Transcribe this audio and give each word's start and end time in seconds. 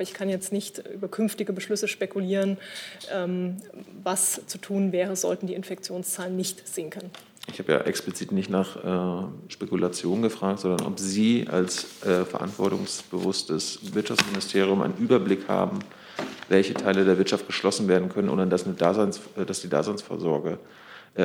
Ich 0.00 0.12
kann 0.12 0.28
jetzt 0.28 0.52
nicht 0.52 0.82
über 0.92 1.06
künftige 1.06 1.52
Beschlüsse 1.52 1.86
spekulieren, 1.86 2.58
ähm, 3.12 3.58
was 4.02 4.40
zu 4.46 4.58
tun 4.58 4.90
wäre, 4.90 5.14
sollten 5.14 5.46
die 5.46 5.54
Infektionszahlen 5.54 6.34
nicht 6.34 6.66
sinken. 6.66 7.12
Ich 7.46 7.60
habe 7.60 7.72
ja 7.72 7.80
explizit 7.82 8.32
nicht 8.32 8.50
nach 8.50 8.74
äh, 8.74 9.26
Spekulation 9.46 10.22
gefragt, 10.22 10.58
sondern 10.60 10.84
ob 10.84 10.98
Sie 10.98 11.46
als 11.48 12.02
äh, 12.04 12.24
verantwortungsbewusstes 12.24 13.94
Wirtschaftsministerium 13.94 14.82
einen 14.82 14.96
Überblick 14.96 15.46
haben, 15.46 15.78
welche 16.48 16.74
Teile 16.74 17.04
der 17.04 17.16
Wirtschaft 17.16 17.46
geschlossen 17.46 17.86
werden 17.86 18.08
können, 18.08 18.30
ohne 18.30 18.48
dass, 18.48 18.64
Daseins, 18.76 19.20
äh, 19.36 19.44
dass 19.44 19.60
die 19.60 19.68
Daseinsvorsorge 19.68 20.58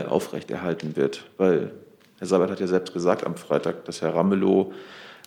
aufrechterhalten 0.07 0.95
wird. 0.95 1.23
Weil 1.37 1.71
Herr 2.19 2.27
Sabat 2.27 2.51
hat 2.51 2.59
ja 2.59 2.67
selbst 2.67 2.93
gesagt 2.93 3.25
am 3.25 3.35
Freitag, 3.35 3.85
dass 3.85 4.03
Herr 4.03 4.13
Ramelow 4.13 4.71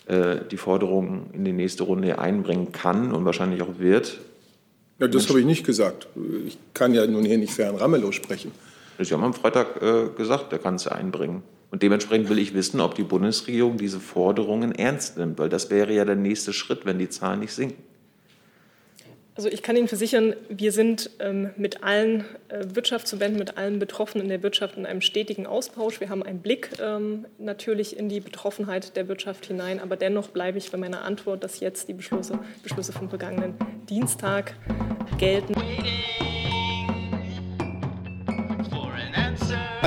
die 0.09 0.57
Forderungen 0.57 1.31
in 1.33 1.45
die 1.45 1.53
nächste 1.53 1.85
Runde 1.85 2.19
einbringen 2.19 2.73
kann 2.73 3.13
und 3.13 3.25
wahrscheinlich 3.25 3.63
auch 3.63 3.79
wird. 3.79 4.19
Ja, 4.99 5.09
das 5.09 5.29
habe 5.29 5.41
ich 5.41 5.47
nicht 5.47 5.65
gesagt. 5.65 6.09
Ich 6.47 6.59
kann 6.75 6.93
ja 6.95 7.07
nun 7.07 7.25
hier 7.25 7.39
nicht 7.39 7.53
für 7.53 7.65
Herrn 7.65 7.77
Ramelow 7.77 8.13
sprechen. 8.13 8.53
Sie 8.99 9.15
haben 9.15 9.25
am 9.25 9.35
Freitag 9.35 9.81
äh, 9.81 10.09
gesagt, 10.17 10.53
er 10.53 10.59
kann 10.59 10.75
es 10.75 10.87
einbringen. 10.87 11.43
Und 11.71 11.83
dementsprechend 11.83 12.29
will 12.29 12.39
ich 12.39 12.53
wissen, 12.53 12.81
ob 12.81 12.95
die 12.95 13.03
Bundesregierung 13.03 13.79
diese 13.79 13.99
Forderungen 13.99 14.73
ernst 14.73 15.17
nimmt, 15.17 15.39
weil 15.39 15.49
das 15.49 15.71
wäre 15.71 15.93
ja 15.95 16.05
der 16.05 16.17
nächste 16.17 16.53
Schritt, 16.53 16.85
wenn 16.85 16.99
die 16.99 17.09
Zahlen 17.09 17.41
nicht 17.41 17.53
sinken. 17.53 17.83
Also 19.35 19.49
ich 19.49 19.63
kann 19.63 19.77
Ihnen 19.77 19.89
versichern, 19.89 20.35
wir 20.51 20.73
sind 20.73 21.11
ähm, 21.19 21.51
mit 21.57 21.83
allen 21.83 22.27
äh, 22.49 22.65
Wirtschaftsverbänden, 22.75 23.39
mit 23.39 23.57
allen 23.57 23.79
Betroffenen 23.79 24.27
in 24.27 24.29
der 24.29 24.43
Wirtschaft 24.43 24.77
in 24.77 24.85
einem 24.85 25.01
stetigen 25.01 25.47
Austausch. 25.47 26.01
Wir 26.01 26.11
haben 26.11 26.23
einen 26.23 26.41
Blick 26.41 26.69
ähm, 26.83 27.27
natürlich 27.39 27.97
in 27.97 28.11
die 28.11 28.21
Betroffenheit 28.21 28.95
der 28.95 29.09
Wirtschaft 29.09 29.47
hinein, 29.47 29.81
aber 29.81 29.97
dennoch 29.97 30.29
bleibe 30.29 30.59
ich 30.59 30.71
bei 30.71 30.77
meiner 30.77 31.03
Antwort, 31.03 31.43
dass 31.43 31.61
jetzt 31.61 31.89
die 31.89 31.95
Beschlüsse, 31.95 32.39
Beschlüsse 32.63 32.93
vom 32.93 33.09
vergangenen 33.09 33.55
Dienstag 33.89 34.55
gelten. 35.19 35.55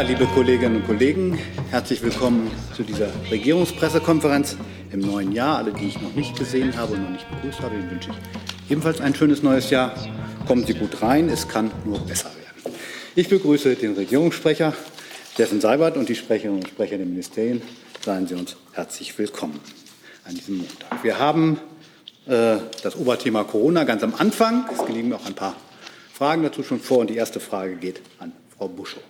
Liebe 0.03 0.25
Kolleginnen 0.27 0.75
und 0.75 0.85
Kollegen, 0.85 1.39
herzlich 1.71 2.03
willkommen 2.03 2.51
zu 2.75 2.83
dieser 2.83 3.07
Regierungspressekonferenz 3.31 4.57
im 4.91 4.99
neuen 4.99 5.31
Jahr. 5.31 5.57
Alle, 5.57 5.71
die 5.71 5.87
ich 5.87 5.99
noch 5.99 6.13
nicht 6.13 6.37
gesehen 6.37 6.77
habe 6.77 6.93
und 6.93 7.03
noch 7.03 7.09
nicht 7.11 7.25
begrüßt 7.31 7.61
habe, 7.61 7.77
den 7.77 7.89
wünsche 7.89 8.11
ich 8.11 8.71
ebenfalls 8.71 8.99
ein 8.99 9.15
schönes 9.15 9.41
neues 9.41 9.69
Jahr. 9.69 9.95
Kommen 10.47 10.65
Sie 10.65 10.73
gut 10.73 11.01
rein, 11.01 11.29
es 11.29 11.47
kann 11.47 11.71
nur 11.85 11.99
besser 11.99 12.29
werden. 12.35 12.75
Ich 13.15 13.29
begrüße 13.29 13.75
den 13.75 13.93
Regierungssprecher, 13.93 14.73
Steffen 15.33 15.61
Seibert, 15.61 15.95
und 15.95 16.09
die 16.09 16.15
Sprecherinnen 16.15 16.59
und 16.59 16.67
Sprecher 16.67 16.97
der 16.97 17.05
Ministerien. 17.05 17.61
Seien 18.03 18.27
Sie 18.27 18.35
uns 18.35 18.57
herzlich 18.73 19.17
willkommen 19.17 19.59
an 20.25 20.35
diesem 20.35 20.57
Montag. 20.57 21.03
Wir 21.03 21.17
haben 21.17 21.57
äh, 22.27 22.57
das 22.83 22.97
Oberthema 22.97 23.45
Corona 23.45 23.85
ganz 23.85 24.03
am 24.03 24.13
Anfang. 24.15 24.65
Es 24.71 24.87
liegen 24.93 25.13
auch 25.13 25.25
ein 25.25 25.35
paar 25.35 25.55
Fragen 26.13 26.43
dazu 26.43 26.63
schon 26.63 26.81
vor. 26.81 26.99
Und 26.99 27.09
die 27.09 27.15
erste 27.15 27.39
Frage 27.39 27.77
geht 27.77 28.01
an 28.19 28.33
Frau 28.55 28.67
Buschow. 28.67 29.01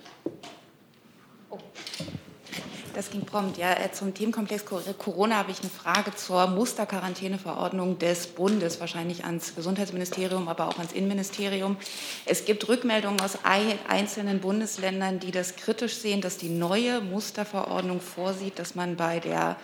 Das 2.96 3.10
ging 3.10 3.26
prompt. 3.26 3.58
Ja, 3.58 3.74
äh, 3.74 3.92
zum 3.92 4.14
Themenkomplex 4.14 4.64
Corona 4.64 5.36
habe 5.36 5.50
ich 5.50 5.60
eine 5.60 5.68
Frage 5.68 6.14
zur 6.14 6.46
Musterquarantäneverordnung 6.46 7.98
des 7.98 8.26
Bundes, 8.26 8.80
wahrscheinlich 8.80 9.26
ans 9.26 9.54
Gesundheitsministerium, 9.54 10.48
aber 10.48 10.66
auch 10.66 10.78
ans 10.78 10.92
Innenministerium. 10.92 11.76
Es 12.24 12.46
gibt 12.46 12.66
Rückmeldungen 12.70 13.20
aus 13.20 13.40
einzelnen 13.44 14.40
Bundesländern, 14.40 15.18
die 15.18 15.30
das 15.30 15.56
kritisch 15.56 15.96
sehen, 15.96 16.22
dass 16.22 16.38
die 16.38 16.48
neue 16.48 17.02
Musterverordnung 17.02 18.00
vorsieht, 18.00 18.58
dass 18.58 18.74
man 18.74 18.96
bei 18.96 19.20
der 19.20 19.56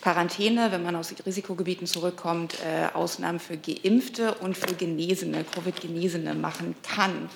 Quarantäne, 0.00 0.70
wenn 0.70 0.84
man 0.84 0.94
aus 0.94 1.12
Risikogebieten 1.26 1.88
zurückkommt, 1.88 2.54
äh, 2.60 2.94
Ausnahmen 2.94 3.40
für 3.40 3.56
Geimpfte 3.56 4.34
und 4.34 4.56
für 4.56 4.72
Genesene, 4.76 5.42
Covid-Genesene 5.42 6.34
machen 6.34 6.76
kann. 6.84 7.28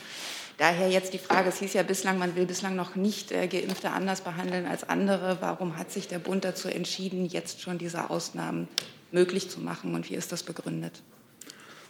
Daher 0.61 0.91
jetzt 0.91 1.14
die 1.14 1.19
Frage, 1.19 1.48
es 1.48 1.58
hieß 1.61 1.72
ja 1.72 1.83
bislang, 1.83 2.19
man 2.19 2.36
will 2.36 2.44
bislang 2.44 2.77
noch 2.77 2.94
nicht 2.94 3.33
äh, 3.33 3.48
Geimpfte 3.48 3.92
anders 3.92 4.20
behandeln 4.20 4.66
als 4.66 4.86
andere. 4.86 5.38
Warum 5.41 5.78
hat 5.78 5.91
sich 5.91 6.06
der 6.06 6.19
Bund 6.19 6.44
dazu 6.44 6.69
entschieden, 6.69 7.25
jetzt 7.25 7.62
schon 7.62 7.78
diese 7.78 8.10
Ausnahmen 8.10 8.69
möglich 9.10 9.49
zu 9.49 9.59
machen 9.59 9.94
und 9.94 10.10
wie 10.10 10.16
ist 10.16 10.32
das 10.32 10.43
begründet? 10.43 11.00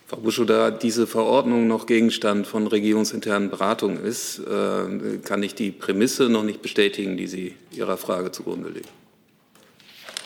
Frau 0.07 0.19
Buschow, 0.19 0.47
da 0.47 0.71
diese 0.71 1.09
Verordnung 1.09 1.67
noch 1.67 1.87
Gegenstand 1.87 2.47
von 2.47 2.69
regierungsinternen 2.69 3.51
Beratungen 3.51 4.05
ist, 4.05 4.39
äh, 4.39 5.19
kann 5.25 5.43
ich 5.43 5.57
die 5.57 5.73
Prämisse 5.73 6.29
noch 6.29 6.45
nicht 6.45 6.63
bestätigen, 6.63 7.17
die 7.17 7.27
Sie 7.27 7.57
Ihrer 7.73 7.97
Frage 7.97 8.31
zugrunde 8.31 8.69
legen. 8.69 8.89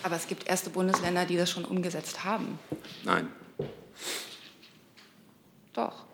Aber 0.03 0.17
es 0.17 0.29
gibt 0.29 0.47
erste 0.47 0.69
Bundesländer, 0.69 1.25
die 1.25 1.39
das 1.39 1.51
schon 1.51 1.65
umgesetzt 1.65 2.27
haben. 2.27 2.59
Nein. 3.05 3.27
Doch. 5.73 6.05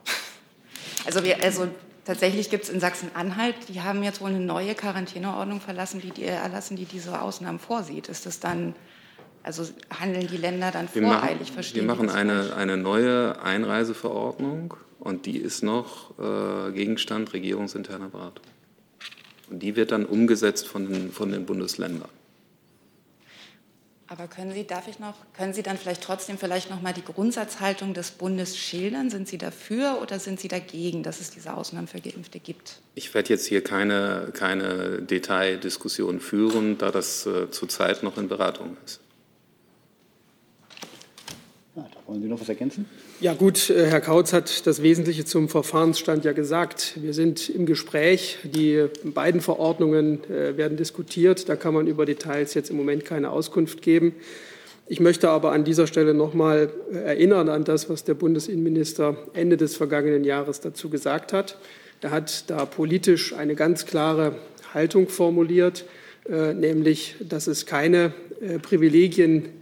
Also, 1.04 1.24
wir, 1.24 1.42
also 1.42 1.66
Tatsächlich 2.04 2.50
gibt 2.50 2.64
es 2.64 2.70
in 2.70 2.80
Sachsen-Anhalt, 2.80 3.54
die 3.68 3.82
haben 3.82 4.02
jetzt 4.02 4.20
wohl 4.20 4.30
eine 4.30 4.40
neue 4.40 4.74
Quarantäneordnung 4.74 5.60
verlassen, 5.60 6.00
die, 6.00 6.10
die 6.10 6.24
erlassen, 6.24 6.76
die 6.76 6.86
diese 6.86 7.20
Ausnahmen 7.20 7.58
vorsieht. 7.58 8.08
Ist 8.08 8.26
das 8.26 8.40
dann, 8.40 8.74
also 9.42 9.64
handeln 9.98 10.26
die 10.26 10.38
Länder 10.38 10.70
dann 10.70 10.88
wir 10.92 11.02
voreilig? 11.02 11.54
Machen, 11.54 11.74
wir 11.74 11.82
machen 11.82 12.10
eine, 12.10 12.54
eine 12.56 12.76
neue 12.76 13.40
Einreiseverordnung 13.42 14.74
und 14.98 15.26
die 15.26 15.38
ist 15.38 15.62
noch 15.62 16.18
äh, 16.18 16.72
Gegenstand 16.72 17.32
regierungsinterner 17.34 18.08
Beratung. 18.08 18.46
Und 19.50 19.62
die 19.62 19.76
wird 19.76 19.92
dann 19.92 20.06
umgesetzt 20.06 20.66
von 20.66 20.90
den, 20.90 21.12
von 21.12 21.32
den 21.32 21.44
Bundesländern. 21.44 22.08
Aber 24.10 24.26
können 24.26 24.50
Sie, 24.50 24.66
darf 24.66 24.88
ich 24.88 24.98
noch, 24.98 25.14
können 25.36 25.54
Sie 25.54 25.62
dann 25.62 25.78
vielleicht 25.78 26.02
trotzdem 26.02 26.36
vielleicht 26.36 26.68
noch 26.68 26.82
mal 26.82 26.92
die 26.92 27.04
Grundsatzhaltung 27.04 27.94
des 27.94 28.10
Bundes 28.10 28.58
schildern? 28.58 29.08
Sind 29.08 29.28
Sie 29.28 29.38
dafür 29.38 30.00
oder 30.02 30.18
sind 30.18 30.40
Sie 30.40 30.48
dagegen, 30.48 31.04
dass 31.04 31.20
es 31.20 31.30
diese 31.30 31.54
Ausnahmen 31.54 31.86
für 31.86 32.00
Geimpfte 32.00 32.40
gibt? 32.40 32.80
Ich 32.96 33.14
werde 33.14 33.28
jetzt 33.28 33.46
hier 33.46 33.62
keine, 33.62 34.32
keine 34.34 35.00
Detaildiskussion 35.00 36.18
führen, 36.18 36.76
da 36.76 36.90
das 36.90 37.24
äh, 37.26 37.52
zurzeit 37.52 38.02
noch 38.02 38.18
in 38.18 38.26
Beratung 38.26 38.76
ist. 38.84 38.98
Ja, 41.76 41.88
da 41.94 42.00
wollen 42.08 42.20
Sie 42.20 42.26
noch 42.26 42.40
was 42.40 42.48
ergänzen? 42.48 42.86
Ja 43.22 43.34
gut, 43.34 43.68
äh, 43.68 43.84
Herr 43.84 44.00
Kautz 44.00 44.32
hat 44.32 44.66
das 44.66 44.82
Wesentliche 44.82 45.26
zum 45.26 45.50
Verfahrensstand 45.50 46.24
ja 46.24 46.32
gesagt. 46.32 46.94
Wir 47.02 47.12
sind 47.12 47.50
im 47.50 47.66
Gespräch. 47.66 48.38
Die 48.44 48.86
beiden 49.04 49.42
Verordnungen 49.42 50.24
äh, 50.24 50.56
werden 50.56 50.78
diskutiert. 50.78 51.50
Da 51.50 51.56
kann 51.56 51.74
man 51.74 51.86
über 51.86 52.06
Details 52.06 52.54
jetzt 52.54 52.70
im 52.70 52.78
Moment 52.78 53.04
keine 53.04 53.28
Auskunft 53.28 53.82
geben. 53.82 54.14
Ich 54.86 55.00
möchte 55.00 55.28
aber 55.28 55.52
an 55.52 55.64
dieser 55.64 55.86
Stelle 55.86 56.14
noch 56.14 56.32
mal 56.32 56.70
äh, 56.94 56.96
erinnern 56.96 57.50
an 57.50 57.64
das, 57.64 57.90
was 57.90 58.04
der 58.04 58.14
Bundesinnenminister 58.14 59.18
Ende 59.34 59.58
des 59.58 59.76
vergangenen 59.76 60.24
Jahres 60.24 60.62
dazu 60.62 60.88
gesagt 60.88 61.34
hat. 61.34 61.58
Er 62.00 62.12
hat 62.12 62.48
da 62.48 62.64
politisch 62.64 63.34
eine 63.34 63.54
ganz 63.54 63.84
klare 63.84 64.36
Haltung 64.72 65.08
formuliert, 65.08 65.84
nämlich, 66.26 67.16
dass 67.20 67.46
es 67.46 67.66
keine 67.66 68.14
Privilegien 68.62 69.59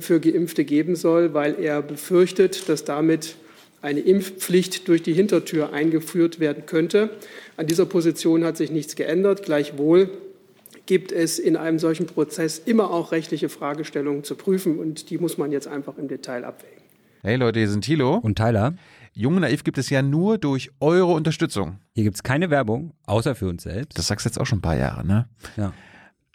für 0.00 0.20
Geimpfte 0.20 0.64
geben 0.64 0.96
soll, 0.96 1.34
weil 1.34 1.60
er 1.60 1.82
befürchtet, 1.82 2.68
dass 2.68 2.84
damit 2.84 3.36
eine 3.82 4.00
Impfpflicht 4.00 4.88
durch 4.88 5.02
die 5.02 5.12
Hintertür 5.12 5.72
eingeführt 5.72 6.40
werden 6.40 6.64
könnte. 6.64 7.10
An 7.56 7.66
dieser 7.66 7.84
Position 7.84 8.42
hat 8.44 8.56
sich 8.56 8.70
nichts 8.70 8.96
geändert. 8.96 9.42
Gleichwohl 9.42 10.10
gibt 10.86 11.12
es 11.12 11.38
in 11.38 11.56
einem 11.56 11.78
solchen 11.78 12.06
Prozess 12.06 12.58
immer 12.58 12.90
auch 12.90 13.12
rechtliche 13.12 13.48
Fragestellungen 13.48 14.24
zu 14.24 14.36
prüfen 14.36 14.78
und 14.78 15.10
die 15.10 15.18
muss 15.18 15.38
man 15.38 15.52
jetzt 15.52 15.68
einfach 15.68 15.98
im 15.98 16.08
Detail 16.08 16.44
abwägen. 16.44 16.82
Hey 17.22 17.36
Leute, 17.36 17.58
hier 17.58 17.68
sind 17.68 17.84
Thilo 17.84 18.16
und 18.16 18.36
Tyler. 18.36 18.74
Jung 19.12 19.38
Naiv 19.38 19.64
gibt 19.64 19.78
es 19.78 19.90
ja 19.90 20.02
nur 20.02 20.38
durch 20.38 20.70
eure 20.80 21.12
Unterstützung. 21.12 21.78
Hier 21.94 22.04
gibt 22.04 22.16
es 22.16 22.22
keine 22.22 22.50
Werbung, 22.50 22.94
außer 23.06 23.34
für 23.34 23.48
uns 23.48 23.62
selbst. 23.62 23.96
Das 23.98 24.08
sagst 24.08 24.26
du 24.26 24.28
jetzt 24.28 24.38
auch 24.38 24.46
schon 24.46 24.58
ein 24.58 24.62
paar 24.62 24.76
Jahre, 24.76 25.06
ne? 25.06 25.28
Ja. 25.56 25.72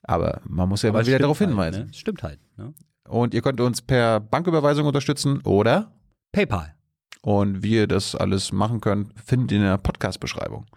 Aber 0.04 0.42
man 0.48 0.70
muss 0.70 0.81
ja 0.81 0.90
Aber 0.90 1.00
mal 1.00 1.06
wieder 1.06 1.20
darauf 1.20 1.40
halt, 1.40 1.50
hinweisen. 1.50 1.86
Ne? 1.88 1.94
Stimmt 1.94 2.24
halt. 2.24 2.40
Ne? 2.58 2.74
Und 3.09 3.34
ihr 3.34 3.42
könnt 3.42 3.59
uns 3.59 3.81
per 3.81 4.20
Banküberweisung 4.20 4.86
unterstützen 4.86 5.42
oder 5.44 5.92
PayPal. 6.31 6.75
Und 7.22 7.64
wie 7.64 7.74
ihr 7.74 7.88
das 7.88 8.16
alles 8.16 8.51
machen 8.51 8.81
könnt, 8.81 9.19
findet 9.19 9.51
ihr 9.51 9.57
in 9.57 9.63
der 9.63 9.80
Podcast-Beschreibung. 9.80 10.68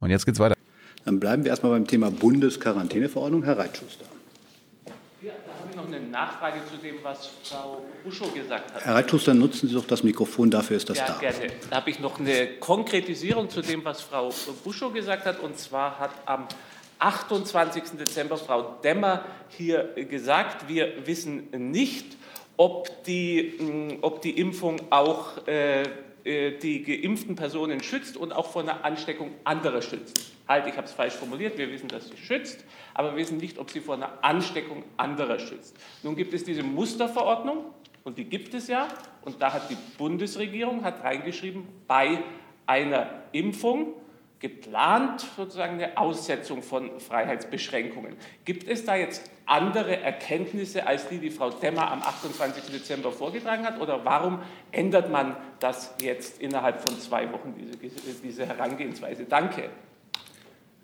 Und 0.00 0.08
jetzt 0.08 0.24
geht's 0.24 0.38
weiter. 0.38 0.54
Dann 1.04 1.20
bleiben 1.20 1.44
wir 1.44 1.50
erstmal 1.50 1.72
beim 1.72 1.86
Thema 1.86 2.10
Bundesquarantäneverordnung. 2.10 3.44
Herr 3.44 3.58
Reitschuster. 3.58 4.06
Ja, 5.20 5.32
da 5.46 5.52
habe 5.60 5.70
ich 5.70 5.76
noch 5.76 5.86
eine 5.86 6.00
Nachfrage 6.00 6.60
zu 6.70 6.78
dem, 6.78 6.96
was 7.02 7.28
Frau 7.44 7.84
Buschow 8.02 8.32
gesagt 8.32 8.74
hat. 8.74 8.84
Herr 8.84 8.94
Reitschuster, 8.94 9.34
nutzen 9.34 9.68
Sie 9.68 9.74
doch 9.74 9.86
das 9.86 10.02
Mikrofon, 10.02 10.50
dafür 10.50 10.78
ist 10.78 10.88
das 10.88 10.96
ja, 10.96 11.06
da. 11.06 11.18
gerne. 11.18 11.52
Da 11.68 11.76
habe 11.76 11.90
ich 11.90 12.00
noch 12.00 12.18
eine 12.18 12.56
Konkretisierung 12.58 13.50
zu 13.50 13.60
dem, 13.60 13.84
was 13.84 14.00
Frau 14.00 14.32
Buschow 14.64 14.92
gesagt 14.92 15.26
hat. 15.26 15.40
Und 15.40 15.58
zwar 15.58 15.98
hat 15.98 16.10
am 16.24 16.48
28. 16.98 17.98
Dezember 17.98 18.36
Frau 18.36 18.76
Demmer 18.82 19.24
hier 19.48 19.94
gesagt, 20.08 20.68
wir 20.68 21.06
wissen 21.06 21.48
nicht, 21.70 22.16
ob 22.56 23.04
die, 23.04 23.54
mm, 23.58 23.98
ob 24.02 24.22
die 24.22 24.38
Impfung 24.38 24.80
auch 24.90 25.46
äh, 25.46 25.82
äh, 26.26 26.58
die 26.58 26.82
geimpften 26.82 27.36
Personen 27.36 27.82
schützt 27.82 28.16
und 28.16 28.32
auch 28.32 28.50
vor 28.50 28.62
einer 28.62 28.84
Ansteckung 28.84 29.30
anderer 29.44 29.82
schützt. 29.82 30.32
Halt, 30.48 30.66
ich 30.66 30.76
habe 30.76 30.86
es 30.86 30.92
falsch 30.92 31.14
formuliert, 31.14 31.58
wir 31.58 31.70
wissen, 31.70 31.88
dass 31.88 32.08
sie 32.08 32.16
schützt, 32.16 32.64
aber 32.94 33.10
wir 33.12 33.18
wissen 33.18 33.38
nicht, 33.38 33.58
ob 33.58 33.70
sie 33.70 33.80
vor 33.80 33.94
einer 33.94 34.24
Ansteckung 34.24 34.82
anderer 34.96 35.38
schützt. 35.38 35.76
Nun 36.02 36.16
gibt 36.16 36.32
es 36.34 36.44
diese 36.44 36.62
Musterverordnung 36.62 37.66
Und 38.04 38.18
die 38.18 38.24
gibt 38.24 38.54
es 38.54 38.68
ja. 38.68 38.86
Und 39.24 39.42
da 39.42 39.52
hat 39.52 39.68
die 39.68 39.76
Bundesregierung 39.98 40.84
hat 40.84 41.02
reingeschrieben, 41.02 41.66
bei 41.88 42.22
einer 42.64 43.08
Impfung 43.32 43.94
geplant 44.40 45.24
sozusagen 45.36 45.74
eine 45.74 45.96
Aussetzung 45.96 46.62
von 46.62 47.00
Freiheitsbeschränkungen. 47.00 48.16
Gibt 48.44 48.68
es 48.68 48.84
da 48.84 48.94
jetzt 48.96 49.30
andere 49.46 49.96
Erkenntnisse 49.96 50.86
als 50.86 51.08
die, 51.08 51.18
die 51.18 51.30
Frau 51.30 51.50
Demmer 51.50 51.90
am 51.90 52.02
28. 52.02 52.64
Dezember 52.64 53.12
vorgetragen 53.12 53.64
hat? 53.64 53.80
Oder 53.80 54.04
warum 54.04 54.40
ändert 54.72 55.10
man 55.10 55.36
das 55.60 55.94
jetzt 56.02 56.40
innerhalb 56.40 56.86
von 56.86 57.00
zwei 57.00 57.32
Wochen, 57.32 57.54
diese, 57.80 58.20
diese 58.22 58.46
Herangehensweise? 58.46 59.24
Danke. 59.24 59.70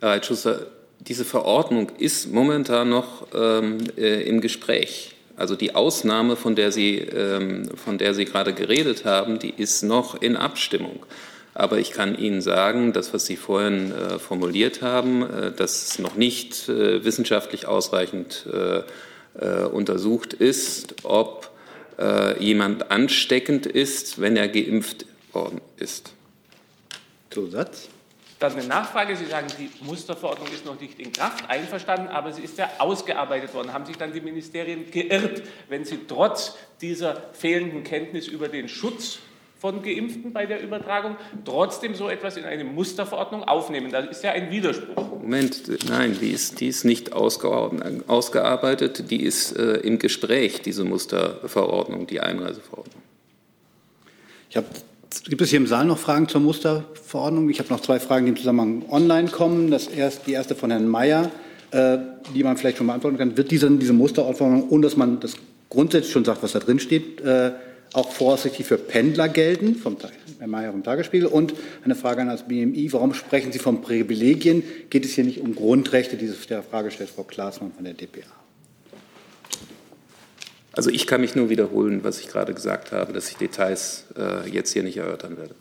Herr 0.00 0.10
Reitschuster, 0.10 0.66
diese 1.00 1.24
Verordnung 1.24 1.90
ist 1.98 2.32
momentan 2.32 2.88
noch 2.88 3.26
ähm, 3.34 3.78
äh, 3.96 4.22
im 4.22 4.40
Gespräch. 4.40 5.14
Also 5.36 5.56
die 5.56 5.74
Ausnahme, 5.74 6.36
von 6.36 6.54
der, 6.54 6.72
Sie, 6.72 6.98
ähm, 6.98 7.68
von 7.76 7.98
der 7.98 8.14
Sie 8.14 8.24
gerade 8.24 8.54
geredet 8.54 9.04
haben, 9.04 9.38
die 9.38 9.50
ist 9.50 9.82
noch 9.82 10.20
in 10.20 10.36
Abstimmung. 10.36 11.04
Aber 11.54 11.78
ich 11.78 11.92
kann 11.92 12.16
Ihnen 12.16 12.40
sagen, 12.40 12.92
das, 12.92 13.12
was 13.12 13.26
Sie 13.26 13.36
vorhin 13.36 13.92
äh, 13.92 14.18
formuliert 14.18 14.80
haben, 14.80 15.22
äh, 15.22 15.52
dass 15.52 15.98
noch 15.98 16.14
nicht 16.14 16.68
äh, 16.68 17.04
wissenschaftlich 17.04 17.66
ausreichend 17.66 18.46
äh, 18.52 18.82
äh, 19.38 19.64
untersucht 19.66 20.32
ist, 20.32 20.94
ob 21.04 21.50
äh, 21.98 22.42
jemand 22.42 22.90
ansteckend 22.90 23.66
ist, 23.66 24.20
wenn 24.20 24.36
er 24.36 24.48
geimpft 24.48 25.06
worden 25.32 25.60
ist. 25.76 26.12
Zusatz? 27.30 27.88
Dann 28.38 28.52
eine 28.52 28.64
Nachfrage. 28.66 29.14
Sie 29.14 29.26
sagen, 29.26 29.46
die 29.58 29.70
Musterverordnung 29.84 30.48
ist 30.52 30.66
noch 30.66 30.80
nicht 30.80 30.98
in 30.98 31.12
Kraft, 31.12 31.48
einverstanden, 31.48 32.08
aber 32.08 32.32
sie 32.32 32.42
ist 32.42 32.58
ja 32.58 32.68
ausgearbeitet 32.78 33.54
worden. 33.54 33.72
Haben 33.72 33.86
sich 33.86 33.96
dann 33.96 34.12
die 34.12 34.20
Ministerien 34.20 34.90
geirrt, 34.90 35.42
wenn 35.68 35.84
sie 35.84 36.00
trotz 36.08 36.56
dieser 36.80 37.22
fehlenden 37.34 37.84
Kenntnis 37.84 38.26
über 38.26 38.48
den 38.48 38.68
Schutz 38.68 39.20
von 39.62 39.80
Geimpften 39.80 40.32
bei 40.32 40.44
der 40.44 40.60
Übertragung 40.60 41.14
trotzdem 41.44 41.94
so 41.94 42.08
etwas 42.08 42.36
in 42.36 42.42
eine 42.42 42.64
Musterverordnung 42.64 43.44
aufnehmen. 43.44 43.92
Das 43.92 44.08
ist 44.08 44.24
ja 44.24 44.32
ein 44.32 44.50
Widerspruch. 44.50 45.20
Moment, 45.20 45.88
nein, 45.88 46.16
die 46.20 46.32
ist, 46.32 46.58
die 46.58 46.66
ist 46.66 46.84
nicht 46.84 47.12
ausgearbeitet, 47.12 49.08
die 49.08 49.22
ist 49.22 49.56
äh, 49.56 49.74
im 49.74 50.00
Gespräch, 50.00 50.62
diese 50.62 50.82
Musterverordnung, 50.82 52.08
die 52.08 52.18
Einreiseverordnung. 52.18 53.00
Ich 54.50 54.56
hab, 54.56 54.64
gibt 55.26 55.40
es 55.40 55.50
hier 55.50 55.58
im 55.58 55.68
Saal 55.68 55.84
noch 55.84 55.98
Fragen 55.98 56.26
zur 56.26 56.40
Musterverordnung? 56.40 57.48
Ich 57.48 57.60
habe 57.60 57.68
noch 57.68 57.82
zwei 57.82 58.00
Fragen, 58.00 58.24
die 58.24 58.30
im 58.30 58.36
Zusammenhang 58.36 58.84
online 58.90 59.28
kommen. 59.28 59.70
Das 59.70 59.86
erst, 59.86 60.26
die 60.26 60.32
erste 60.32 60.56
von 60.56 60.72
Herrn 60.72 60.88
Mayer, 60.88 61.30
äh, 61.70 61.98
die 62.34 62.42
man 62.42 62.56
vielleicht 62.56 62.78
schon 62.78 62.88
beantworten 62.88 63.16
kann. 63.16 63.36
Wird 63.36 63.52
diese, 63.52 63.70
diese 63.70 63.92
Musterverordnung, 63.92 64.70
ohne 64.70 64.82
dass 64.82 64.96
man 64.96 65.20
das 65.20 65.34
grundsätzlich 65.70 66.12
schon 66.12 66.24
sagt, 66.24 66.42
was 66.42 66.50
da 66.50 66.58
drin 66.58 66.80
steht, 66.80 67.20
äh, 67.20 67.52
auch 67.92 68.10
voraussichtlich 68.10 68.66
für 68.66 68.78
Pendler 68.78 69.28
gelten, 69.28 69.76
vom 69.76 69.96
Herr 70.38 70.46
Mayer 70.46 70.72
vom 70.72 70.82
Tagesspiegel. 70.82 71.26
Und 71.26 71.54
eine 71.84 71.94
Frage 71.94 72.22
an 72.22 72.28
das 72.28 72.48
BMI, 72.48 72.92
warum 72.92 73.14
sprechen 73.14 73.52
Sie 73.52 73.58
von 73.58 73.82
Privilegien? 73.82 74.62
Geht 74.90 75.04
es 75.04 75.12
hier 75.12 75.24
nicht 75.24 75.40
um 75.40 75.54
Grundrechte? 75.54 76.16
Diese 76.16 76.34
Frage 76.34 76.90
stellt 76.90 77.10
Frau 77.10 77.24
Klaasmann 77.24 77.72
von 77.72 77.84
der 77.84 77.94
DPA. 77.94 78.26
Also 80.72 80.88
ich 80.88 81.06
kann 81.06 81.20
mich 81.20 81.34
nur 81.34 81.50
wiederholen, 81.50 82.02
was 82.02 82.18
ich 82.20 82.28
gerade 82.28 82.54
gesagt 82.54 82.92
habe, 82.92 83.12
dass 83.12 83.28
ich 83.28 83.36
Details 83.36 84.06
äh, 84.16 84.48
jetzt 84.48 84.72
hier 84.72 84.82
nicht 84.82 84.96
erörtern 84.96 85.36
werde. 85.36 85.54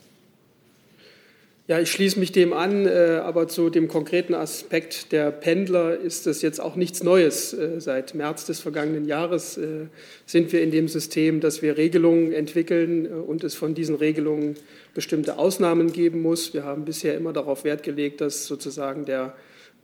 Ja, 1.71 1.79
ich 1.79 1.89
schließe 1.89 2.19
mich 2.19 2.33
dem 2.33 2.51
an, 2.51 2.85
äh, 2.85 3.21
aber 3.23 3.47
zu 3.47 3.69
dem 3.69 3.88
konkreten 3.88 4.33
Aspekt 4.33 5.13
der 5.13 5.31
Pendler 5.31 5.97
ist 5.97 6.27
es 6.27 6.41
jetzt 6.41 6.59
auch 6.59 6.75
nichts 6.75 7.01
Neues. 7.01 7.53
Äh, 7.53 7.79
seit 7.79 8.13
März 8.13 8.45
des 8.45 8.59
vergangenen 8.59 9.06
Jahres 9.06 9.57
äh, 9.57 9.85
sind 10.25 10.51
wir 10.51 10.63
in 10.63 10.71
dem 10.71 10.89
System, 10.89 11.39
dass 11.39 11.62
wir 11.62 11.77
Regelungen 11.77 12.33
entwickeln 12.33 13.07
und 13.07 13.45
es 13.45 13.56
von 13.56 13.73
diesen 13.73 13.95
Regelungen 13.95 14.57
bestimmte 14.94 15.38
Ausnahmen 15.38 15.94
geben 15.94 16.21
muss. 16.21 16.53
Wir 16.53 16.65
haben 16.65 16.83
bisher 16.83 17.15
immer 17.15 17.31
darauf 17.31 17.63
Wert 17.63 17.83
gelegt, 17.83 18.19
dass 18.19 18.47
sozusagen 18.47 19.06
der, 19.06 19.33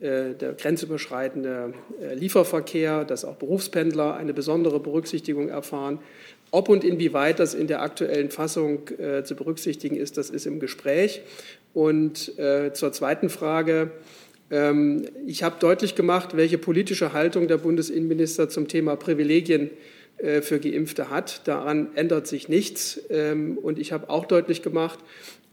der 0.01 0.53
grenzüberschreitende 0.57 1.73
Lieferverkehr, 2.15 3.05
dass 3.05 3.23
auch 3.23 3.37
Berufspendler 3.37 4.15
eine 4.15 4.33
besondere 4.33 4.81
Berücksichtigung 4.81 5.47
erfahren. 5.47 5.99
Ob 6.51 6.69
und 6.69 6.83
inwieweit 6.83 7.39
das 7.39 7.53
in 7.53 7.67
der 7.67 7.81
aktuellen 7.81 8.29
Fassung 8.29 8.81
zu 9.23 9.35
berücksichtigen 9.35 9.95
ist, 9.95 10.17
das 10.17 10.29
ist 10.29 10.45
im 10.45 10.59
Gespräch. 10.59 11.21
Und 11.77 12.39
äh, 12.39 12.73
zur 12.73 12.91
zweiten 12.91 13.29
Frage. 13.29 13.91
Ähm, 14.49 15.05
ich 15.27 15.43
habe 15.43 15.57
deutlich 15.59 15.93
gemacht, 15.93 16.35
welche 16.35 16.57
politische 16.57 17.13
Haltung 17.13 17.47
der 17.47 17.59
Bundesinnenminister 17.59 18.49
zum 18.49 18.67
Thema 18.67 18.95
Privilegien 18.95 19.69
äh, 20.17 20.41
für 20.41 20.59
Geimpfte 20.59 21.11
hat. 21.11 21.47
Daran 21.47 21.89
ändert 21.93 22.25
sich 22.25 22.49
nichts. 22.49 22.99
Ähm, 23.11 23.59
und 23.59 23.77
ich 23.77 23.91
habe 23.91 24.09
auch 24.09 24.25
deutlich 24.25 24.63
gemacht, 24.63 24.97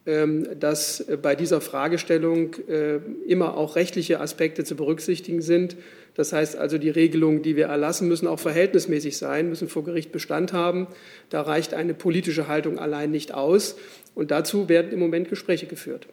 ähm, 0.06 0.48
dass 0.58 1.04
bei 1.20 1.34
dieser 1.34 1.60
Fragestellung 1.60 2.54
äh, 2.68 3.00
immer 3.26 3.58
auch 3.58 3.76
rechtliche 3.76 4.18
Aspekte 4.18 4.64
zu 4.64 4.76
berücksichtigen 4.76 5.42
sind. 5.42 5.76
Das 6.14 6.32
heißt 6.32 6.56
also, 6.56 6.78
die 6.78 6.90
Regelungen, 6.90 7.42
die 7.42 7.56
wir 7.56 7.66
erlassen, 7.66 8.08
müssen 8.08 8.28
auch 8.28 8.38
verhältnismäßig 8.38 9.16
sein, 9.16 9.48
müssen 9.48 9.68
vor 9.68 9.84
Gericht 9.84 10.12
Bestand 10.12 10.52
haben. 10.52 10.86
Da 11.28 11.42
reicht 11.42 11.74
eine 11.74 11.92
politische 11.92 12.46
Haltung 12.46 12.78
allein 12.78 13.10
nicht 13.10 13.34
aus. 13.34 13.76
Und 14.14 14.30
dazu 14.30 14.68
werden 14.68 14.92
im 14.92 15.00
Moment 15.00 15.28
Gespräche 15.28 15.66
geführt. 15.66 16.06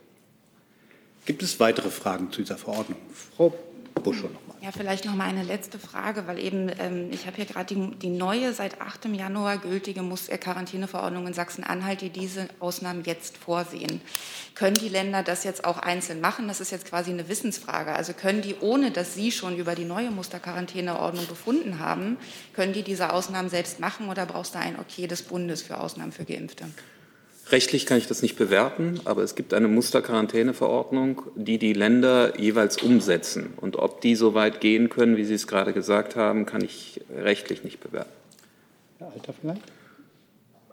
Gibt 1.25 1.44
es 1.44 1.59
weitere 1.59 1.89
Fragen 1.89 2.31
zu 2.31 2.42
dieser 2.42 2.57
Verordnung? 2.57 2.98
Frau 3.38 3.53
Buschow 3.95 4.31
nochmal. 4.31 4.57
Ja, 4.61 4.71
vielleicht 4.71 5.05
noch 5.05 5.15
mal 5.15 5.27
eine 5.27 5.43
letzte 5.43 5.79
Frage, 5.79 6.27
weil 6.27 6.38
eben 6.38 6.69
ähm, 6.79 7.09
ich 7.11 7.25
habe 7.25 7.38
hier 7.38 7.45
gerade 7.45 7.73
die, 7.73 7.95
die, 7.95 8.09
neue, 8.09 8.53
seit 8.53 8.79
8. 8.79 9.05
Januar 9.05 9.57
gültige 9.57 10.01
äh, 10.01 10.38
Quarantäneverordnung 10.38 11.27
in 11.27 11.33
Sachsen-Anhalt, 11.33 12.01
die 12.01 12.09
diese 12.09 12.47
Ausnahmen 12.59 13.03
jetzt 13.03 13.38
vorsehen. 13.38 14.01
Können 14.53 14.75
die 14.75 14.89
Länder 14.89 15.23
das 15.23 15.43
jetzt 15.43 15.65
auch 15.65 15.79
einzeln 15.79 16.21
machen? 16.21 16.47
Das 16.47 16.61
ist 16.61 16.71
jetzt 16.71 16.85
quasi 16.85 17.11
eine 17.11 17.27
Wissensfrage. 17.27 17.93
Also 17.93 18.13
können 18.13 18.41
die, 18.41 18.55
ohne 18.59 18.91
dass 18.91 19.15
Sie 19.15 19.31
schon 19.31 19.57
über 19.57 19.75
die 19.75 19.85
neue 19.85 20.11
Musterquarantäneordnung 20.11 21.25
befunden 21.27 21.79
haben, 21.79 22.17
können 22.53 22.73
die 22.73 22.83
diese 22.83 23.13
Ausnahmen 23.13 23.49
selbst 23.49 23.79
machen 23.79 24.09
oder 24.09 24.25
brauchst 24.25 24.55
du 24.55 24.59
ein 24.59 24.79
Okay 24.79 25.07
des 25.07 25.23
Bundes 25.23 25.61
für 25.61 25.79
Ausnahmen 25.79 26.11
für 26.11 26.25
Geimpfte? 26.25 26.65
Rechtlich 27.51 27.86
kann 27.86 27.98
ich 27.98 28.07
das 28.07 28.21
nicht 28.21 28.38
bewerten, 28.38 29.01
aber 29.03 29.24
es 29.24 29.36
gibt 29.36 29.53
eine 29.53 29.68
Musterquarantäneverordnung, 29.68 31.24
die 31.36 31.57
die 31.57 31.74
Länder 31.74 32.39
jeweils 32.39 32.81
umsetzen. 32.81 33.53
Und 33.57 33.75
ob 33.75 34.00
die 34.00 34.15
so 34.15 34.33
weit 34.33 34.62
gehen 34.62 34.89
können, 34.89 35.18
wie 35.18 35.25
Sie 35.25 35.33
es 35.33 35.48
gerade 35.48 35.74
gesagt 35.74 36.15
haben, 36.15 36.45
kann 36.45 36.63
ich 36.63 37.01
rechtlich 37.13 37.65
nicht 37.65 37.81
bewerten. 37.81 38.09
Herr 39.00 39.12
Alter 39.13 39.33
vielleicht? 39.39 39.62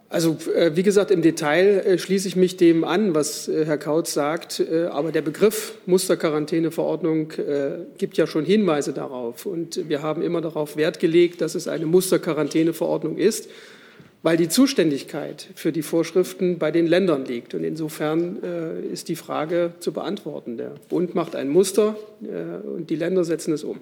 Also 0.07 0.37
äh, 0.55 0.75
wie 0.75 0.81
gesagt, 0.81 1.11
im 1.11 1.21
Detail 1.21 1.83
äh, 1.85 1.97
schließe 1.99 2.27
ich 2.29 2.35
mich 2.35 2.55
dem 2.55 2.83
an, 2.83 3.13
was 3.13 3.47
äh, 3.47 3.65
Herr 3.65 3.77
Kautz 3.77 4.13
sagt. 4.13 4.63
Aber 4.89 5.11
der 5.11 5.21
Begriff 5.21 5.73
Musterquarantäneverordnung 5.85 7.33
gibt 7.97 8.17
ja 8.17 8.25
schon 8.25 8.45
Hinweise 8.45 8.93
darauf. 8.93 9.45
Und 9.45 9.87
wir 9.89 10.01
haben 10.01 10.21
immer 10.21 10.41
darauf 10.41 10.77
Wert 10.77 10.99
gelegt, 10.99 11.41
dass 11.41 11.55
es 11.55 11.67
eine 11.67 11.85
Musterquarantäneverordnung 11.85 13.17
ist 13.17 13.49
weil 14.21 14.37
die 14.37 14.49
Zuständigkeit 14.49 15.47
für 15.55 15.71
die 15.71 15.81
Vorschriften 15.81 16.59
bei 16.59 16.71
den 16.71 16.87
Ländern 16.87 17.25
liegt. 17.25 17.53
Und 17.53 17.63
insofern 17.63 18.43
äh, 18.43 18.81
ist 18.81 19.07
die 19.07 19.15
Frage 19.15 19.73
zu 19.79 19.93
beantworten. 19.93 20.57
Der 20.57 20.75
Bund 20.89 21.15
macht 21.15 21.35
ein 21.35 21.49
Muster 21.49 21.95
äh, 22.21 22.67
und 22.67 22.89
die 22.89 22.95
Länder 22.95 23.23
setzen 23.23 23.53
es 23.53 23.63
um. 23.63 23.79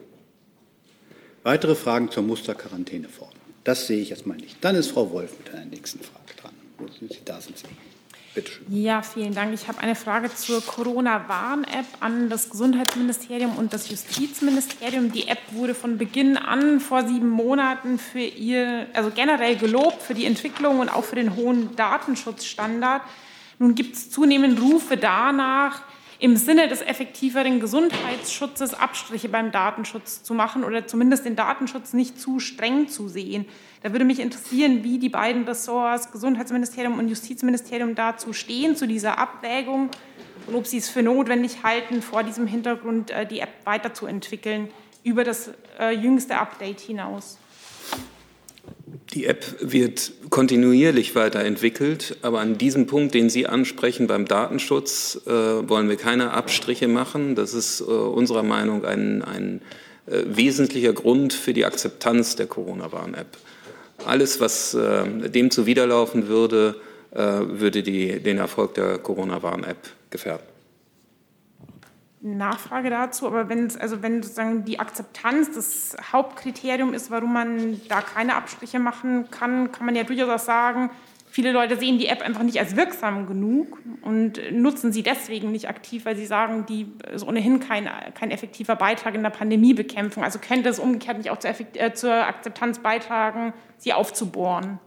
Weitere 1.44 1.76
Fragen 1.76 2.12
zur 2.12 2.24
Musterquarantäneverordnung? 2.24 3.42
Das 3.64 3.88
sehe 3.88 4.02
ich 4.02 4.12
erstmal 4.12 4.38
nicht. 4.38 4.58
Dann 4.62 4.76
ist 4.76 4.92
Frau 4.92 5.12
Wolf 5.12 5.34
mit 5.38 5.54
einer 5.54 5.66
nächsten 5.66 6.00
Frage 6.00 6.34
dran. 6.40 6.54
Da 7.26 7.42
sind 7.42 7.58
Sie. 7.58 7.66
Bitte 8.38 8.52
schön. 8.52 8.66
Ja, 8.70 9.02
vielen 9.02 9.34
Dank. 9.34 9.52
Ich 9.56 9.68
habe 9.68 9.80
eine 9.80 9.96
Frage 9.96 10.32
zur 10.32 10.64
Corona-Warn-App 10.64 11.88
an 12.02 12.30
das 12.30 12.52
Gesundheitsministerium 12.52 13.58
und 13.58 13.74
das 13.74 13.90
Justizministerium. 13.90 15.12
Die 15.12 15.28
App 15.28 15.40
wurde 15.54 15.74
von 15.74 15.98
Beginn 15.98 16.38
an 16.38 16.80
vor 16.80 17.08
sieben 17.08 17.30
Monaten 17.30 17.98
für 17.98 18.20
ihr, 18.20 18.86
also 18.94 19.10
generell 19.10 19.56
gelobt 19.56 20.04
für 20.04 20.14
die 20.14 20.26
Entwicklung 20.26 20.78
und 20.78 20.90
auch 20.90 21.04
für 21.04 21.16
den 21.16 21.36
hohen 21.36 21.76
Datenschutzstandard. 21.76 23.02
Nun 23.58 23.74
gibt 23.74 23.96
es 23.96 24.12
zunehmend 24.12 24.62
Rufe 24.62 24.98
danach, 24.98 25.82
im 26.20 26.36
Sinne 26.36 26.68
des 26.68 26.82
effektiveren 26.82 27.60
Gesundheitsschutzes 27.60 28.74
Abstriche 28.74 29.30
beim 29.30 29.52
Datenschutz 29.52 30.24
zu 30.24 30.34
machen 30.34 30.64
oder 30.64 30.88
zumindest 30.88 31.26
den 31.26 31.36
Datenschutz 31.36 31.94
nicht 31.94 32.20
zu 32.20 32.40
streng 32.40 32.88
zu 32.88 33.08
sehen. 33.08 33.46
Da 33.84 33.92
würde 33.92 34.06
mich 34.06 34.20
interessieren, 34.20 34.84
wie 34.84 34.98
die 34.98 35.10
beiden 35.10 35.44
Ressorts 35.44 36.12
Gesundheitsministerium 36.12 36.98
und 36.98 37.08
Justizministerium 37.08 37.94
dazu 37.94 38.34
stehen, 38.34 38.76
zu 38.76 38.88
dieser 38.88 39.20
Abwägung 39.20 39.92
und 40.48 40.56
ob 40.56 40.66
sie 40.66 40.78
es 40.78 40.90
für 40.90 41.04
notwendig 41.04 41.64
halten, 41.64 42.02
vor 42.02 42.24
diesem 42.24 42.48
Hintergrund 42.48 43.12
äh, 43.12 43.26
die 43.26 43.40
App 43.40 43.54
weiterzuentwickeln 43.66 44.70
über 45.04 45.24
das 45.24 45.52
äh, 45.80 45.92
jüngste 45.92 46.38
Update 46.38 46.80
hinaus. 46.80 47.38
Die 49.14 49.26
App 49.26 49.44
wird 49.62 50.12
kontinuierlich 50.30 51.16
weiterentwickelt, 51.16 52.18
aber 52.22 52.40
an 52.40 52.58
diesem 52.58 52.88
Punkt, 52.88 53.14
den 53.14 53.30
Sie 53.30 53.48
ansprechen 53.48 54.08
beim 54.08 54.26
Datenschutz, 54.26 55.22
äh, 55.26 55.30
wollen 55.32 55.90
wir 55.90 55.96
keine 55.96 56.32
Abstriche 56.32 56.88
machen. 56.88 57.36
Das 57.36 57.54
ist 57.54 57.82
äh, 57.82 57.86
unserer 57.86 58.44
Meinung 58.44 58.86
ein, 58.86 59.22
ein 59.24 59.62
äh, 60.08 60.24
wesentlicher 60.26 60.94
Grund 60.94 61.34
für 61.34 61.54
die 61.54 61.66
Akzeptanz 61.66 62.36
der 62.36 62.48
Corona-Warn-App. 62.48 63.38
Alles, 64.06 64.40
was 64.40 64.74
äh, 64.74 65.30
dem 65.30 65.52
zuwiderlaufen 65.52 66.28
würde, 66.28 66.76
äh, 67.12 67.18
würde 67.18 67.84
die, 67.84 68.20
den 68.20 68.38
Erfolg 68.38 68.74
der 68.76 68.98
Corona-Warn-App 68.98 69.78
gefährden. 70.10 70.57
Nachfrage 72.22 72.90
dazu, 72.90 73.28
aber 73.28 73.48
wenn 73.48 73.68
es, 73.68 73.78
also 73.78 74.02
wenn 74.02 74.24
sozusagen 74.24 74.66
die 74.66 74.80
Akzeptanz 74.80 75.54
das 75.54 75.96
Hauptkriterium 76.12 76.94
ist, 76.94 77.12
warum 77.12 77.34
man 77.34 77.80
da 77.90 78.02
keine 78.02 78.36
Abstriche 78.36 78.80
machen 78.80 79.30
kann, 79.30 79.72
kann 79.72 79.86
man 79.86 79.96
ja 79.96 80.04
durchaus 80.04 80.30
auch 80.30 80.44
sagen, 80.44 80.90
viele 81.30 81.52
Leute 81.52 81.78
sehen 81.78 82.00
die 82.00 82.08
App 82.08 82.24
einfach 82.24 82.42
nicht 82.42 82.60
als 82.60 82.76
wirksam 82.76 83.28
genug 83.28 83.78
und 84.02 84.40
nutzen 84.52 84.92
sie 84.92 85.04
deswegen 85.04 85.52
nicht 85.52 85.70
aktiv, 85.70 86.06
weil 86.06 86.16
sie 86.16 86.26
sagen, 86.26 86.66
die 86.68 86.92
ist 87.14 87.24
ohnehin 87.24 87.60
kein, 87.60 87.88
kein 88.16 88.32
effektiver 88.32 88.76
Beitrag 88.76 89.14
in 89.14 89.22
der 89.22 89.30
Pandemiebekämpfung. 89.30 90.24
Also 90.24 90.40
könnte 90.40 90.70
es 90.70 90.80
umgekehrt 90.80 91.18
nicht 91.18 91.30
auch 91.30 91.38
zur, 91.38 91.52
äh, 91.74 91.94
zur 91.94 92.14
Akzeptanz 92.14 92.80
beitragen, 92.80 93.54
sie 93.78 93.94
aufzubohren? 93.94 94.80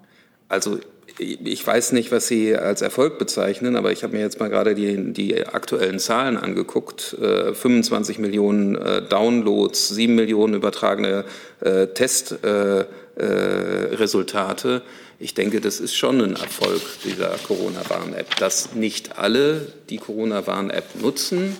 Also 0.49 0.81
ich 1.19 1.67
weiß 1.67 1.93
nicht, 1.93 2.13
was 2.13 2.29
Sie 2.29 2.57
als 2.57 2.83
Erfolg 2.83 3.19
bezeichnen, 3.19 3.77
aber 3.77 3.93
ich 3.93 4.03
habe 4.03 4.17
mir 4.17 4.23
jetzt 4.23 4.41
mal 4.41 4.49
gerade 4.49 4.75
die, 4.75 5.13
die 5.13 5.47
aktuellen 5.47 5.99
Zahlen 5.99 6.37
angeguckt. 6.37 7.17
Äh, 7.21 7.55
25 7.55 8.19
Millionen 8.19 8.77
äh, 8.77 9.03
Downloads, 9.03 9.89
7 9.89 10.15
Millionen 10.15 10.55
übertragene 10.55 11.25
äh, 11.61 11.89
Testresultate. 11.89 14.77
Äh, 14.77 14.81
ich 15.23 15.35
denke, 15.35 15.61
das 15.61 15.81
ist 15.81 15.95
schon 15.95 16.19
ein 16.21 16.37
Erfolg 16.37 16.81
dieser 17.05 17.37
Corona-Warn-App. 17.47 18.37
Dass 18.37 18.75
nicht 18.75 19.19
alle 19.19 19.67
die 19.91 19.99
Corona-Warn-App 19.99 21.01
nutzen, 21.01 21.57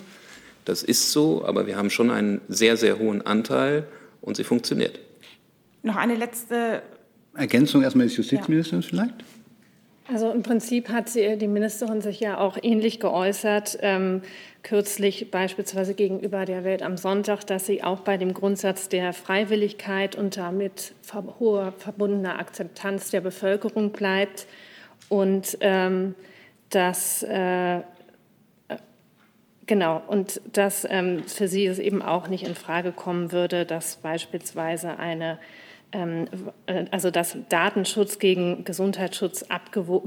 das 0.65 0.83
ist 0.83 1.11
so, 1.11 1.45
aber 1.45 1.67
wir 1.67 1.77
haben 1.77 1.89
schon 1.89 2.11
einen 2.11 2.41
sehr, 2.47 2.77
sehr 2.77 2.99
hohen 2.99 3.25
Anteil 3.25 3.85
und 4.21 4.37
sie 4.37 4.43
funktioniert. 4.43 4.99
Noch 5.83 5.95
eine 5.95 6.15
letzte 6.15 6.83
Ergänzung 7.35 7.81
erstmal 7.81 8.07
des 8.07 8.17
Justizministers 8.17 8.85
ja. 8.85 8.89
vielleicht? 8.89 9.15
Also 10.07 10.31
im 10.31 10.43
Prinzip 10.43 10.89
hat 10.89 11.13
die 11.15 11.47
Ministerin 11.47 12.01
sich 12.01 12.19
ja 12.19 12.39
auch 12.39 12.57
ähnlich 12.61 12.99
geäußert, 12.99 13.77
ähm, 13.81 14.23
kürzlich 14.63 15.31
beispielsweise 15.31 15.93
gegenüber 15.93 16.45
der 16.45 16.63
Welt 16.63 16.81
am 16.81 16.97
Sonntag, 16.97 17.45
dass 17.45 17.65
sie 17.65 17.83
auch 17.83 18.01
bei 18.01 18.17
dem 18.17 18.33
Grundsatz 18.33 18.89
der 18.89 19.13
Freiwilligkeit 19.13 20.15
und 20.15 20.37
damit 20.37 20.93
hoher 21.39 21.73
verbundener 21.77 22.39
Akzeptanz 22.39 23.11
der 23.11 23.21
Bevölkerung 23.21 23.91
bleibt 23.91 24.47
und 25.09 25.57
ähm, 25.61 26.15
dass 26.69 27.23
äh, 27.23 27.81
Genau, 29.67 30.01
und 30.07 30.41
dass 30.51 30.85
ähm, 30.89 31.23
für 31.27 31.47
Sie 31.47 31.65
es 31.65 31.79
eben 31.79 32.01
auch 32.01 32.27
nicht 32.27 32.45
in 32.45 32.55
Frage 32.55 32.91
kommen 32.91 33.31
würde, 33.31 33.65
dass 33.65 33.97
beispielsweise 33.97 34.99
eine 34.99 35.33
äh, 35.33 35.70
also 35.93 37.11
dass 37.11 37.37
Datenschutz 37.49 38.17
gegen 38.17 38.63
Gesundheitsschutz 38.63 39.45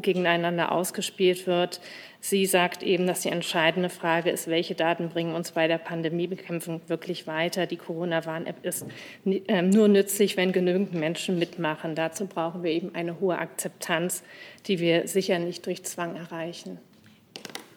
gegeneinander 0.00 0.72
ausgespielt 0.72 1.46
wird. 1.46 1.80
Sie 2.20 2.46
sagt 2.46 2.82
eben, 2.82 3.06
dass 3.06 3.20
die 3.20 3.28
entscheidende 3.28 3.90
Frage 3.90 4.30
ist, 4.30 4.48
welche 4.48 4.74
Daten 4.74 5.10
bringen 5.10 5.34
uns 5.34 5.52
bei 5.52 5.68
der 5.68 5.76
Pandemiebekämpfung 5.76 6.80
wirklich 6.86 7.26
weiter. 7.26 7.66
Die 7.66 7.76
Corona-Warn-App 7.76 8.64
ist 8.64 8.86
ähm, 9.26 9.68
nur 9.68 9.88
nützlich, 9.88 10.38
wenn 10.38 10.52
genügend 10.52 10.94
Menschen 10.94 11.38
mitmachen. 11.38 11.94
Dazu 11.94 12.26
brauchen 12.26 12.62
wir 12.62 12.70
eben 12.70 12.94
eine 12.94 13.20
hohe 13.20 13.36
Akzeptanz, 13.36 14.22
die 14.66 14.78
wir 14.78 15.06
sicher 15.06 15.38
nicht 15.38 15.66
durch 15.66 15.84
Zwang 15.84 16.16
erreichen. 16.16 16.78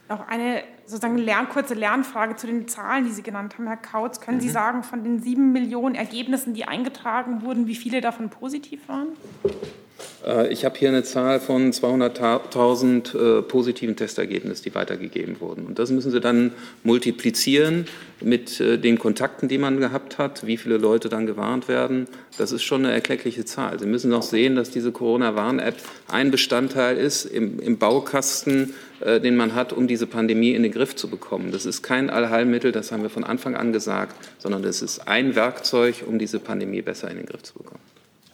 Noch 0.09 0.27
eine 0.27 0.63
sozusagen 0.85 1.17
lern, 1.17 1.49
kurze 1.49 1.73
Lernfrage 1.73 2.37
zu 2.37 2.47
den 2.47 2.67
Zahlen, 2.67 3.05
die 3.05 3.11
Sie 3.11 3.23
genannt 3.23 3.57
haben, 3.57 3.67
Herr 3.67 3.77
Kautz. 3.77 4.21
Können 4.21 4.37
mhm. 4.37 4.41
Sie 4.41 4.49
sagen, 4.49 4.83
von 4.83 5.03
den 5.03 5.21
sieben 5.21 5.51
Millionen 5.51 5.95
Ergebnissen, 5.95 6.53
die 6.53 6.65
eingetragen 6.65 7.41
wurden, 7.41 7.67
wie 7.67 7.75
viele 7.75 7.99
davon 7.99 8.29
positiv 8.29 8.87
waren? 8.87 9.09
Äh, 10.25 10.51
ich 10.51 10.65
habe 10.65 10.77
hier 10.77 10.89
eine 10.89 11.03
Zahl 11.03 11.39
von 11.39 11.71
200.000 11.71 13.39
äh, 13.39 13.41
positiven 13.41 13.95
Testergebnissen, 13.95 14.63
die 14.63 14.75
weitergegeben 14.75 15.39
wurden. 15.39 15.65
Und 15.65 15.79
das 15.79 15.89
müssen 15.91 16.11
Sie 16.11 16.19
dann 16.19 16.51
multiplizieren 16.83 17.85
mit 18.21 18.59
äh, 18.59 18.77
den 18.77 18.97
Kontakten, 18.97 19.47
die 19.47 19.57
man 19.57 19.79
gehabt 19.79 20.17
hat, 20.17 20.45
wie 20.45 20.57
viele 20.57 20.77
Leute 20.77 21.09
dann 21.09 21.25
gewarnt 21.25 21.67
werden. 21.67 22.07
Das 22.37 22.51
ist 22.51 22.63
schon 22.63 22.85
eine 22.85 22.93
erkleckliche 22.93 23.45
Zahl. 23.45 23.79
Sie 23.79 23.85
müssen 23.85 24.13
auch 24.13 24.23
sehen, 24.23 24.55
dass 24.55 24.69
diese 24.69 24.91
Corona-Warn-App 24.91 25.75
ein 26.07 26.31
Bestandteil 26.31 26.97
ist 26.97 27.25
im, 27.25 27.59
im 27.59 27.77
Baukasten, 27.77 28.73
äh, 28.99 29.19
den 29.19 29.35
man 29.35 29.55
hat, 29.55 29.73
um 29.73 29.87
diese 29.87 30.07
Pandemie 30.07 30.51
in 30.51 30.63
den 30.63 30.71
Griff 30.71 30.95
zu 30.95 31.09
bekommen. 31.09 31.51
Das 31.51 31.65
ist 31.65 31.83
kein 31.83 32.09
Allheilmittel, 32.09 32.71
das 32.71 32.91
haben 32.91 33.03
wir 33.03 33.09
von 33.09 33.23
Anfang 33.23 33.55
an 33.55 33.71
gesagt, 33.73 34.15
sondern 34.39 34.63
das 34.63 34.81
ist 34.81 35.07
ein 35.07 35.35
Werkzeug, 35.35 36.03
um 36.05 36.19
diese 36.19 36.39
Pandemie 36.39 36.81
besser 36.81 37.09
in 37.09 37.17
den 37.17 37.25
Griff 37.25 37.43
zu 37.43 37.53
bekommen. 37.53 37.86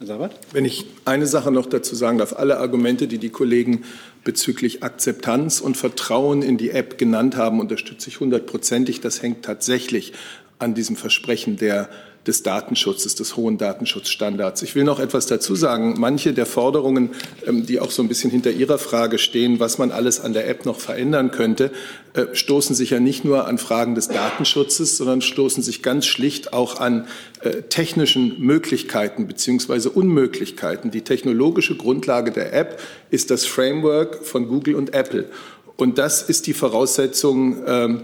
Herr 0.03 0.07
Sabat? 0.07 0.37
Wenn 0.51 0.65
ich 0.65 0.85
eine 1.05 1.25
Sache 1.25 1.49
noch 1.49 1.65
dazu 1.65 1.95
sagen 1.95 2.17
darf, 2.17 2.33
alle 2.33 2.57
Argumente, 2.57 3.07
die 3.07 3.19
die 3.19 3.29
Kollegen 3.29 3.85
bezüglich 4.25 4.83
Akzeptanz 4.83 5.61
und 5.61 5.77
Vertrauen 5.77 6.41
in 6.41 6.57
die 6.57 6.71
App 6.71 6.97
genannt 6.97 7.37
haben, 7.37 7.61
unterstütze 7.61 8.09
ich 8.09 8.19
hundertprozentig. 8.19 8.99
Das 8.99 9.21
hängt 9.21 9.45
tatsächlich 9.45 10.11
an 10.59 10.73
diesem 10.73 10.97
Versprechen 10.97 11.55
der 11.55 11.89
des 12.27 12.43
Datenschutzes, 12.43 13.15
des 13.15 13.35
hohen 13.35 13.57
Datenschutzstandards. 13.57 14.61
Ich 14.61 14.75
will 14.75 14.83
noch 14.83 14.99
etwas 14.99 15.25
dazu 15.25 15.55
sagen. 15.55 15.95
Manche 15.97 16.33
der 16.33 16.45
Forderungen, 16.45 17.09
ähm, 17.45 17.65
die 17.65 17.79
auch 17.79 17.91
so 17.91 18.01
ein 18.01 18.07
bisschen 18.07 18.31
hinter 18.31 18.51
Ihrer 18.51 18.77
Frage 18.77 19.17
stehen, 19.17 19.59
was 19.59 19.77
man 19.77 19.91
alles 19.91 20.21
an 20.21 20.33
der 20.33 20.47
App 20.47 20.65
noch 20.65 20.79
verändern 20.79 21.31
könnte, 21.31 21.71
äh, 22.13 22.27
stoßen 22.33 22.75
sich 22.75 22.91
ja 22.91 22.99
nicht 22.99 23.25
nur 23.25 23.47
an 23.47 23.57
Fragen 23.57 23.95
des 23.95 24.07
Datenschutzes, 24.07 24.97
sondern 24.97 25.21
stoßen 25.21 25.61
sich 25.63 25.83
ganz 25.83 26.05
schlicht 26.05 26.53
auch 26.53 26.79
an 26.79 27.07
äh, 27.41 27.63
technischen 27.63 28.39
Möglichkeiten 28.39 29.27
beziehungsweise 29.27 29.89
Unmöglichkeiten. 29.89 30.91
Die 30.91 31.01
technologische 31.01 31.75
Grundlage 31.75 32.31
der 32.31 32.53
App 32.53 32.79
ist 33.09 33.31
das 33.31 33.45
Framework 33.45 34.23
von 34.25 34.47
Google 34.47 34.75
und 34.75 34.93
Apple. 34.93 35.29
Und 35.75 35.97
das 35.97 36.21
ist 36.21 36.47
die 36.47 36.53
Voraussetzung, 36.53 37.63
ähm, 37.65 38.01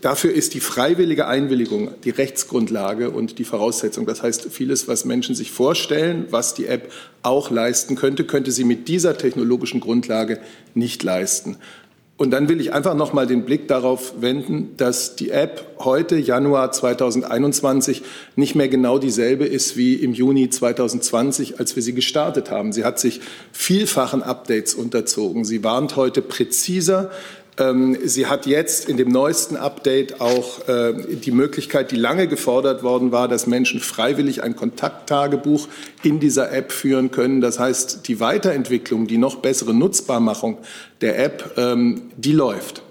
dafür 0.00 0.32
ist 0.32 0.54
die 0.54 0.60
freiwillige 0.60 1.26
Einwilligung 1.26 1.90
die 2.04 2.10
Rechtsgrundlage 2.10 3.10
und 3.10 3.38
die 3.38 3.44
Voraussetzung. 3.44 4.06
Das 4.06 4.22
heißt, 4.22 4.48
vieles, 4.50 4.88
was 4.88 5.04
Menschen 5.04 5.34
sich 5.34 5.50
vorstellen, 5.50 6.26
was 6.30 6.54
die 6.54 6.66
App 6.66 6.92
auch 7.22 7.50
leisten 7.50 7.96
könnte, 7.96 8.24
könnte 8.24 8.52
sie 8.52 8.64
mit 8.64 8.88
dieser 8.88 9.16
technologischen 9.16 9.80
Grundlage 9.80 10.40
nicht 10.74 11.02
leisten. 11.02 11.58
Und 12.22 12.30
dann 12.30 12.48
will 12.48 12.60
ich 12.60 12.72
einfach 12.72 12.94
noch 12.94 13.12
mal 13.12 13.26
den 13.26 13.44
Blick 13.44 13.66
darauf 13.66 14.14
wenden, 14.20 14.76
dass 14.76 15.16
die 15.16 15.30
App 15.30 15.74
heute, 15.80 16.16
Januar 16.18 16.70
2021, 16.70 18.02
nicht 18.36 18.54
mehr 18.54 18.68
genau 18.68 18.98
dieselbe 18.98 19.44
ist 19.44 19.76
wie 19.76 19.94
im 19.94 20.12
Juni 20.12 20.48
2020, 20.48 21.58
als 21.58 21.74
wir 21.74 21.82
sie 21.82 21.94
gestartet 21.94 22.48
haben. 22.48 22.72
Sie 22.72 22.84
hat 22.84 23.00
sich 23.00 23.20
vielfachen 23.50 24.22
Updates 24.22 24.74
unterzogen. 24.74 25.44
Sie 25.44 25.64
warnt 25.64 25.96
heute 25.96 26.22
präziser. 26.22 27.10
Ähm, 27.58 27.98
sie 28.02 28.26
hat 28.26 28.46
jetzt 28.46 28.88
in 28.88 28.96
dem 28.96 29.10
neuesten 29.10 29.56
Update 29.56 30.22
auch 30.22 30.66
äh, 30.68 31.16
die 31.16 31.32
Möglichkeit, 31.32 31.90
die 31.90 31.96
lange 31.96 32.26
gefordert 32.26 32.82
worden 32.82 33.12
war, 33.12 33.28
dass 33.28 33.46
Menschen 33.46 33.80
freiwillig 33.80 34.42
ein 34.42 34.56
Kontakttagebuch 34.56 35.68
in 36.02 36.18
dieser 36.18 36.50
App 36.52 36.72
führen 36.72 37.10
können. 37.10 37.42
Das 37.42 37.58
heißt, 37.58 38.08
die 38.08 38.20
Weiterentwicklung, 38.20 39.06
die 39.06 39.18
noch 39.18 39.36
bessere 39.36 39.74
Nutzbarmachung 39.74 40.58
der 41.02 41.18
App, 41.18 41.52
ähm, 41.58 42.10
die 42.16 42.32
läuft. 42.32 42.82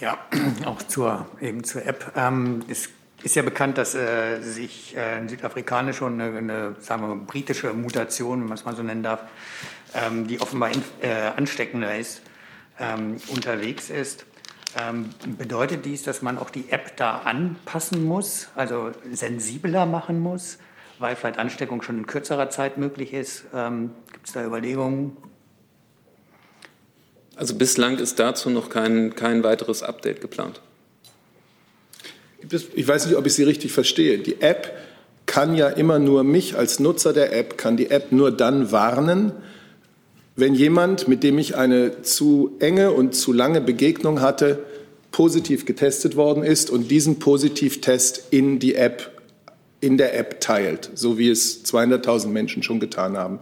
Ja, 0.00 0.18
auch 0.64 0.82
zur, 0.82 1.26
eben 1.42 1.62
zur 1.62 1.84
App. 1.84 2.12
Ähm, 2.16 2.62
es 2.68 2.88
ist 3.22 3.36
ja 3.36 3.42
bekannt, 3.42 3.76
dass 3.78 3.94
äh, 3.94 4.40
sich 4.40 4.96
äh, 4.96 5.18
in 5.18 5.28
Südafrika 5.28 5.92
schon 5.92 6.20
eine, 6.20 6.38
eine, 6.38 6.76
sagen 6.80 7.02
wir 7.02 7.08
mal, 7.08 7.24
britische 7.26 7.72
Mutation, 7.72 8.40
wenn 8.40 8.48
man 8.48 8.56
es 8.56 8.64
mal 8.64 8.76
so 8.76 8.82
nennen 8.82 9.02
darf, 9.02 9.20
ähm, 9.94 10.26
die 10.26 10.40
offenbar 10.40 10.70
in, 10.72 10.82
äh, 11.00 11.30
ansteckender 11.36 11.96
ist, 11.96 12.22
ähm, 12.78 13.16
unterwegs 13.28 13.90
ist. 13.90 14.24
Ähm, 14.78 15.10
bedeutet 15.38 15.84
dies, 15.84 16.02
dass 16.02 16.22
man 16.22 16.38
auch 16.38 16.50
die 16.50 16.70
App 16.70 16.96
da 16.96 17.18
anpassen 17.18 18.04
muss, 18.04 18.48
also 18.54 18.92
sensibler 19.10 19.86
machen 19.86 20.20
muss, 20.20 20.58
weil 20.98 21.16
vielleicht 21.16 21.38
Ansteckung 21.38 21.82
schon 21.82 21.98
in 21.98 22.06
kürzerer 22.06 22.50
Zeit 22.50 22.76
möglich 22.76 23.14
ist? 23.14 23.44
Ähm, 23.54 23.92
Gibt 24.12 24.26
es 24.26 24.32
da 24.34 24.44
Überlegungen? 24.44 25.16
Also 27.34 27.54
bislang 27.54 27.98
ist 27.98 28.18
dazu 28.18 28.50
noch 28.50 28.68
kein, 28.68 29.14
kein 29.14 29.42
weiteres 29.42 29.82
Update 29.82 30.20
geplant. 30.20 30.60
Ich 32.74 32.86
weiß 32.86 33.06
nicht, 33.06 33.16
ob 33.16 33.26
ich 33.26 33.34
Sie 33.34 33.44
richtig 33.44 33.72
verstehe. 33.72 34.18
Die 34.18 34.40
App 34.42 34.76
kann 35.26 35.54
ja 35.54 35.68
immer 35.68 35.98
nur 35.98 36.24
mich 36.24 36.56
als 36.56 36.80
Nutzer 36.80 37.12
der 37.12 37.32
App, 37.36 37.56
kann 37.58 37.76
die 37.76 37.90
App 37.90 38.12
nur 38.12 38.30
dann 38.30 38.72
warnen, 38.72 39.32
wenn 40.38 40.54
jemand, 40.54 41.08
mit 41.08 41.24
dem 41.24 41.36
ich 41.36 41.56
eine 41.56 42.02
zu 42.02 42.52
enge 42.60 42.92
und 42.92 43.16
zu 43.16 43.32
lange 43.32 43.60
Begegnung 43.60 44.20
hatte, 44.20 44.60
positiv 45.10 45.66
getestet 45.66 46.14
worden 46.14 46.44
ist 46.44 46.70
und 46.70 46.92
diesen 46.92 47.18
Positivtest 47.18 48.28
in 48.30 48.60
die 48.60 48.76
App, 48.76 49.20
in 49.80 49.98
der 49.98 50.16
App 50.16 50.40
teilt, 50.40 50.90
so 50.94 51.18
wie 51.18 51.28
es 51.28 51.64
200.000 51.64 52.28
Menschen 52.28 52.62
schon 52.62 52.78
getan 52.78 53.16
haben. 53.16 53.40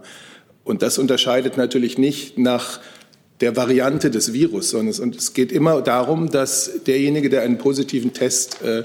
Und 0.63 0.81
das 0.81 0.97
unterscheidet 0.97 1.55
natürlich 1.55 1.99
nicht 1.99 2.39
nach 2.39 2.79
der 3.41 3.55
Variante 3.55 4.09
des 4.09 4.33
Virus, 4.33 4.71
sondern 4.71 4.89
es, 4.89 4.99
und 4.99 5.15
es 5.17 5.33
geht 5.33 5.51
immer 5.51 5.83
darum, 5.83 6.31
dass 6.31 6.83
derjenige, 6.87 7.29
der 7.29 7.43
einen 7.43 7.59
positiven 7.59 8.13
Test 8.13 8.63
äh, 8.63 8.81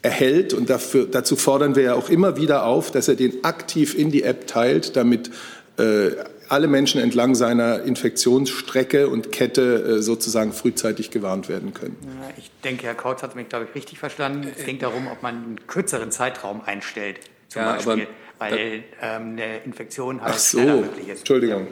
erhält. 0.00 0.54
Und 0.54 0.70
dafür, 0.70 1.04
dazu 1.04 1.36
fordern 1.36 1.76
wir 1.76 1.82
ja 1.82 1.94
auch 1.96 2.08
immer 2.08 2.38
wieder 2.38 2.64
auf, 2.64 2.90
dass 2.90 3.08
er 3.08 3.14
den 3.14 3.44
aktiv 3.44 3.94
in 3.94 4.10
die 4.10 4.22
App 4.22 4.46
teilt, 4.46 4.96
damit 4.96 5.30
äh, 5.76 6.12
alle 6.48 6.68
Menschen 6.68 7.00
entlang 7.00 7.34
seiner 7.34 7.82
Infektionsstrecke 7.82 9.08
und 9.08 9.32
Kette 9.32 9.96
äh, 9.98 10.02
sozusagen 10.02 10.52
frühzeitig 10.52 11.10
gewarnt 11.10 11.48
werden 11.48 11.74
können. 11.74 11.96
Ich 12.36 12.50
denke, 12.64 12.86
Herr 12.86 12.94
Kautz 12.94 13.22
hat 13.22 13.36
mich, 13.36 13.48
glaube 13.48 13.66
ich, 13.68 13.74
richtig 13.74 13.98
verstanden. 13.98 14.48
Es 14.56 14.64
ging 14.64 14.78
darum, 14.78 15.08
ob 15.08 15.22
man 15.22 15.34
einen 15.34 15.66
kürzeren 15.66 16.10
Zeitraum 16.10 16.62
einstellt, 16.64 17.20
zum 17.48 17.62
Ja, 17.62 17.72
Beispiel, 17.72 17.92
aber 18.38 18.50
weil 18.50 18.84
ähm, 19.00 19.32
eine 19.32 19.58
Infektion 19.64 20.20
halt 20.22 20.38
so, 20.38 20.58
schneller 20.58 20.76
möglich 20.76 21.08
ist. 21.08 21.18
Entschuldigung. 21.20 21.68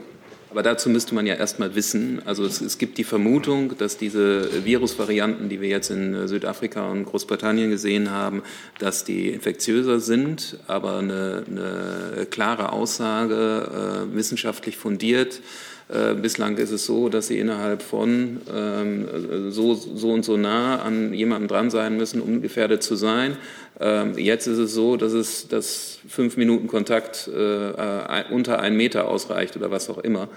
Aber 0.54 0.62
dazu 0.62 0.88
müsste 0.88 1.16
man 1.16 1.26
ja 1.26 1.34
erstmal 1.34 1.75
wissen, 1.75 2.23
also 2.26 2.44
es, 2.44 2.61
es 2.61 2.78
gibt 2.78 2.96
die 2.99 3.02
Vermutung, 3.02 3.76
dass 3.76 3.99
diese 3.99 4.64
Virusvarianten, 4.64 5.49
die 5.49 5.61
wir 5.61 5.68
jetzt 5.68 5.90
in 5.90 6.14
äh, 6.14 6.28
Südafrika 6.28 6.88
und 6.92 7.06
Großbritannien 7.06 7.70
gesehen 7.70 8.12
haben, 8.12 8.44
dass 8.78 9.02
die 9.02 9.30
infektiöser 9.30 9.99
sind, 9.99 10.61
aber 10.68 10.99
eine, 10.99 11.42
eine 11.50 12.26
klare 12.30 12.70
Aussage, 12.70 14.06
äh, 14.12 14.14
wissenschaftlich 14.14 14.76
fundiert. 14.76 15.40
Äh, 15.88 16.14
bislang 16.14 16.57
ist 16.57 16.71
es 16.71 16.87
so, 16.87 17.09
dass 17.09 17.26
sie 17.26 17.38
innerhalb 17.38 17.83
von 17.83 18.41
ähm, 18.53 19.50
so, 19.50 19.75
so 19.75 20.12
und 20.12 20.25
so 20.25 20.37
nah 20.37 20.81
an 20.81 21.12
jemandem 21.12 21.49
dran 21.49 21.71
sein 21.71 21.97
müssen, 21.97 22.23
um 22.23 22.41
gefährdet 22.41 22.83
zu 22.83 22.97
sein. 22.97 23.37
Ähm, 23.79 24.17
jetzt 24.17 24.47
ist 24.47 24.59
es 24.59 24.73
so, 24.73 24.97
dass 24.97 25.12
es 25.12 25.49
dass 25.49 25.99
fünf 26.09 26.37
Minuten 26.37 26.69
Kontakt 26.69 27.29
äh, 27.29 28.25
unter 28.31 28.61
einen 28.61 28.76
Meter 28.76 29.09
ausreicht 29.09 29.57
oder 29.57 29.71
was 29.71 29.91
auch 29.91 29.99
immer. 29.99 30.29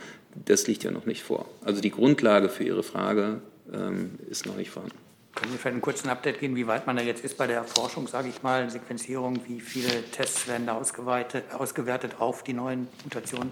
Das 0.45 0.67
liegt 0.67 0.83
ja 0.83 0.91
noch 0.91 1.05
nicht 1.05 1.23
vor. 1.23 1.45
Also 1.63 1.81
die 1.81 1.91
Grundlage 1.91 2.49
für 2.49 2.63
Ihre 2.63 2.83
Frage 2.83 3.41
ähm, 3.73 4.11
ist 4.29 4.45
noch 4.45 4.57
nicht 4.57 4.71
vorhanden. 4.71 4.97
Können 5.33 5.51
Sie 5.51 5.57
vielleicht 5.59 5.73
einen 5.73 5.81
kurzen 5.81 6.09
Update 6.09 6.39
geben, 6.39 6.55
wie 6.55 6.67
weit 6.67 6.87
man 6.87 6.97
da 6.97 7.03
jetzt 7.03 7.23
ist 7.23 7.37
bei 7.37 7.47
der 7.47 7.57
Erforschung, 7.57 8.07
sage 8.07 8.27
ich 8.27 8.41
mal, 8.43 8.69
Sequenzierung? 8.69 9.39
Wie 9.47 9.61
viele 9.61 10.03
Tests 10.11 10.47
werden 10.47 10.65
da 10.65 10.73
ausgewertet 10.73 12.15
auf 12.19 12.43
die 12.43 12.53
neuen 12.53 12.87
Mutationen? 13.03 13.51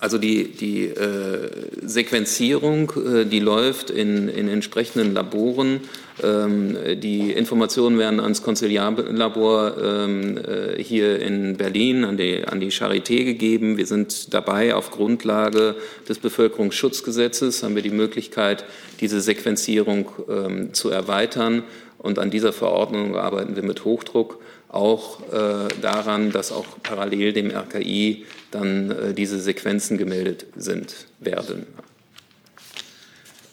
Also 0.00 0.16
die, 0.18 0.52
die 0.52 0.84
äh, 0.84 1.50
Sequenzierung, 1.82 2.92
äh, 3.04 3.24
die 3.24 3.40
läuft 3.40 3.90
in, 3.90 4.28
in 4.28 4.48
entsprechenden 4.48 5.12
Laboren. 5.12 5.80
Ähm, 6.22 6.76
die 7.00 7.32
Informationen 7.32 7.98
werden 7.98 8.20
ans 8.20 8.42
Konziliarlabor 8.44 9.76
ähm, 9.76 10.38
äh, 10.38 10.80
hier 10.80 11.20
in 11.20 11.56
Berlin 11.56 12.04
an 12.04 12.16
die, 12.16 12.44
an 12.44 12.60
die 12.60 12.70
Charité 12.70 13.24
gegeben. 13.24 13.76
Wir 13.76 13.86
sind 13.86 14.32
dabei, 14.32 14.76
auf 14.76 14.92
Grundlage 14.92 15.74
des 16.08 16.20
Bevölkerungsschutzgesetzes 16.20 17.64
haben 17.64 17.74
wir 17.74 17.82
die 17.82 17.90
Möglichkeit, 17.90 18.64
diese 19.00 19.20
Sequenzierung 19.20 20.10
ähm, 20.28 20.74
zu 20.74 20.90
erweitern. 20.90 21.64
Und 21.98 22.20
an 22.20 22.30
dieser 22.30 22.52
Verordnung 22.52 23.16
arbeiten 23.16 23.56
wir 23.56 23.64
mit 23.64 23.84
Hochdruck 23.84 24.38
auch 24.68 25.20
äh, 25.32 25.68
daran, 25.80 26.30
dass 26.30 26.52
auch 26.52 26.66
parallel 26.82 27.32
dem 27.32 27.50
RKI 27.50 28.26
dann 28.50 28.90
äh, 28.90 29.14
diese 29.14 29.40
Sequenzen 29.40 29.98
gemeldet 29.98 30.46
sind 30.56 31.06
werden. 31.20 31.66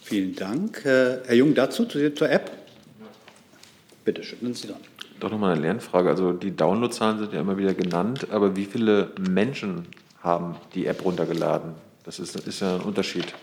Vielen 0.04 0.36
Dank. 0.36 0.86
Äh, 0.86 1.20
Herr 1.26 1.36
Jung, 1.36 1.56
dazu 1.56 1.86
zu, 1.86 2.14
zur 2.14 2.30
App? 2.30 2.52
Bitte 4.04 4.24
schön, 4.24 4.40
sind 4.42 4.58
Sie 4.58 4.68
dran. 4.68 4.82
Doch 5.20 5.32
nochmal 5.32 5.54
eine 5.54 5.62
Lernfrage. 5.62 6.10
Also 6.10 6.34
die 6.34 6.56
Downloadzahlen 6.56 7.20
sind 7.20 7.34
ja 7.34 7.40
immer 7.40 7.58
wieder 7.58 7.74
genannt, 7.74 8.28
aber 8.30 8.56
wie 8.56 8.66
viele 8.66 9.12
Menschen 9.18 9.88
haben 10.22 10.58
die 10.76 10.86
App 10.86 11.04
runtergeladen? 11.04 11.74
Das 12.04 12.20
ist, 12.20 12.36
ist 12.36 12.60
ja 12.60 12.76
ein 12.76 12.82
Unterschied. 12.82 13.34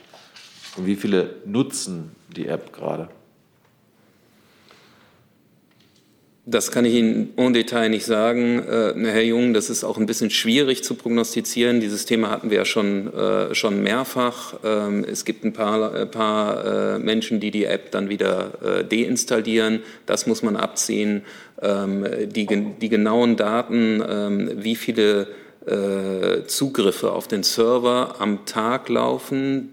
Und 0.76 0.86
wie 0.86 0.96
viele 0.96 1.36
nutzen 1.46 2.12
die 2.28 2.46
App 2.46 2.72
gerade? 2.72 3.08
Das 6.44 6.72
kann 6.72 6.84
ich 6.84 6.94
Ihnen 6.94 7.34
en 7.36 7.52
Detail 7.52 7.88
nicht 7.88 8.04
sagen, 8.04 8.58
äh, 8.58 8.94
Herr 8.96 9.22
Jung. 9.22 9.54
Das 9.54 9.70
ist 9.70 9.84
auch 9.84 9.96
ein 9.96 10.06
bisschen 10.06 10.30
schwierig 10.30 10.82
zu 10.82 10.96
prognostizieren. 10.96 11.78
Dieses 11.78 12.04
Thema 12.04 12.30
hatten 12.30 12.50
wir 12.50 12.58
ja 12.58 12.64
schon, 12.64 13.14
äh, 13.14 13.54
schon 13.54 13.80
mehrfach. 13.80 14.54
Ähm, 14.64 15.04
es 15.08 15.24
gibt 15.24 15.44
ein 15.44 15.52
paar, 15.52 15.94
äh, 15.94 16.04
paar 16.04 16.96
äh, 16.96 16.98
Menschen, 16.98 17.38
die 17.38 17.52
die 17.52 17.64
App 17.64 17.92
dann 17.92 18.08
wieder 18.08 18.80
äh, 18.80 18.84
deinstallieren. 18.84 19.82
Das 20.04 20.26
muss 20.26 20.42
man 20.42 20.56
abziehen. 20.56 21.22
Ähm, 21.60 22.04
die, 22.26 22.46
die 22.46 22.88
genauen 22.88 23.36
Daten, 23.36 24.02
ähm, 24.04 24.50
wie 24.56 24.74
viele 24.74 25.28
äh, 25.64 26.44
Zugriffe 26.46 27.12
auf 27.12 27.28
den 27.28 27.44
Server 27.44 28.16
am 28.18 28.46
Tag 28.46 28.88
laufen, 28.88 29.72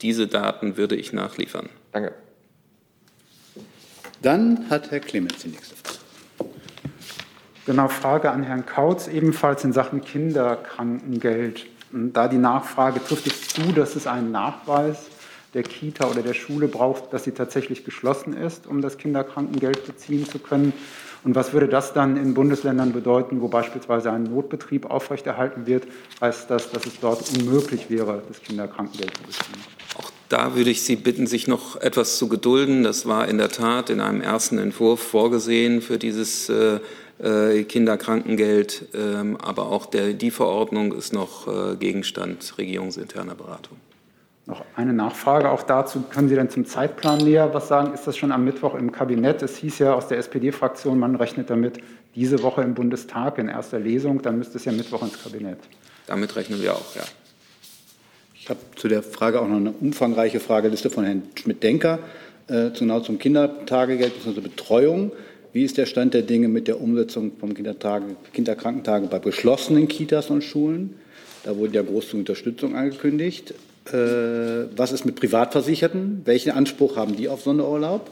diese 0.00 0.26
Daten 0.26 0.76
würde 0.76 0.96
ich 0.96 1.12
nachliefern. 1.12 1.68
Danke. 1.92 2.12
Dann 4.22 4.70
hat 4.70 4.92
Herr 4.92 5.00
Clemens 5.00 5.38
die 5.42 5.48
nächste 5.48 5.74
Frage. 5.74 5.98
Genau, 7.66 7.88
Frage 7.88 8.30
an 8.30 8.44
Herrn 8.44 8.64
Kautz, 8.64 9.08
ebenfalls 9.08 9.64
in 9.64 9.72
Sachen 9.72 10.00
Kinderkrankengeld. 10.00 11.66
Da 11.90 12.28
die 12.28 12.38
Nachfrage, 12.38 13.04
trifft 13.04 13.26
es 13.26 13.48
zu, 13.48 13.72
dass 13.72 13.96
es 13.96 14.06
einen 14.06 14.30
Nachweis 14.30 15.06
der 15.54 15.64
Kita 15.64 16.06
oder 16.06 16.22
der 16.22 16.34
Schule 16.34 16.68
braucht, 16.68 17.12
dass 17.12 17.24
sie 17.24 17.32
tatsächlich 17.32 17.84
geschlossen 17.84 18.32
ist, 18.32 18.66
um 18.66 18.80
das 18.80 18.96
Kinderkrankengeld 18.96 19.86
beziehen 19.86 20.24
zu 20.24 20.38
können? 20.38 20.72
Und 21.24 21.34
was 21.34 21.52
würde 21.52 21.68
das 21.68 21.92
dann 21.92 22.16
in 22.16 22.34
Bundesländern 22.34 22.92
bedeuten, 22.92 23.40
wo 23.40 23.48
beispielsweise 23.48 24.12
ein 24.12 24.24
Notbetrieb 24.24 24.90
aufrechterhalten 24.90 25.66
wird? 25.66 25.84
Heißt 26.20 26.48
das, 26.48 26.70
dass 26.70 26.86
es 26.86 26.98
dort 27.00 27.24
unmöglich 27.36 27.90
wäre, 27.90 28.22
das 28.28 28.40
Kinderkrankengeld 28.40 29.16
zu 29.16 29.22
beziehen? 29.24 30.21
Da 30.32 30.54
würde 30.56 30.70
ich 30.70 30.80
Sie 30.80 30.96
bitten, 30.96 31.26
sich 31.26 31.46
noch 31.46 31.78
etwas 31.78 32.16
zu 32.16 32.26
gedulden. 32.26 32.84
Das 32.84 33.04
war 33.04 33.28
in 33.28 33.36
der 33.36 33.50
Tat 33.50 33.90
in 33.90 34.00
einem 34.00 34.22
ersten 34.22 34.56
Entwurf 34.56 34.98
vorgesehen 34.98 35.82
für 35.82 35.98
dieses 35.98 36.48
äh, 36.48 36.80
äh 37.22 37.64
Kinderkrankengeld. 37.64 38.86
Ähm, 38.94 39.36
aber 39.36 39.66
auch 39.66 39.84
der, 39.84 40.14
die 40.14 40.30
Verordnung 40.30 40.94
ist 40.94 41.12
noch 41.12 41.48
äh, 41.48 41.76
Gegenstand 41.76 42.54
regierungsinterner 42.56 43.34
Beratung. 43.34 43.76
Noch 44.46 44.64
eine 44.74 44.94
Nachfrage 44.94 45.50
auch 45.50 45.64
dazu. 45.64 46.02
Können 46.08 46.30
Sie 46.30 46.34
denn 46.34 46.48
zum 46.48 46.64
Zeitplan 46.64 47.18
näher 47.18 47.52
was 47.52 47.68
sagen? 47.68 47.92
Ist 47.92 48.06
das 48.06 48.16
schon 48.16 48.32
am 48.32 48.42
Mittwoch 48.42 48.74
im 48.74 48.90
Kabinett? 48.90 49.42
Es 49.42 49.56
hieß 49.58 49.80
ja 49.80 49.92
aus 49.92 50.08
der 50.08 50.16
SPD-Fraktion, 50.16 50.98
man 50.98 51.14
rechnet 51.14 51.50
damit 51.50 51.76
diese 52.14 52.42
Woche 52.42 52.62
im 52.62 52.72
Bundestag 52.72 53.36
in 53.36 53.48
erster 53.48 53.78
Lesung. 53.80 54.22
Dann 54.22 54.38
müsste 54.38 54.56
es 54.56 54.64
ja 54.64 54.72
Mittwoch 54.72 55.02
ins 55.02 55.22
Kabinett. 55.22 55.58
Damit 56.06 56.34
rechnen 56.36 56.62
wir 56.62 56.72
auch, 56.72 56.96
ja. 56.96 57.02
Ich 58.42 58.50
habe 58.50 58.58
zu 58.74 58.88
der 58.88 59.04
Frage 59.04 59.40
auch 59.40 59.46
noch 59.46 59.58
eine 59.58 59.70
umfangreiche 59.70 60.40
Frageliste 60.40 60.90
von 60.90 61.04
Herrn 61.04 61.22
Schmidt-Denker, 61.36 62.00
äh, 62.48 62.70
genau 62.76 62.98
zum 62.98 63.20
Kindertagegeld 63.20 64.14
bzw. 64.20 64.40
Betreuung. 64.40 65.12
Wie 65.52 65.62
ist 65.62 65.78
der 65.78 65.86
Stand 65.86 66.12
der 66.12 66.22
Dinge 66.22 66.48
mit 66.48 66.66
der 66.66 66.80
Umsetzung 66.80 67.30
vom 67.38 67.54
Kindertage, 67.54 68.16
Kinderkrankentage 68.32 69.06
bei 69.06 69.20
geschlossenen 69.20 69.86
Kitas 69.86 70.28
und 70.28 70.42
Schulen? 70.42 70.94
Da 71.44 71.56
wurde 71.56 71.74
ja 71.74 71.82
große 71.82 72.16
Unterstützung 72.16 72.74
angekündigt. 72.74 73.54
Äh, 73.92 73.92
was 74.76 74.90
ist 74.90 75.04
mit 75.04 75.14
Privatversicherten? 75.14 76.22
Welchen 76.24 76.50
Anspruch 76.50 76.96
haben 76.96 77.14
die 77.14 77.28
auf 77.28 77.42
Sonderurlaub? 77.42 78.10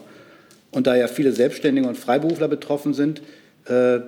Und 0.71 0.87
da 0.87 0.95
ja 0.95 1.09
viele 1.09 1.33
Selbstständige 1.33 1.89
und 1.89 1.97
Freiberufler 1.97 2.47
betroffen 2.47 2.93
sind, 2.93 3.21
äh, 3.65 3.99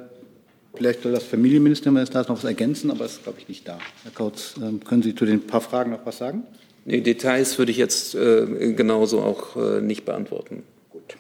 Vielleicht 0.76 1.04
soll 1.04 1.12
das 1.12 1.24
Familienministerium 1.24 2.04
da 2.12 2.22
noch 2.22 2.30
was 2.30 2.44
ergänzen, 2.44 2.90
aber 2.90 3.06
ist, 3.06 3.24
glaube 3.24 3.40
ich, 3.40 3.48
nicht 3.48 3.68
da. 3.68 3.78
Herr 4.04 4.12
Kautz, 4.12 4.56
ähm, 4.62 4.84
können 4.84 5.04
Sie 5.04 5.14
zu 5.14 5.26
den 5.26 5.46
paar 5.46 5.62
Fragen 5.62 5.92
noch 5.92 6.06
was 6.06 6.18
sagen? 6.18 6.44
Nee, 6.86 7.02
Details 7.02 7.58
würde 7.60 7.72
ich 7.72 7.78
jetzt 7.78 8.16
äh, 8.16 8.74
genauso 8.74 9.22
auch 9.22 9.56
äh, 9.56 9.82
nicht 9.82 10.04
beantworten. 10.04 10.64
Gut. 10.90 11.16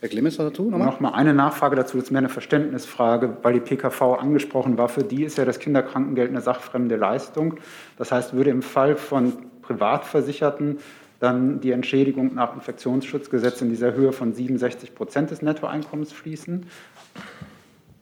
Herr 0.00 0.08
Clemens, 0.08 0.36
dazu? 0.36 0.68
Nochmal? 0.68 0.86
Noch 0.86 1.00
mal 1.00 1.14
eine 1.14 1.32
Nachfrage 1.32 1.76
dazu, 1.76 1.96
das 1.96 2.06
ist 2.06 2.10
mehr 2.10 2.18
eine 2.18 2.28
Verständnisfrage, 2.28 3.36
weil 3.42 3.54
die 3.54 3.60
PKV 3.60 4.18
angesprochen 4.18 4.76
war. 4.76 4.88
Für 4.88 5.04
die 5.04 5.24
ist 5.24 5.38
ja 5.38 5.44
das 5.44 5.60
Kinderkrankengeld 5.60 6.30
eine 6.30 6.40
sachfremde 6.40 6.96
Leistung. 6.96 7.54
Das 7.96 8.10
heißt, 8.10 8.34
würde 8.34 8.50
im 8.50 8.62
Fall 8.62 8.96
von 8.96 9.32
Privatversicherten 9.62 10.78
dann 11.20 11.60
die 11.60 11.70
Entschädigung 11.70 12.34
nach 12.34 12.54
Infektionsschutzgesetz 12.54 13.62
in 13.62 13.70
dieser 13.70 13.94
Höhe 13.94 14.12
von 14.12 14.34
67 14.34 14.94
Prozent 14.94 15.30
des 15.30 15.40
Nettoeinkommens 15.40 16.12
fließen? 16.12 16.66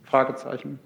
Fragezeichen. 0.04 0.78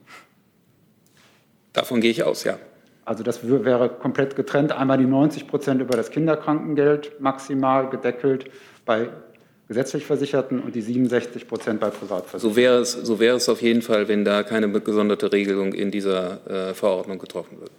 Davon 1.72 2.00
gehe 2.00 2.11
ich 2.11 2.22
aus, 2.22 2.44
ja. 2.44 2.59
Also 3.04 3.22
das 3.22 3.40
wäre 3.48 3.88
komplett 3.88 4.37
getrennt. 4.37 4.72
Einmal 4.72 4.98
die 4.98 5.07
90 5.07 5.46
Prozent 5.46 5.81
über 5.81 5.96
das 5.96 6.11
Kinderkrankengeld 6.11 7.20
maximal 7.20 7.88
gedeckelt 7.88 8.50
bei 8.85 9.09
gesetzlich 9.66 10.04
Versicherten 10.04 10.61
und 10.61 10.74
die 10.74 10.83
67 10.83 11.46
Prozent 11.46 11.81
bei 11.81 11.90
Privatversicherten. 11.90 12.50
So 12.50 12.57
wäre, 12.57 12.78
es, 12.78 12.92
so 12.92 13.20
wäre 13.20 13.37
es 13.37 13.48
auf 13.48 13.62
jeden 13.62 13.83
Fall, 13.83 14.09
wenn 14.09 14.24
da 14.24 14.42
keine 14.42 14.68
gesonderte 14.81 15.33
Regelung 15.33 15.72
in 15.74 15.90
dieser 15.90 16.70
äh, 16.70 16.74
Verordnung 16.74 17.18
getroffen 17.18 17.59
würde. 17.59 17.72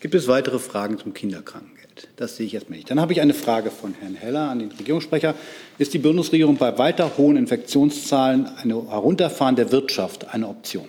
Gibt 0.00 0.14
es 0.14 0.28
weitere 0.28 0.58
Fragen 0.58 0.98
zum 0.98 1.14
Kinderkrankengeld? 1.14 1.83
Das 2.16 2.36
sehe 2.36 2.46
ich 2.46 2.54
erstmal 2.54 2.78
nicht. 2.78 2.90
Dann 2.90 3.00
habe 3.00 3.12
ich 3.12 3.20
eine 3.20 3.34
Frage 3.34 3.70
von 3.70 3.94
Herrn 4.00 4.14
Heller 4.14 4.50
an 4.50 4.58
den 4.58 4.72
Regierungssprecher. 4.72 5.34
Ist 5.78 5.94
die 5.94 5.98
Bundesregierung 5.98 6.56
bei 6.56 6.76
weiter 6.78 7.12
hohen 7.16 7.36
Infektionszahlen 7.36 8.46
eine 8.46 8.90
Herunterfahren 8.90 9.56
der 9.56 9.70
Wirtschaft 9.70 10.32
eine 10.32 10.48
Option? 10.48 10.88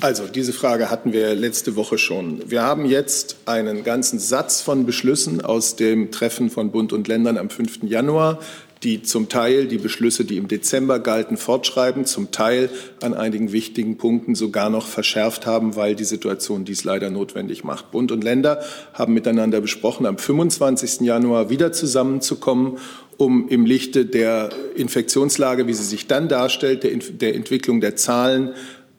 Also, 0.00 0.26
diese 0.28 0.52
Frage 0.52 0.90
hatten 0.90 1.12
wir 1.12 1.34
letzte 1.34 1.74
Woche 1.74 1.98
schon. 1.98 2.48
Wir 2.50 2.62
haben 2.62 2.84
jetzt 2.84 3.38
einen 3.46 3.84
ganzen 3.84 4.18
Satz 4.18 4.60
von 4.60 4.84
Beschlüssen 4.86 5.40
aus 5.40 5.76
dem 5.76 6.12
Treffen 6.12 6.50
von 6.50 6.70
Bund 6.70 6.92
und 6.92 7.08
Ländern 7.08 7.38
am 7.38 7.48
5. 7.50 7.84
Januar, 7.84 8.38
die 8.82 9.02
zum 9.02 9.28
Teil 9.28 9.66
die 9.66 9.78
Beschlüsse, 9.78 10.24
die 10.24 10.36
im 10.36 10.48
Dezember 10.48 11.00
galten, 11.00 11.36
fortschreiben, 11.36 12.04
zum 12.04 12.30
Teil 12.30 12.70
an 13.02 13.14
einigen 13.14 13.52
wichtigen 13.52 13.96
Punkten 13.96 14.34
sogar 14.34 14.70
noch 14.70 14.86
verschärft 14.86 15.46
haben, 15.46 15.76
weil 15.76 15.94
die 15.94 16.04
Situation 16.04 16.64
dies 16.64 16.84
leider 16.84 17.10
notwendig 17.10 17.64
macht. 17.64 17.90
Bund 17.90 18.12
und 18.12 18.22
Länder 18.22 18.62
haben 18.92 19.14
miteinander 19.14 19.60
besprochen, 19.60 20.06
am 20.06 20.18
25. 20.18 21.00
Januar 21.00 21.50
wieder 21.50 21.72
zusammenzukommen, 21.72 22.78
um 23.16 23.48
im 23.48 23.66
Lichte 23.66 24.06
der 24.06 24.50
Infektionslage, 24.76 25.66
wie 25.66 25.74
sie 25.74 25.84
sich 25.84 26.06
dann 26.06 26.28
darstellt, 26.28 26.84
der, 26.84 26.92
der 26.96 27.34
Entwicklung 27.34 27.80
der 27.80 27.96
Zahlen 27.96 28.52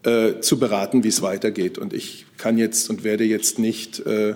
äh, 0.04 0.40
zu 0.42 0.60
beraten, 0.60 1.04
wie 1.04 1.08
es 1.08 1.22
weitergeht. 1.22 1.78
Und 1.78 1.94
ich 1.94 2.26
kann 2.38 2.58
jetzt 2.58 2.90
und 2.90 3.04
werde 3.04 3.24
jetzt 3.24 3.60
nicht 3.60 4.06
äh, 4.06 4.36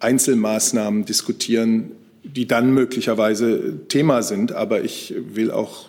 Einzelmaßnahmen 0.00 1.06
diskutieren, 1.06 1.92
die 2.24 2.46
dann 2.46 2.72
möglicherweise 2.72 3.86
Thema 3.88 4.22
sind. 4.22 4.52
Aber 4.52 4.82
ich 4.82 5.14
will 5.34 5.50
auch, 5.50 5.86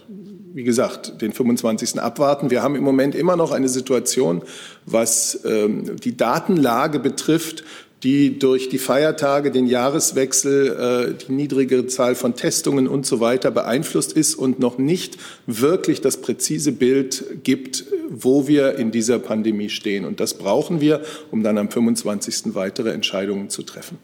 wie 0.53 0.63
gesagt, 0.63 1.21
den 1.21 1.33
25. 1.33 1.99
abwarten. 1.99 2.51
Wir 2.51 2.61
haben 2.61 2.75
im 2.75 2.83
Moment 2.83 3.15
immer 3.15 3.35
noch 3.35 3.51
eine 3.51 3.69
Situation, 3.69 4.43
was 4.85 5.41
ähm, 5.45 5.95
die 5.97 6.17
Datenlage 6.17 6.99
betrifft, 6.99 7.63
die 8.03 8.37
durch 8.37 8.69
die 8.69 8.77
Feiertage, 8.77 9.49
den 9.49 9.65
Jahreswechsel, 9.65 11.15
äh, 11.17 11.25
die 11.25 11.31
niedrigere 11.31 11.87
Zahl 11.87 12.13
von 12.13 12.35
Testungen 12.35 12.87
und 12.87 13.05
so 13.05 13.19
weiter 13.19 13.49
beeinflusst 13.49 14.13
ist 14.13 14.35
und 14.35 14.59
noch 14.59 14.77
nicht 14.77 15.17
wirklich 15.47 16.01
das 16.01 16.17
präzise 16.17 16.71
Bild 16.71 17.23
gibt, 17.43 17.85
wo 18.09 18.47
wir 18.47 18.75
in 18.75 18.91
dieser 18.91 19.17
Pandemie 19.17 19.69
stehen. 19.69 20.05
Und 20.05 20.19
das 20.19 20.35
brauchen 20.35 20.81
wir, 20.81 21.01
um 21.31 21.41
dann 21.41 21.57
am 21.57 21.71
25. 21.71 22.53
weitere 22.53 22.91
Entscheidungen 22.91 23.49
zu 23.49 23.63
treffen. 23.63 23.97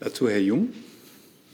Dazu 0.00 0.28
Herr 0.28 0.40
Jung. 0.40 0.70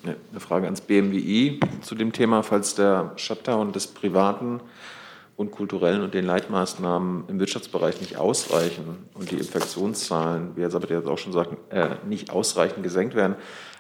Eine 0.02 0.40
Frage 0.40 0.64
ans 0.64 0.80
BMWI 0.80 1.60
zu 1.82 1.94
dem 1.94 2.12
Thema, 2.12 2.42
falls 2.42 2.74
der 2.74 3.12
Shutdown 3.16 3.72
des 3.72 3.86
privaten 3.86 4.60
und 5.36 5.50
kulturellen 5.50 6.00
und 6.00 6.14
den 6.14 6.24
Leitmaßnahmen 6.24 7.24
im 7.28 7.38
Wirtschaftsbereich 7.38 8.00
nicht 8.00 8.16
ausreichen 8.16 9.06
und 9.12 9.30
die 9.30 9.36
Infektionszahlen, 9.36 10.56
wie 10.56 10.62
Herr 10.62 10.70
Sabat 10.70 10.90
jetzt 10.90 11.06
auch 11.06 11.18
schon 11.18 11.32
sagt, 11.32 11.54
äh, 11.70 11.96
nicht 12.06 12.30
ausreichend 12.30 12.82
gesenkt 12.82 13.14
werden, 13.14 13.36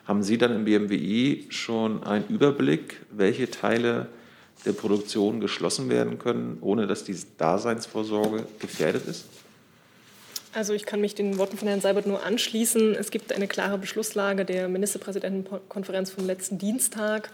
haben 0.06 0.22
Sie 0.22 0.36
dann 0.36 0.54
im 0.54 0.64
BMWI 0.64 1.46
schon 1.48 2.02
einen 2.02 2.26
Überblick, 2.28 3.00
welche 3.10 3.50
Teile 3.50 4.08
der 4.66 4.72
Produktion 4.72 5.40
geschlossen 5.40 5.88
werden 5.88 6.18
können, 6.18 6.58
ohne 6.60 6.86
dass 6.86 7.04
die 7.04 7.16
Daseinsvorsorge 7.38 8.44
gefährdet 8.58 9.06
ist? 9.06 9.26
Also 10.52 10.72
ich 10.72 10.84
kann 10.84 11.00
mich 11.00 11.14
den 11.14 11.38
Worten 11.38 11.56
von 11.56 11.68
Herrn 11.68 11.80
Seibert 11.80 12.06
nur 12.06 12.24
anschließen. 12.24 12.96
Es 12.96 13.12
gibt 13.12 13.32
eine 13.32 13.46
klare 13.46 13.78
Beschlusslage 13.78 14.44
der 14.44 14.68
Ministerpräsidentenkonferenz 14.68 16.10
vom 16.10 16.26
letzten 16.26 16.58
Dienstag. 16.58 17.30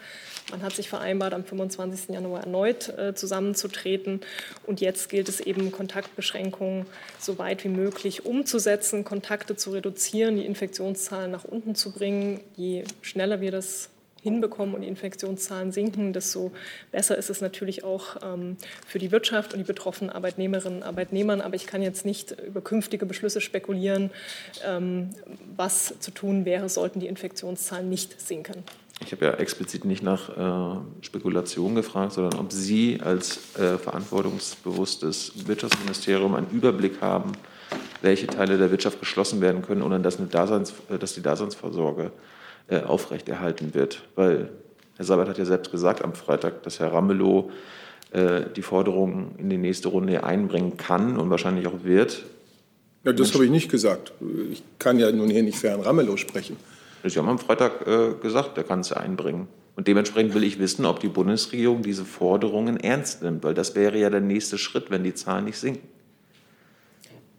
Man 0.51 0.61
hat 0.61 0.73
sich 0.73 0.87
vereinbart, 0.87 1.33
am 1.33 1.43
25. 1.43 2.09
Januar 2.09 2.41
erneut 2.41 2.89
äh, 2.89 3.15
zusammenzutreten. 3.15 4.21
Und 4.67 4.81
jetzt 4.81 5.09
gilt 5.09 5.29
es 5.29 5.39
eben, 5.39 5.71
Kontaktbeschränkungen 5.71 6.85
so 7.19 7.39
weit 7.39 7.63
wie 7.63 7.69
möglich 7.69 8.23
umzusetzen, 8.23 9.03
Kontakte 9.03 9.55
zu 9.55 9.71
reduzieren, 9.71 10.35
die 10.37 10.45
Infektionszahlen 10.45 11.31
nach 11.31 11.43
unten 11.43 11.73
zu 11.73 11.91
bringen. 11.91 12.41
Je 12.55 12.83
schneller 13.01 13.41
wir 13.41 13.49
das 13.49 13.89
hinbekommen 14.27 14.75
und 14.75 14.81
die 14.81 14.87
Infektionszahlen 14.87 15.71
sinken, 15.71 16.13
desto 16.13 16.51
besser 16.91 17.17
ist 17.17 17.29
es 17.29 17.41
natürlich 17.41 17.83
auch 17.83 18.17
ähm, 18.21 18.57
für 18.85 18.99
die 18.99 19.11
Wirtschaft 19.11 19.53
und 19.53 19.59
die 19.59 19.65
betroffenen 19.65 20.11
Arbeitnehmerinnen 20.11 20.79
und 20.79 20.83
Arbeitnehmer. 20.83 21.43
Aber 21.43 21.55
ich 21.55 21.65
kann 21.65 21.81
jetzt 21.81 22.05
nicht 22.05 22.35
über 22.45 22.61
künftige 22.61 23.05
Beschlüsse 23.05 23.41
spekulieren, 23.41 24.11
ähm, 24.65 25.09
was 25.55 25.93
zu 25.99 26.11
tun 26.11 26.45
wäre, 26.45 26.67
sollten 26.69 26.99
die 26.99 27.07
Infektionszahlen 27.07 27.89
nicht 27.89 28.19
sinken. 28.19 28.63
Ich 29.05 29.11
habe 29.11 29.25
ja 29.25 29.33
explizit 29.33 29.85
nicht 29.85 30.01
nach 30.01 30.29
äh, 30.29 30.79
Spekulation 31.01 31.75
gefragt, 31.75 32.13
sondern 32.13 32.39
ob 32.39 32.51
Sie 32.51 32.99
als 32.99 33.55
äh, 33.55 33.77
verantwortungsbewusstes 33.77 35.47
Wirtschaftsministerium 35.47 36.33
einen 36.33 36.49
Überblick 36.49 36.99
haben, 36.99 37.33
welche 38.01 38.25
Teile 38.25 38.57
der 38.57 38.71
Wirtschaft 38.71 38.99
geschlossen 38.99 39.39
werden 39.39 39.61
können, 39.61 39.83
ohne 39.83 39.99
dass, 39.99 40.17
Daseins, 40.29 40.73
äh, 40.89 40.97
dass 40.97 41.13
die 41.13 41.21
Daseinsvorsorge 41.21 42.11
äh, 42.67 42.81
aufrechterhalten 42.81 43.73
wird. 43.73 44.03
Weil 44.15 44.49
Herr 44.97 45.05
Sabat 45.05 45.29
hat 45.29 45.37
ja 45.37 45.45
selbst 45.45 45.71
gesagt 45.71 46.03
am 46.03 46.13
Freitag, 46.13 46.63
dass 46.63 46.79
Herr 46.79 46.93
Ramelow 46.93 47.51
äh, 48.11 48.41
die 48.55 48.61
Forderungen 48.61 49.35
in 49.37 49.49
die 49.49 49.57
nächste 49.57 49.89
Runde 49.89 50.23
einbringen 50.23 50.77
kann 50.77 51.17
und 51.17 51.29
wahrscheinlich 51.29 51.67
auch 51.67 51.83
wird. 51.83 52.23
Ja, 53.03 53.13
das 53.13 53.33
habe 53.33 53.45
ich 53.45 53.51
nicht 53.51 53.69
gesagt. 53.69 54.11
Ich 54.51 54.63
kann 54.79 54.99
ja 54.99 55.11
nun 55.11 55.29
hier 55.29 55.43
nicht 55.43 55.57
für 55.57 55.69
Herrn 55.69 55.81
Ramelow 55.81 56.17
sprechen. 56.17 56.57
Sie 57.03 57.17
haben 57.19 57.29
am 57.29 57.39
Freitag 57.39 57.87
äh, 57.87 58.13
gesagt, 58.21 58.57
er 58.57 58.63
kann 58.63 58.81
es 58.81 58.91
einbringen. 58.91 59.47
Und 59.75 59.87
dementsprechend 59.87 60.33
will 60.33 60.43
ich 60.43 60.57
wissen, 60.57 60.85
ob 60.85 60.99
die 60.99 61.07
Bundesregierung 61.07 61.83
diese 61.83 62.03
Forderungen 62.03 62.77
ernst 62.77 63.21
nimmt, 63.21 63.43
weil 63.43 63.53
das 63.53 63.75
wäre 63.75 63.97
ja 63.99 64.09
der 64.09 64.21
nächste 64.21 64.57
Schritt, 64.57 64.89
wenn 64.89 65.03
die 65.03 65.13
Zahlen 65.13 65.45
nicht 65.45 65.59
sinken. 65.59 65.87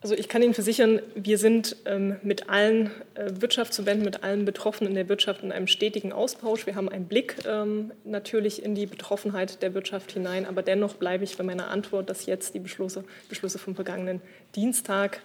Also 0.01 0.15
ich 0.15 0.29
kann 0.29 0.43
Ihnen 0.43 0.55
versichern, 0.55 1.01
wir 1.17 1.39
sind 1.39 1.77
ähm, 1.85 2.17
mit 2.23 2.49
allen 2.49 2.93
äh, 3.15 3.33
Wirtschaftsverbänden, 3.41 4.05
mit 4.05 4.23
allen 4.23 4.45
Betroffenen 4.45 4.93
in 4.93 4.95
der 4.95 5.09
Wirtschaft 5.09 5.43
in 5.43 5.51
einem 5.51 5.67
stetigen 5.67 6.13
Austausch. 6.13 6.67
Wir 6.67 6.77
haben 6.77 6.89
einen 6.89 7.07
Blick 7.07 7.35
ähm, 7.49 7.91
natürlich 8.05 8.63
in 8.63 8.77
die 8.77 8.87
Betroffenheit 8.87 9.61
der 9.61 9.75
Wirtschaft 9.75 10.13
hinein, 10.13 10.47
aber 10.47 10.63
dennoch 10.63 10.95
bleibe 10.95 11.25
ich 11.25 11.37
bei 11.37 11.43
meiner 11.43 11.69
Antwort, 11.69 12.09
dass 12.09 12.27
jetzt 12.27 12.55
die 12.55 12.61
Beschlüsse, 12.61 13.03
Beschlüsse 13.29 13.59
vom 13.59 13.75
vergangenen 13.75 14.21
Dienstag 14.55 15.21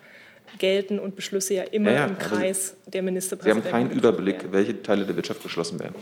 gelten 0.57 0.97
und 0.97 1.15
Beschlüsse 1.15 1.53
ja 1.53 1.63
immer 1.63 1.91
ja, 1.91 1.97
ja, 1.97 2.05
im 2.07 2.17
Kreis 2.17 2.75
der 2.87 3.03
Ministerpräsidenten. 3.03 3.69
Sie 3.69 3.73
haben 3.75 3.89
keinen 3.89 3.97
Überblick, 3.97 4.51
welche 4.51 4.81
Teile 4.81 5.05
der 5.05 5.15
Wirtschaft 5.15 5.43
geschlossen 5.43 5.79
werden. 5.79 5.95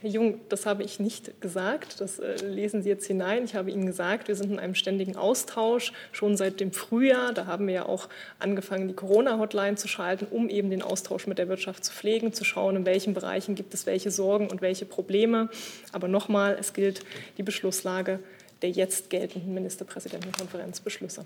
Herr 0.00 0.10
Jung, 0.10 0.40
das 0.48 0.66
habe 0.66 0.84
ich 0.84 1.00
nicht 1.00 1.40
gesagt. 1.40 2.00
Das 2.00 2.18
äh, 2.18 2.36
lesen 2.46 2.82
Sie 2.82 2.88
jetzt 2.88 3.06
hinein. 3.06 3.44
Ich 3.44 3.54
habe 3.54 3.70
Ihnen 3.70 3.86
gesagt, 3.86 4.28
wir 4.28 4.36
sind 4.36 4.52
in 4.52 4.58
einem 4.58 4.74
ständigen 4.74 5.16
Austausch 5.16 5.92
schon 6.12 6.36
seit 6.36 6.60
dem 6.60 6.72
Frühjahr. 6.72 7.32
Da 7.32 7.46
haben 7.46 7.66
wir 7.66 7.74
ja 7.74 7.86
auch 7.86 8.08
angefangen, 8.38 8.88
die 8.88 8.94
Corona-Hotline 8.94 9.76
zu 9.76 9.88
schalten, 9.88 10.26
um 10.30 10.48
eben 10.48 10.70
den 10.70 10.82
Austausch 10.82 11.26
mit 11.26 11.38
der 11.38 11.48
Wirtschaft 11.48 11.84
zu 11.84 11.92
pflegen, 11.92 12.32
zu 12.32 12.44
schauen, 12.44 12.76
in 12.76 12.86
welchen 12.86 13.14
Bereichen 13.14 13.54
gibt 13.54 13.74
es 13.74 13.86
welche 13.86 14.10
Sorgen 14.10 14.48
und 14.48 14.60
welche 14.60 14.84
Probleme. 14.84 15.48
Aber 15.92 16.06
nochmal, 16.06 16.56
es 16.60 16.72
gilt 16.72 17.04
die 17.36 17.42
Beschlusslage 17.42 18.20
der 18.62 18.70
jetzt 18.70 19.10
geltenden 19.10 19.54
Ministerpräsidentenkonferenzbeschlüsse. 19.54 21.24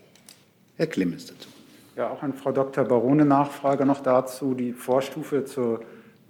Herr 0.77 0.87
Clemens 0.87 1.27
dazu. 1.27 1.49
Ja, 1.97 2.11
auch 2.11 2.23
an 2.23 2.35
Frau 2.35 2.53
Dr. 2.53 2.85
Barone 2.85 3.25
Nachfrage 3.25 3.85
noch 3.85 4.01
dazu. 4.01 4.55
Die 4.55 4.73
Vorstufe 4.73 5.45
zur 5.45 5.81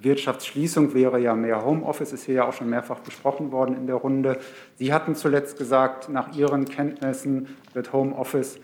Wirtschaftsschließung 0.05 0.95
wäre 0.95 1.19
ja 1.19 1.35
mehr 1.35 1.65
Homeoffice, 1.65 2.13
ist 2.13 2.25
hier 2.25 2.35
ja 2.37 2.45
auch 2.45 2.53
schon 2.53 2.71
mehrfach 2.71 3.01
besprochen 3.01 3.53
worden 3.53 3.77
in 3.77 3.87
der 3.87 3.97
Runde. 3.97 4.39
Sie 4.77 4.93
hatten 4.93 5.15
zuletzt 5.15 5.59
gesagt, 5.59 6.09
nach 6.09 6.35
Ihren 6.35 6.65
Kenntnissen 6.65 7.57
wird 7.75 7.93
Homeoffice 7.93 8.59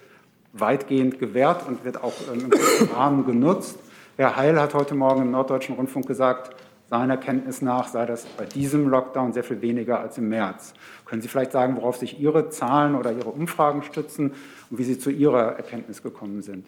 weitgehend 0.52 1.18
gewährt 1.18 1.66
und 1.66 1.84
wird 1.84 2.02
auch 2.02 2.14
im 2.32 2.50
Rahmen 2.94 3.24
genutzt. 3.26 3.78
Herr 4.16 4.36
Heil 4.36 4.60
hat 4.60 4.74
heute 4.74 4.94
Morgen 4.94 5.22
im 5.22 5.30
Norddeutschen 5.30 5.76
Rundfunk 5.76 6.06
gesagt, 6.06 6.56
seiner 6.88 7.18
Kenntnis 7.18 7.60
nach 7.60 7.86
sei 7.88 8.06
das 8.06 8.24
bei 8.24 8.46
diesem 8.46 8.88
Lockdown 8.88 9.32
sehr 9.32 9.44
viel 9.44 9.60
weniger 9.60 10.00
als 10.00 10.16
im 10.16 10.30
März. 10.30 10.72
Können 11.04 11.20
Sie 11.20 11.28
vielleicht 11.28 11.52
sagen, 11.52 11.76
worauf 11.76 11.96
sich 11.96 12.18
Ihre 12.18 12.48
Zahlen 12.48 12.94
oder 12.94 13.12
Ihre 13.12 13.28
Umfragen 13.28 13.82
stützen 13.82 14.32
und 14.70 14.78
wie 14.78 14.84
Sie 14.84 14.98
zu 14.98 15.10
Ihrer 15.10 15.56
Erkenntnis 15.56 16.02
gekommen 16.02 16.40
sind? 16.40 16.66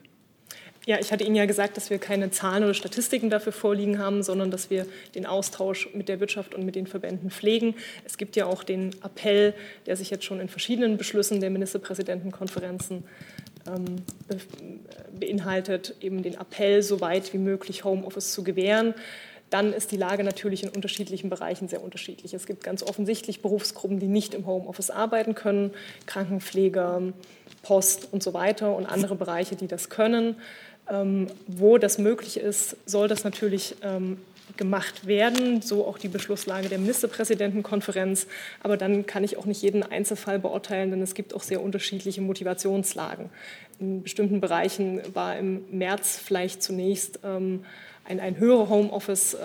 Ja, 0.90 0.98
ich 0.98 1.12
hatte 1.12 1.22
Ihnen 1.22 1.37
ja 1.37 1.46
gesagt, 1.46 1.76
dass 1.76 1.88
wir 1.88 1.98
keine 1.98 2.33
Zahlen 2.33 2.64
oder 2.64 2.74
Statistiken 2.74 3.31
dafür 3.31 3.53
vorliegen 3.53 4.00
haben, 4.00 4.24
sondern 4.24 4.50
dass 4.50 4.70
wir 4.70 4.87
den 5.14 5.24
Austausch 5.24 5.88
mit 5.94 6.09
der 6.09 6.18
Wirtschaft 6.18 6.53
und 6.53 6.66
mit 6.66 6.74
den 6.74 6.88
Verbänden 6.88 7.31
pflegen. 7.31 7.76
Es 8.05 8.18
gibt 8.18 8.35
ja 8.35 8.46
auch 8.46 8.64
den 8.64 8.90
Appell, 9.05 9.55
der 9.87 9.94
sich 9.94 10.11
jetzt 10.11 10.24
schon 10.24 10.40
in 10.40 10.48
verschiedenen 10.48 10.96
Beschlüssen 10.96 11.38
der 11.38 11.50
Ministerpräsidentenkonferenzen 11.50 13.05
ähm, 13.68 14.03
beinhaltet, 15.12 15.94
eben 16.00 16.24
den 16.24 16.35
Appell, 16.35 16.83
so 16.83 17.00
weit 17.00 17.33
wie 17.33 17.38
möglich 17.38 17.85
Homeoffice 17.85 18.33
zu 18.33 18.42
gewähren 18.42 18.94
dann 19.50 19.72
ist 19.72 19.90
die 19.90 19.96
Lage 19.96 20.22
natürlich 20.22 20.62
in 20.62 20.68
unterschiedlichen 20.68 21.29
Bereichen 21.29 21.68
sehr 21.68 21.83
unterschiedlich. 21.83 22.33
Es 22.33 22.46
gibt 22.46 22.62
ganz 22.62 22.85
offensichtlich 22.85 23.42
Berufsgruppen, 23.42 23.98
die 23.98 24.07
nicht 24.07 24.33
im 24.33 24.46
Homeoffice 24.46 24.90
arbeiten 24.90 25.35
können, 25.35 25.72
Krankenpfleger, 26.07 27.03
Post 27.62 28.09
und 28.12 28.22
so 28.22 28.33
weiter 28.33 28.74
und 28.74 28.87
andere 28.87 29.16
Bereiche, 29.16 29.57
die 29.57 29.66
das 29.66 29.90
können. 29.90 30.37
Ähm, 30.90 31.29
wo 31.46 31.79
das 31.79 31.98
möglich 31.98 32.37
ist, 32.37 32.76
soll 32.85 33.07
das 33.07 33.22
natürlich 33.22 33.76
ähm, 33.83 34.18
gemacht 34.57 35.07
werden, 35.07 35.62
so 35.62 35.87
auch 35.87 35.98
die 35.98 36.09
Beschlusslage 36.09 36.68
der 36.68 36.79
Ministerpräsidentenkonferenz. 36.79 38.26
Aber 38.62 38.76
dann 38.76 39.07
kann 39.07 39.22
ich 39.22 39.37
auch 39.37 39.46
nicht 39.46 39.62
jeden 39.62 39.85
Einzelfall 39.85 40.40
beurteilen, 40.40 40.90
denn 40.90 41.00
es 41.00 41.14
gibt 41.14 41.33
auch 41.33 41.44
sehr 41.44 41.62
unterschiedliche 41.62 42.20
Motivationslagen. 42.20 43.31
In 43.79 44.03
bestimmten 44.03 44.40
Bereichen 44.40 45.00
war 45.14 45.38
im 45.38 45.64
März 45.70 46.18
vielleicht 46.22 46.62
zunächst 46.62 47.20
ähm, 47.24 47.64
ein, 48.05 48.18
ein 48.18 48.38
höherer 48.38 48.68
Homeoffice 48.68 49.37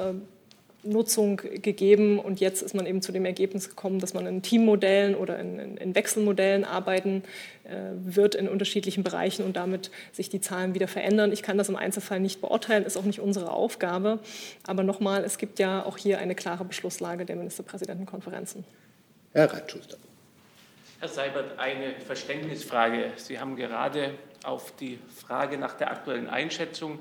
Nutzung 0.85 1.37
gegeben 1.37 2.19
und 2.19 2.39
jetzt 2.39 2.61
ist 2.61 2.75
man 2.75 2.85
eben 2.85 3.01
zu 3.01 3.11
dem 3.11 3.25
Ergebnis 3.25 3.69
gekommen, 3.69 3.99
dass 3.99 4.13
man 4.13 4.27
in 4.27 4.41
Teammodellen 4.41 5.15
oder 5.15 5.39
in, 5.39 5.77
in 5.77 5.95
Wechselmodellen 5.95 6.63
arbeiten 6.63 7.23
äh, 7.23 7.54
wird 8.03 8.35
in 8.35 8.47
unterschiedlichen 8.47 9.03
Bereichen 9.03 9.43
und 9.43 9.55
damit 9.55 9.91
sich 10.11 10.29
die 10.29 10.41
Zahlen 10.41 10.73
wieder 10.73 10.87
verändern. 10.87 11.31
Ich 11.31 11.41
kann 11.41 11.57
das 11.57 11.69
im 11.69 11.75
Einzelfall 11.75 12.19
nicht 12.19 12.41
beurteilen, 12.41 12.85
ist 12.85 12.97
auch 12.97 13.03
nicht 13.03 13.19
unsere 13.19 13.51
Aufgabe. 13.51 14.19
Aber 14.65 14.83
nochmal, 14.83 15.23
es 15.23 15.37
gibt 15.37 15.59
ja 15.59 15.83
auch 15.85 15.97
hier 15.97 16.19
eine 16.19 16.35
klare 16.35 16.65
Beschlusslage 16.65 17.25
der 17.25 17.35
Ministerpräsidentenkonferenzen. 17.35 18.63
Herr 19.33 19.51
Reitschuster. 19.51 19.97
Herr 20.99 21.09
Seibert, 21.09 21.59
eine 21.59 21.93
Verständnisfrage. 22.05 23.11
Sie 23.17 23.39
haben 23.39 23.55
gerade 23.55 24.11
auf 24.43 24.75
die 24.75 24.99
Frage 25.15 25.57
nach 25.57 25.73
der 25.73 25.91
aktuellen 25.91 26.29
Einschätzung 26.29 26.99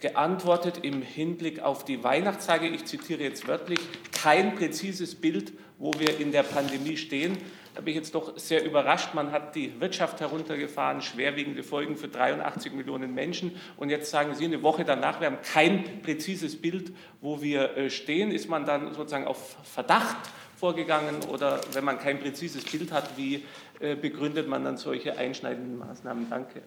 geantwortet 0.00 0.80
im 0.82 1.02
Hinblick 1.02 1.60
auf 1.60 1.84
die 1.84 2.04
Weihnachtstage. 2.04 2.68
Ich 2.68 2.84
zitiere 2.84 3.22
jetzt 3.22 3.48
wörtlich, 3.48 3.80
kein 4.12 4.54
präzises 4.54 5.14
Bild, 5.14 5.52
wo 5.78 5.92
wir 5.98 6.20
in 6.20 6.30
der 6.30 6.42
Pandemie 6.42 6.96
stehen. 6.96 7.38
Da 7.74 7.80
bin 7.80 7.88
ich 7.88 7.96
jetzt 7.96 8.14
doch 8.14 8.38
sehr 8.38 8.64
überrascht. 8.64 9.14
Man 9.14 9.32
hat 9.32 9.56
die 9.56 9.80
Wirtschaft 9.80 10.20
heruntergefahren, 10.20 11.02
schwerwiegende 11.02 11.64
Folgen 11.64 11.96
für 11.96 12.06
83 12.06 12.72
Millionen 12.72 13.14
Menschen. 13.14 13.56
Und 13.76 13.90
jetzt 13.90 14.10
sagen 14.10 14.34
Sie 14.34 14.44
eine 14.44 14.62
Woche 14.62 14.84
danach, 14.84 15.20
wir 15.20 15.26
haben 15.26 15.42
kein 15.42 16.00
präzises 16.02 16.60
Bild, 16.60 16.92
wo 17.20 17.42
wir 17.42 17.76
äh, 17.76 17.90
stehen. 17.90 18.30
Ist 18.30 18.48
man 18.48 18.64
dann 18.64 18.94
sozusagen 18.94 19.26
auf 19.26 19.56
Verdacht 19.64 20.16
vorgegangen 20.56 21.16
oder 21.32 21.60
wenn 21.72 21.84
man 21.84 21.98
kein 21.98 22.20
präzises 22.20 22.64
Bild 22.64 22.92
hat, 22.92 23.16
wie 23.16 23.44
äh, 23.80 23.96
begründet 23.96 24.48
man 24.48 24.64
dann 24.64 24.76
solche 24.76 25.18
einschneidenden 25.18 25.76
Maßnahmen? 25.76 26.30
Danke. 26.30 26.62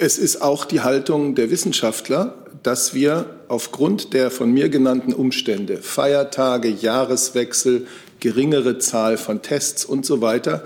Es 0.00 0.16
ist 0.16 0.42
auch 0.42 0.64
die 0.64 0.82
Haltung 0.82 1.34
der 1.34 1.50
Wissenschaftler, 1.50 2.34
dass 2.62 2.94
wir 2.94 3.26
aufgrund 3.48 4.14
der 4.14 4.30
von 4.30 4.52
mir 4.52 4.68
genannten 4.68 5.12
Umstände, 5.12 5.78
Feiertage, 5.78 6.68
Jahreswechsel, 6.68 7.88
geringere 8.20 8.78
Zahl 8.78 9.16
von 9.16 9.42
Tests 9.42 9.84
und 9.84 10.06
so 10.06 10.20
weiter, 10.20 10.62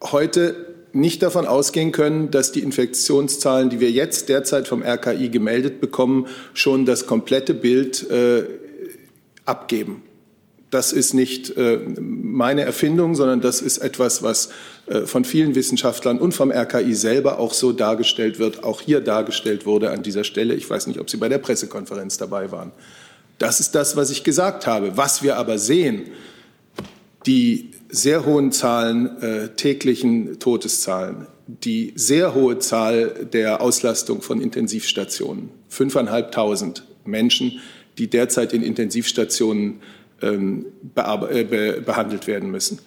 heute 0.00 0.74
nicht 0.94 1.22
davon 1.22 1.46
ausgehen 1.46 1.92
können, 1.92 2.30
dass 2.30 2.50
die 2.50 2.60
Infektionszahlen, 2.60 3.68
die 3.68 3.80
wir 3.80 3.90
jetzt 3.90 4.30
derzeit 4.30 4.68
vom 4.68 4.82
RKI 4.82 5.28
gemeldet 5.28 5.82
bekommen, 5.82 6.26
schon 6.54 6.86
das 6.86 7.06
komplette 7.06 7.52
Bild 7.52 8.10
äh, 8.10 8.44
abgeben. 9.44 10.02
Das 10.72 10.94
ist 10.94 11.12
nicht 11.12 11.54
äh, 11.58 11.80
meine 12.00 12.62
Erfindung, 12.62 13.14
sondern 13.14 13.42
das 13.42 13.60
ist 13.60 13.76
etwas, 13.76 14.22
was 14.22 14.48
äh, 14.86 15.02
von 15.02 15.26
vielen 15.26 15.54
Wissenschaftlern 15.54 16.18
und 16.18 16.32
vom 16.32 16.50
RKI 16.50 16.94
selber 16.94 17.38
auch 17.38 17.52
so 17.52 17.72
dargestellt 17.72 18.38
wird, 18.38 18.64
auch 18.64 18.80
hier 18.80 19.02
dargestellt 19.02 19.66
wurde 19.66 19.90
an 19.90 20.02
dieser 20.02 20.24
Stelle. 20.24 20.54
Ich 20.54 20.70
weiß 20.70 20.86
nicht, 20.86 20.98
ob 20.98 21.10
Sie 21.10 21.18
bei 21.18 21.28
der 21.28 21.36
Pressekonferenz 21.36 22.16
dabei 22.16 22.50
waren. 22.52 22.72
Das 23.36 23.60
ist 23.60 23.74
das, 23.74 23.96
was 23.96 24.10
ich 24.10 24.24
gesagt 24.24 24.66
habe. 24.66 24.96
Was 24.96 25.22
wir 25.22 25.36
aber 25.36 25.58
sehen, 25.58 26.06
die 27.26 27.72
sehr 27.90 28.24
hohen 28.24 28.50
Zahlen, 28.50 29.20
äh, 29.20 29.48
täglichen 29.50 30.38
Todeszahlen, 30.38 31.26
die 31.48 31.92
sehr 31.96 32.32
hohe 32.32 32.60
Zahl 32.60 33.28
der 33.30 33.60
Auslastung 33.60 34.22
von 34.22 34.40
Intensivstationen, 34.40 35.50
fünfeinhalbtausend 35.68 36.84
Menschen, 37.04 37.60
die 37.98 38.08
derzeit 38.08 38.54
in 38.54 38.62
Intensivstationen 38.62 39.82
behandelt 40.94 42.26
werden 42.26 42.50
müssen. 42.50 42.78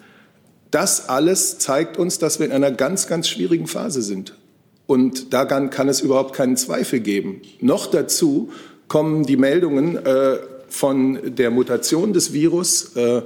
Das 0.72 1.10
alles 1.10 1.58
zeigt 1.58 1.98
uns, 1.98 2.20
dass 2.20 2.40
wir 2.40 2.48
in 2.48 2.52
einer 2.52 2.72
ganz, 2.72 3.08
ganz 3.08 3.30
schwierigen 3.30 3.68
Phase 3.68 4.02
sind. 4.02 4.36
Und 4.88 5.34
daran 5.34 5.70
kann 5.70 5.90
es 5.90 6.02
überhaupt 6.02 6.36
keinen 6.36 6.58
Zweifel 6.58 7.00
geben. 7.00 7.42
Noch 7.62 7.88
dazu 7.88 8.52
kommen 8.88 9.26
die 9.26 9.38
Meldungen 9.38 9.98
äh, 9.98 10.38
von 10.68 11.36
der 11.36 11.50
Mutation 11.50 12.14
des 12.14 12.34
Virus, 12.34 12.96
äh, 12.96 13.22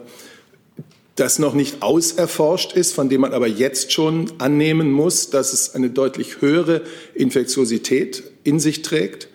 das 1.15 1.37
noch 1.37 1.53
nicht 1.53 1.81
auserforscht 1.81 2.73
ist, 2.73 2.93
von 2.93 3.09
dem 3.09 3.21
man 3.21 3.33
aber 3.33 3.47
jetzt 3.47 3.91
schon 3.91 4.31
annehmen 4.37 4.91
muss, 4.91 5.29
dass 5.29 5.51
es 5.51 5.75
eine 5.75 5.89
deutlich 5.89 6.41
höhere 6.41 6.81
Infektiosität 7.13 8.23
in 8.43 8.59
sich 8.59 8.83
trägt 8.83 9.27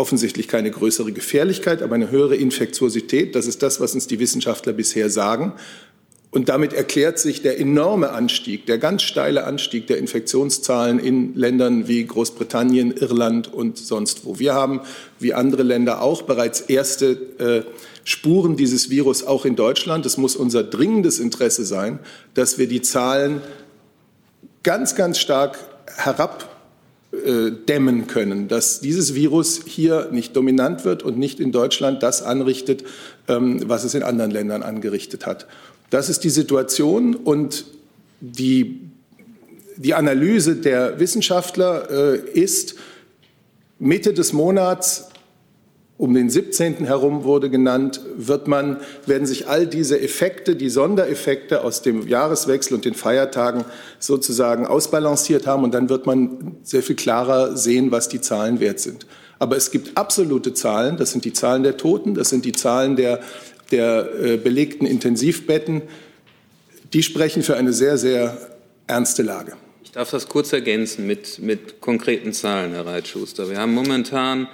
offensichtlich 0.00 0.48
keine 0.48 0.70
größere 0.70 1.12
Gefährlichkeit, 1.12 1.82
aber 1.82 1.94
eine 1.94 2.10
höhere 2.10 2.34
Infektiosität. 2.34 3.34
Das 3.34 3.46
ist 3.46 3.62
das, 3.62 3.80
was 3.80 3.94
uns 3.94 4.06
die 4.06 4.18
Wissenschaftler 4.18 4.72
bisher 4.72 5.10
sagen. 5.10 5.52
Und 6.32 6.48
damit 6.48 6.72
erklärt 6.72 7.18
sich 7.18 7.42
der 7.42 7.58
enorme 7.58 8.10
Anstieg, 8.10 8.64
der 8.66 8.78
ganz 8.78 9.02
steile 9.02 9.44
Anstieg 9.44 9.88
der 9.88 9.98
Infektionszahlen 9.98 11.00
in 11.00 11.34
Ländern 11.34 11.88
wie 11.88 12.04
Großbritannien, 12.04 12.92
Irland 12.92 13.52
und 13.52 13.78
sonst 13.78 14.24
wo. 14.24 14.38
Wir 14.38 14.54
haben, 14.54 14.80
wie 15.18 15.34
andere 15.34 15.64
Länder 15.64 16.00
auch, 16.02 16.22
bereits 16.22 16.60
erste 16.60 17.10
äh, 17.38 17.62
Spuren 18.04 18.56
dieses 18.56 18.90
Virus 18.90 19.24
auch 19.24 19.44
in 19.44 19.56
Deutschland. 19.56 20.06
Es 20.06 20.16
muss 20.16 20.36
unser 20.36 20.62
dringendes 20.62 21.18
Interesse 21.18 21.64
sein, 21.64 21.98
dass 22.34 22.58
wir 22.58 22.68
die 22.68 22.80
Zahlen 22.80 23.42
ganz, 24.62 24.94
ganz 24.94 25.18
stark 25.18 25.58
herab 25.96 26.49
äh, 27.12 27.50
dämmen 27.50 28.06
können, 28.06 28.48
dass 28.48 28.80
dieses 28.80 29.14
Virus 29.14 29.62
hier 29.66 30.08
nicht 30.12 30.36
dominant 30.36 30.84
wird 30.84 31.02
und 31.02 31.18
nicht 31.18 31.40
in 31.40 31.52
Deutschland 31.52 32.02
das 32.02 32.22
anrichtet, 32.22 32.84
ähm, 33.28 33.68
was 33.68 33.84
es 33.84 33.94
in 33.94 34.02
anderen 34.02 34.30
Ländern 34.30 34.62
angerichtet 34.62 35.26
hat. 35.26 35.46
Das 35.90 36.08
ist 36.08 36.22
die 36.24 36.30
Situation 36.30 37.16
und 37.16 37.64
die, 38.20 38.80
die 39.76 39.94
Analyse 39.94 40.56
der 40.56 41.00
Wissenschaftler 41.00 41.90
äh, 41.90 42.40
ist, 42.40 42.76
Mitte 43.80 44.14
des 44.14 44.32
Monats 44.32 45.09
um 46.00 46.14
den 46.14 46.30
17. 46.30 46.86
herum 46.86 47.24
wurde 47.24 47.50
genannt, 47.50 48.00
wird 48.16 48.48
man, 48.48 48.78
werden 49.04 49.26
sich 49.26 49.48
all 49.48 49.66
diese 49.66 50.00
Effekte, 50.00 50.56
die 50.56 50.70
Sondereffekte 50.70 51.62
aus 51.62 51.82
dem 51.82 52.08
Jahreswechsel 52.08 52.74
und 52.74 52.86
den 52.86 52.94
Feiertagen 52.94 53.66
sozusagen 53.98 54.66
ausbalanciert 54.66 55.46
haben 55.46 55.62
und 55.62 55.74
dann 55.74 55.90
wird 55.90 56.06
man 56.06 56.56
sehr 56.62 56.82
viel 56.82 56.96
klarer 56.96 57.54
sehen, 57.54 57.90
was 57.90 58.08
die 58.08 58.22
Zahlen 58.22 58.60
wert 58.60 58.80
sind. 58.80 59.06
Aber 59.38 59.58
es 59.58 59.70
gibt 59.70 59.98
absolute 59.98 60.54
Zahlen, 60.54 60.96
das 60.96 61.10
sind 61.10 61.26
die 61.26 61.34
Zahlen 61.34 61.64
der 61.64 61.76
Toten, 61.76 62.14
das 62.14 62.30
sind 62.30 62.46
die 62.46 62.52
Zahlen 62.52 62.96
der, 62.96 63.20
der 63.70 64.08
äh, 64.22 64.36
belegten 64.38 64.86
Intensivbetten, 64.86 65.82
die 66.94 67.02
sprechen 67.02 67.42
für 67.42 67.58
eine 67.58 67.74
sehr, 67.74 67.98
sehr 67.98 68.38
ernste 68.86 69.22
Lage. 69.22 69.52
Ich 69.84 69.92
darf 69.92 70.10
das 70.10 70.28
kurz 70.28 70.50
ergänzen 70.54 71.06
mit, 71.06 71.40
mit 71.40 71.82
konkreten 71.82 72.32
Zahlen, 72.32 72.72
Herr 72.72 72.86
Reitschuster. 72.86 73.50
Wir 73.50 73.58
haben 73.58 73.74
momentan 73.74 74.48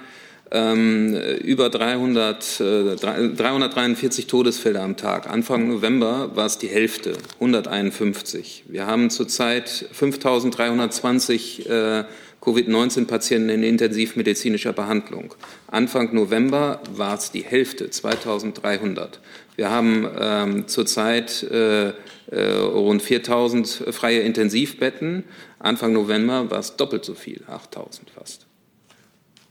über 0.49 1.69
300, 1.69 2.59
äh, 2.61 2.95
343 2.95 4.27
Todesfälle 4.27 4.81
am 4.81 4.95
Tag. 4.95 5.29
Anfang 5.29 5.67
November 5.67 6.35
war 6.35 6.45
es 6.45 6.57
die 6.57 6.67
Hälfte, 6.67 7.13
151. 7.35 8.63
Wir 8.67 8.87
haben 8.87 9.09
zurzeit 9.09 9.69
5320 9.91 11.69
äh, 11.69 12.03
Covid-19-Patienten 12.41 13.49
in 13.49 13.63
intensivmedizinischer 13.63 14.71
Behandlung. 14.71 15.33
Anfang 15.67 16.13
November 16.13 16.81
war 16.95 17.15
es 17.15 17.31
die 17.31 17.43
Hälfte, 17.43 17.89
2300. 17.89 19.19
Wir 19.57 19.69
haben 19.69 20.07
ähm, 20.17 20.67
zurzeit 20.67 21.43
äh, 21.43 21.89
äh, 21.89 21.93
rund 22.31 23.01
4000 23.01 23.67
freie 23.91 24.19
Intensivbetten. 24.19 25.25
Anfang 25.59 25.93
November 25.93 26.49
war 26.49 26.59
es 26.59 26.77
doppelt 26.77 27.03
so 27.03 27.15
viel, 27.15 27.43
8000 27.47 28.11
fast. 28.11 28.46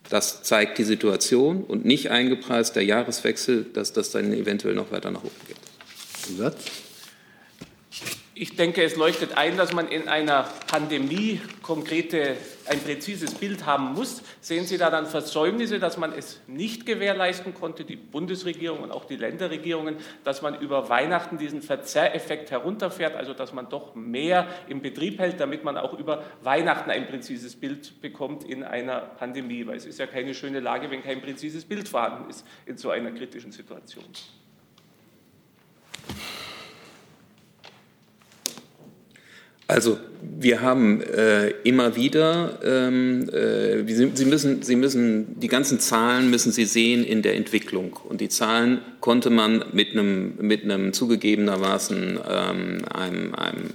Das 0.09 0.43
zeigt 0.43 0.79
die 0.79 0.85
Situation 0.85 1.65
und 1.65 1.85
nicht 1.85 2.11
eingepreist 2.11 2.77
der 2.77 2.85
Jahreswechsel, 2.85 3.67
dass 3.73 3.93
das 3.93 4.11
dann 4.11 4.33
eventuell 4.33 4.75
noch 4.75 4.93
weiter 4.93 5.11
nach 5.11 5.25
oben 5.25 5.35
geht. 5.47 5.57
Satz? 6.39 6.65
Ich 8.39 8.55
denke, 8.55 8.83
es 8.83 8.97
leuchtet 8.97 9.39
ein, 9.39 9.57
dass 9.57 9.73
man 9.73 9.89
in 9.89 10.09
einer 10.09 10.43
Pandemie 10.67 11.41
konkrete, 11.63 12.37
ein 12.67 12.81
präzises 12.81 13.33
Bild 13.33 13.65
haben 13.65 13.95
muss. 13.95 14.23
Sehen 14.43 14.67
Sie 14.67 14.77
da 14.77 14.91
dann 14.91 15.07
Versäumnisse, 15.07 15.79
dass 15.79 15.97
man 15.97 16.13
es 16.13 16.39
nicht 16.47 16.85
gewährleisten 16.85 17.55
konnte, 17.55 17.87
die 17.87 17.97
Bundesregierung 17.97 18.81
und 18.81 18.91
auch 18.93 19.07
die 19.07 19.17
Länderregierungen, 19.17 19.97
dass 20.23 20.43
man 20.43 20.61
über 20.61 20.91
Weihnachten 20.91 21.39
diesen 21.39 21.63
Verzerreffekt 21.63 22.51
herunterfährt, 22.51 23.17
also 23.17 23.33
dass 23.33 23.55
man 23.55 23.71
doch 23.71 23.95
mehr 23.95 24.47
im 24.69 24.83
Betrieb 24.83 25.19
hält, 25.19 25.41
damit 25.41 25.65
man 25.65 25.79
auch 25.79 25.99
über 25.99 26.23
Weihnachten 26.43 26.91
ein 26.91 27.09
präzises 27.09 27.57
Bild 27.57 28.03
bekommt 28.03 28.45
in 28.45 28.65
einer 28.65 29.01
Pandemie? 29.01 29.67
Weil 29.67 29.79
es 29.79 29.87
ist 29.87 29.99
ja 29.99 30.07
keine 30.07 30.35
schöne 30.35 30.61
Lage, 30.61 30.91
wenn 30.91 31.03
kein 31.03 31.23
präzises 31.23 31.65
Bild 31.65 31.89
vorhanden 31.89 32.29
ist 32.29 32.47
in 32.67 32.77
so 32.77 32.91
einer 32.91 33.13
kritischen 33.13 33.53
Situation. 33.53 34.05
Also 39.69 39.99
wir 40.21 40.61
haben 40.61 41.03
äh, 41.03 41.51
immer 41.65 41.97
wieder, 41.97 42.59
ähm, 42.65 43.29
äh, 43.31 43.85
Sie, 43.93 44.11
Sie, 44.15 44.25
müssen, 44.25 44.63
Sie 44.63 44.77
müssen, 44.77 45.41
die 45.41 45.49
ganzen 45.49 45.81
Zahlen 45.81 46.31
müssen 46.31 46.53
Sie 46.53 46.65
sehen 46.65 47.05
in 47.05 47.23
der 47.23 47.35
Entwicklung. 47.35 47.99
Und 48.09 48.21
die 48.21 48.29
Zahlen 48.29 48.81
konnte 49.01 49.31
man 49.31 49.65
mit 49.73 49.93
einem, 49.93 50.35
mit 50.41 50.63
einem 50.65 50.93
zugegebenermaßen 50.93 52.19
ähm, 52.29 52.85
einem, 52.93 53.35
einem 53.35 53.71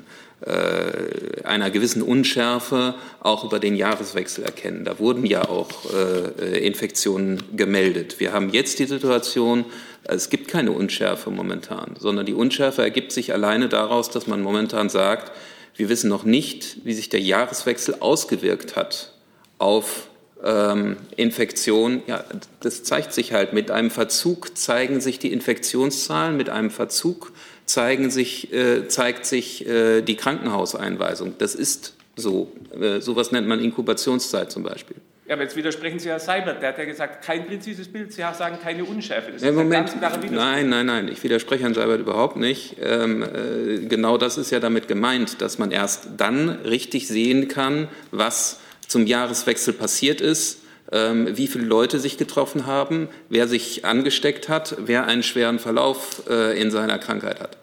äh, 0.46 1.44
einer 1.44 1.70
gewissen 1.70 2.02
Unschärfe 2.02 2.96
auch 3.20 3.44
über 3.44 3.60
den 3.60 3.76
Jahreswechsel 3.76 4.44
erkennen. 4.44 4.86
Da 4.86 4.98
wurden 4.98 5.26
ja 5.26 5.48
auch 5.48 5.70
äh, 5.94 6.66
Infektionen 6.66 7.44
gemeldet. 7.56 8.20
Wir 8.20 8.34
haben 8.34 8.50
jetzt 8.50 8.80
die 8.80 8.86
Situation, 8.86 9.66
es 10.04 10.30
gibt 10.30 10.48
keine 10.48 10.72
Unschärfe 10.72 11.30
momentan, 11.30 11.96
sondern 12.00 12.26
die 12.26 12.34
Unschärfe 12.34 12.82
ergibt 12.82 13.12
sich 13.12 13.34
alleine 13.34 13.70
daraus, 13.70 14.10
dass 14.10 14.26
man 14.26 14.42
momentan 14.42 14.90
sagt, 14.90 15.32
wir 15.76 15.90
wissen 15.90 16.10
noch 16.10 16.24
nicht, 16.24 16.78
wie 16.86 16.94
sich 16.94 17.10
der 17.10 17.22
Jahreswechsel 17.22 17.96
ausgewirkt 18.00 18.76
hat 18.76 19.14
auf 19.58 20.10
ähm, 20.44 20.98
Infektion, 21.16 22.02
ja, 22.08 22.24
das 22.62 22.84
zeigt 22.84 23.14
sich 23.14 23.34
halt. 23.34 23.54
Mit 23.54 23.72
einem 23.72 23.92
Verzug 23.92 24.58
zeigen 24.58 25.02
sich 25.02 25.20
die 25.20 25.32
Infektionszahlen, 25.32 26.36
mit 26.36 26.50
einem 26.50 26.72
Verzug 26.72 27.32
zeigen 27.66 28.10
sich, 28.10 28.52
äh, 28.52 28.88
zeigt 28.88 29.26
sich 29.26 29.68
äh, 29.68 30.02
die 30.02 30.16
Krankenhauseinweisung. 30.16 31.36
Das 31.38 31.56
ist 31.56 31.94
so. 32.16 32.52
Äh, 32.80 33.02
sowas 33.02 33.32
nennt 33.32 33.48
man 33.48 33.60
Inkubationszeit 33.60 34.52
zum 34.52 34.64
Beispiel. 34.64 34.98
Ja, 35.32 35.36
aber 35.36 35.44
jetzt 35.44 35.56
widersprechen 35.56 35.98
Sie 35.98 36.10
Herr 36.10 36.20
Seibert. 36.20 36.62
Der 36.62 36.68
hat 36.68 36.78
ja 36.78 36.84
gesagt, 36.84 37.24
kein 37.24 37.48
präzises 37.48 37.88
Bild. 37.88 38.12
Sie 38.12 38.22
sagen 38.22 38.58
keine 38.62 38.84
Unschärfe. 38.84 39.32
Das 39.32 39.42
ja, 39.42 39.54
Moment. 39.54 39.96
Nein, 40.30 40.68
nein, 40.68 40.86
nein. 40.86 41.08
Ich 41.08 41.24
widerspreche 41.24 41.64
Herrn 41.64 41.74
Seibert 41.74 42.02
überhaupt 42.02 42.36
nicht. 42.36 42.76
Ähm, 42.82 43.24
äh, 43.24 43.86
genau 43.86 44.18
das 44.18 44.38
ist 44.38 44.52
ja 44.52 44.60
damit 44.60 44.90
gemeint, 44.90 45.42
dass 45.42 45.58
man 45.58 45.72
erst 45.72 46.10
dann 46.18 46.50
richtig 46.50 47.08
sehen 47.08 47.48
kann, 47.48 47.88
was 48.12 48.60
zum 48.86 49.08
Jahreswechsel 49.08 49.74
passiert 49.74 50.20
ist, 50.20 50.64
ähm, 50.92 51.38
wie 51.38 51.48
viele 51.48 51.64
Leute 51.64 52.02
sich 52.02 52.18
getroffen 52.18 52.66
haben, 52.66 53.08
wer 53.30 53.48
sich 53.48 53.86
angesteckt 53.86 54.50
hat, 54.50 54.76
wer 54.80 55.06
einen 55.06 55.24
schweren 55.24 55.60
Verlauf 55.60 56.24
äh, 56.30 56.62
in 56.62 56.72
seiner 56.72 57.00
Krankheit 57.00 57.40
hat. 57.40 57.58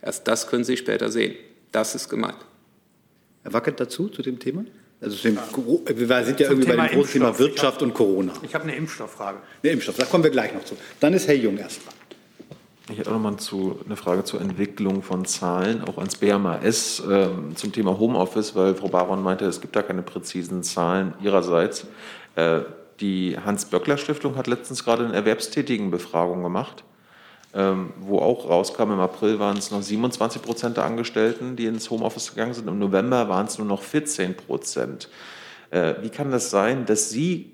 Erst 0.00 0.28
das 0.28 0.46
können 0.46 0.62
Sie 0.62 0.76
später 0.76 1.10
sehen. 1.10 1.34
Das 1.72 1.96
ist 1.96 2.08
gemeint. 2.08 2.38
Herr 3.42 3.52
Wackert 3.52 3.80
dazu, 3.80 4.08
zu 4.10 4.22
dem 4.22 4.38
Thema? 4.38 4.64
Also 5.02 5.16
dem, 5.22 5.38
wir 5.86 6.24
sind 6.24 6.40
ja 6.40 6.48
irgendwie 6.48 6.66
Thema 6.66 6.82
bei 6.82 6.88
dem 6.88 6.96
großen 6.98 7.12
Thema 7.12 7.38
Wirtschaft 7.38 7.76
hab, 7.76 7.82
und 7.82 7.94
Corona. 7.94 8.32
Ich 8.42 8.54
habe 8.54 8.64
eine 8.64 8.76
Impfstofffrage. 8.76 9.38
Eine 9.62 9.72
Impfstoff, 9.72 9.96
da 9.96 10.04
kommen 10.04 10.24
wir 10.24 10.30
gleich 10.30 10.52
noch 10.52 10.64
zu. 10.64 10.76
Dann 11.00 11.14
ist 11.14 11.26
Herr 11.26 11.34
Jung 11.34 11.56
erst 11.56 11.86
dran. 11.86 11.94
Ich 12.90 12.98
hätte 12.98 13.10
auch 13.10 13.14
noch 13.14 13.20
mal 13.20 13.36
zu, 13.36 13.78
eine 13.86 13.96
Frage 13.96 14.24
zur 14.24 14.40
Entwicklung 14.40 15.02
von 15.02 15.24
Zahlen, 15.24 15.82
auch 15.84 15.96
ans 15.98 16.16
BMAS 16.16 17.00
äh, 17.00 17.28
zum 17.54 17.72
Thema 17.72 17.98
Homeoffice, 17.98 18.56
weil 18.56 18.74
Frau 18.74 18.88
Baron 18.88 19.22
meinte, 19.22 19.44
es 19.44 19.60
gibt 19.60 19.76
da 19.76 19.82
keine 19.82 20.02
präzisen 20.02 20.64
Zahlen 20.64 21.14
ihrerseits. 21.22 21.86
Äh, 22.34 22.60
die 23.00 23.38
Hans-Böckler-Stiftung 23.42 24.36
hat 24.36 24.48
letztens 24.48 24.84
gerade 24.84 25.04
eine 25.04 25.14
Erwerbstätigenbefragung 25.14 26.42
gemacht, 26.42 26.84
wo 27.52 28.18
auch 28.18 28.48
rauskam, 28.48 28.92
im 28.92 29.00
April 29.00 29.38
waren 29.38 29.56
es 29.56 29.70
noch 29.70 29.82
27 29.82 30.40
Prozent 30.40 30.76
der 30.76 30.84
Angestellten, 30.84 31.56
die 31.56 31.66
ins 31.66 31.90
Homeoffice 31.90 32.30
gegangen 32.30 32.54
sind. 32.54 32.68
Im 32.68 32.78
November 32.78 33.28
waren 33.28 33.46
es 33.46 33.58
nur 33.58 33.66
noch 33.66 33.82
14 33.82 34.36
Prozent. 34.36 35.08
Äh, 35.70 35.94
wie 36.02 36.10
kann 36.10 36.30
das 36.30 36.50
sein, 36.50 36.86
dass 36.86 37.10
Sie 37.10 37.52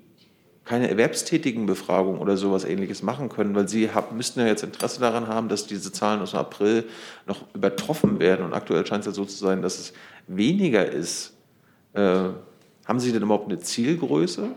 keine 0.65 0.89
erwerbstätigen 0.89 1.65
Befragung 1.65 2.19
oder 2.19 2.35
sowas 2.35 2.65
ähnliches 2.65 3.01
machen 3.01 3.29
können, 3.29 3.55
weil 3.55 3.67
Sie 3.69 3.89
hab, 3.89 4.11
müssten 4.11 4.41
ja 4.41 4.47
jetzt 4.47 4.63
Interesse 4.63 4.99
daran 4.99 5.27
haben, 5.27 5.47
dass 5.49 5.65
diese 5.65 5.91
Zahlen 5.91 6.21
aus 6.21 6.31
dem 6.31 6.41
April 6.41 6.83
noch 7.25 7.45
übertroffen 7.55 8.19
werden. 8.19 8.45
Und 8.45 8.53
aktuell 8.53 8.85
scheint 8.85 9.01
es 9.01 9.07
ja 9.07 9.13
so 9.13 9.25
zu 9.25 9.37
sein, 9.37 9.61
dass 9.61 9.79
es 9.79 9.93
weniger 10.27 10.85
ist. 10.85 11.33
Äh, 11.93 12.29
haben 12.85 12.99
Sie 12.99 13.11
denn 13.11 13.23
überhaupt 13.23 13.49
eine 13.49 13.59
Zielgröße? 13.59 14.49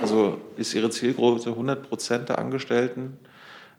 Also 0.00 0.38
ist 0.56 0.74
Ihre 0.74 0.90
Zielgröße 0.90 1.50
100 1.50 1.88
Prozent 1.88 2.28
der 2.28 2.38
Angestellten 2.38 3.18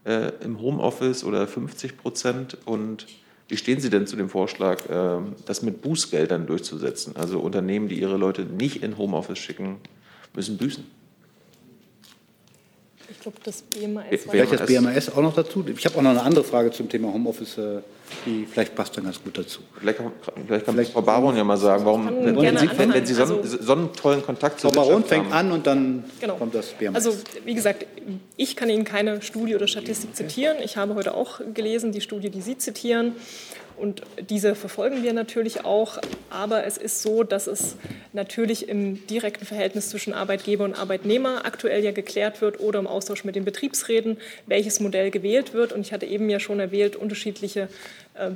äh, 0.05 0.31
im 0.43 0.61
Homeoffice 0.61 1.23
oder 1.23 1.47
50 1.47 1.97
Prozent? 1.97 2.57
Und 2.65 3.07
wie 3.47 3.57
stehen 3.57 3.79
Sie 3.79 3.89
denn 3.89 4.07
zu 4.07 4.15
dem 4.15 4.29
Vorschlag, 4.29 4.89
äh, 4.89 5.19
das 5.45 5.61
mit 5.61 5.81
Bußgeldern 5.81 6.47
durchzusetzen? 6.47 7.15
Also 7.15 7.39
Unternehmen, 7.39 7.89
die 7.89 7.99
ihre 7.99 8.17
Leute 8.17 8.43
nicht 8.43 8.83
in 8.83 8.97
Homeoffice 8.97 9.39
schicken, 9.39 9.77
müssen 10.33 10.57
büßen. 10.57 10.85
Ich 13.25 13.31
glaube, 13.31 13.43
das 13.43 13.63
BMAS. 13.63 14.05
Vielleicht 14.29 14.51
das 14.51 14.65
BMAS 14.67 15.09
auch 15.09 15.21
noch 15.23 15.33
dazu. 15.33 15.65
Ich 15.75 15.83
habe 15.85 15.97
auch 15.97 16.03
noch 16.03 16.11
eine 16.11 16.21
andere 16.21 16.43
Frage 16.43 16.69
zum 16.69 16.87
Thema 16.87 17.11
Homeoffice, 17.11 17.57
äh, 17.57 17.79
die 18.23 18.45
vielleicht 18.45 18.75
passt 18.75 18.95
dann 18.97 19.05
ganz 19.05 19.19
gut 19.23 19.35
dazu. 19.35 19.61
Vielleicht, 19.79 19.99
vielleicht 20.45 20.65
kann 20.65 20.75
vielleicht 20.75 20.93
Frau 20.93 21.01
Baron 21.01 21.35
ja 21.35 21.43
mal 21.43 21.57
sagen, 21.57 21.83
warum, 21.85 22.05
wenn, 22.05 22.39
wenn, 22.39 22.55
Sie, 22.55 22.69
wenn, 22.77 22.93
wenn 22.93 23.03
Sie, 23.03 23.15
so, 23.15 23.23
einen, 23.23 23.37
also, 23.41 23.57
so 23.59 23.71
einen 23.71 23.93
tollen 23.93 24.21
Kontakt 24.21 24.59
zu 24.59 24.69
Frau 24.69 24.75
Baron 24.75 25.03
fängt 25.03 25.33
an 25.33 25.51
und 25.51 25.65
dann 25.65 26.03
genau. 26.21 26.35
kommt 26.35 26.53
das 26.53 26.67
BMAS. 26.73 27.03
Also 27.03 27.17
wie 27.45 27.55
gesagt, 27.55 27.87
ich 28.37 28.55
kann 28.55 28.69
Ihnen 28.69 28.83
keine 28.83 29.23
Studie 29.23 29.55
oder 29.55 29.67
Statistik 29.67 30.15
zitieren. 30.15 30.57
Ich 30.63 30.77
habe 30.77 30.93
heute 30.93 31.15
auch 31.15 31.41
gelesen, 31.51 31.91
die 31.91 32.01
Studie, 32.01 32.29
die 32.29 32.41
Sie 32.41 32.59
zitieren. 32.59 33.13
Und 33.77 34.01
diese 34.29 34.55
verfolgen 34.55 35.03
wir 35.03 35.13
natürlich 35.13 35.65
auch. 35.65 35.99
Aber 36.29 36.65
es 36.65 36.77
ist 36.77 37.01
so, 37.01 37.23
dass 37.23 37.47
es 37.47 37.75
natürlich 38.13 38.69
im 38.69 39.05
direkten 39.07 39.45
Verhältnis 39.45 39.89
zwischen 39.89 40.13
Arbeitgeber 40.13 40.63
und 40.63 40.73
Arbeitnehmer 40.73 41.45
aktuell 41.45 41.83
ja 41.83 41.91
geklärt 41.91 42.41
wird 42.41 42.59
oder 42.59 42.79
im 42.79 42.87
Austausch 42.87 43.23
mit 43.23 43.35
den 43.35 43.45
Betriebsräten, 43.45 44.17
welches 44.45 44.79
Modell 44.79 45.11
gewählt 45.11 45.53
wird. 45.53 45.73
Und 45.73 45.81
ich 45.81 45.91
hatte 45.91 46.05
eben 46.05 46.29
ja 46.29 46.39
schon 46.39 46.59
erwähnt, 46.59 46.95
unterschiedliche 46.95 47.67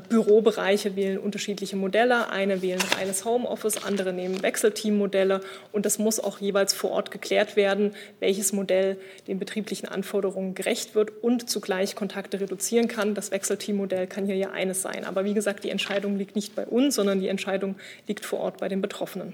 Bürobereiche 0.10 0.96
wählen 0.98 1.18
unterschiedliche 1.18 1.78
Modelle. 1.78 2.30
Eine 2.30 2.62
wählen 2.62 2.82
reines 2.98 3.24
Homeoffice, 3.24 3.84
andere 3.84 4.12
nehmen 4.12 4.42
Wechselteammodelle. 4.44 5.40
Und 5.72 5.86
das 5.86 6.00
muss 6.00 6.20
auch 6.20 6.40
jeweils 6.40 6.74
vor 6.74 6.92
Ort 6.92 7.12
geklärt 7.12 7.56
werden, 7.56 7.94
welches 8.20 8.52
Modell 8.52 8.98
den 9.28 9.40
betrieblichen 9.40 9.88
Anforderungen 9.88 10.54
gerecht 10.54 10.96
wird 10.96 11.12
und 11.24 11.50
zugleich 11.50 11.96
Kontakte 11.96 12.42
reduzieren 12.42 12.90
kann. 12.90 13.16
Das 13.16 13.32
Wechselteammodell 13.32 14.08
kann 14.08 14.26
hier 14.26 14.36
ja 14.36 14.52
eines 14.52 14.82
sein. 14.82 15.06
Aber 15.06 15.24
wie 15.24 15.34
gesagt, 15.34 15.64
die 15.64 15.70
Entscheidung 15.70 16.18
liegt 16.18 16.36
nicht 16.36 16.56
bei 16.56 16.66
uns, 16.66 16.96
sondern 16.96 17.22
die 17.22 17.30
Entscheidung 17.30 17.76
liegt 18.08 18.26
vor 18.26 18.40
Ort 18.40 18.58
bei 18.58 18.68
den 18.68 18.82
Betroffenen. 18.82 19.34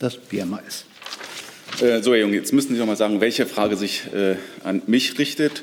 Das 0.00 0.16
BMAS. 0.16 0.84
Äh, 1.80 2.02
so, 2.02 2.12
Herr 2.12 2.20
Jung, 2.20 2.32
jetzt 2.32 2.52
müssen 2.52 2.74
Sie 2.74 2.80
noch 2.80 2.86
mal 2.86 2.96
sagen, 2.96 3.20
welche 3.20 3.46
Frage 3.46 3.76
sich 3.76 4.12
äh, 4.12 4.34
an 4.64 4.82
mich 4.86 5.18
richtet. 5.18 5.62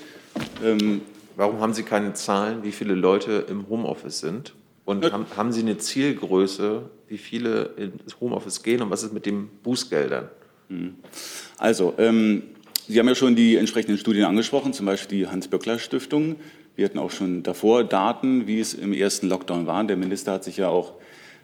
Ähm, 0.63 1.01
Warum 1.39 1.61
haben 1.61 1.73
Sie 1.73 1.83
keine 1.83 2.11
Zahlen, 2.11 2.63
wie 2.63 2.73
viele 2.73 2.95
Leute 2.95 3.45
im 3.47 3.69
Homeoffice 3.69 4.19
sind? 4.19 4.55
Und 4.83 5.09
haben, 5.09 5.25
haben, 5.37 5.53
Sie 5.53 5.61
eine 5.61 5.77
Zielgröße, 5.77 6.89
wie 7.07 7.17
viele 7.17 7.75
ins 7.77 8.19
Homeoffice 8.19 8.61
gehen 8.61 8.81
und 8.81 8.89
was 8.89 9.03
ist 9.03 9.13
mit 9.13 9.25
den 9.25 9.47
Bußgeldern? 9.63 10.27
Hm. 10.67 10.95
Also, 11.57 11.93
ähm, 11.97 12.43
Sie 12.89 12.99
haben 12.99 13.07
ja 13.07 13.15
schon 13.15 13.37
die 13.37 13.55
entsprechenden 13.55 13.97
Studien 13.97 14.25
angesprochen, 14.25 14.73
zum 14.73 14.85
Beispiel 14.85 15.19
die 15.19 15.27
Hans-Böckler-Stiftung. 15.27 16.35
Wir 16.75 16.83
hatten 16.83 16.99
auch 16.99 17.11
schon 17.11 17.41
davor 17.41 17.85
Daten, 17.85 18.45
wie 18.45 18.59
es 18.59 18.73
im 18.73 18.91
ersten 18.91 19.29
Lockdown 19.29 19.65
war. 19.65 19.81
Der 19.85 19.95
Minister 19.95 20.33
hat 20.33 20.43
sich 20.43 20.57
ja 20.57 20.67
auch 20.67 20.95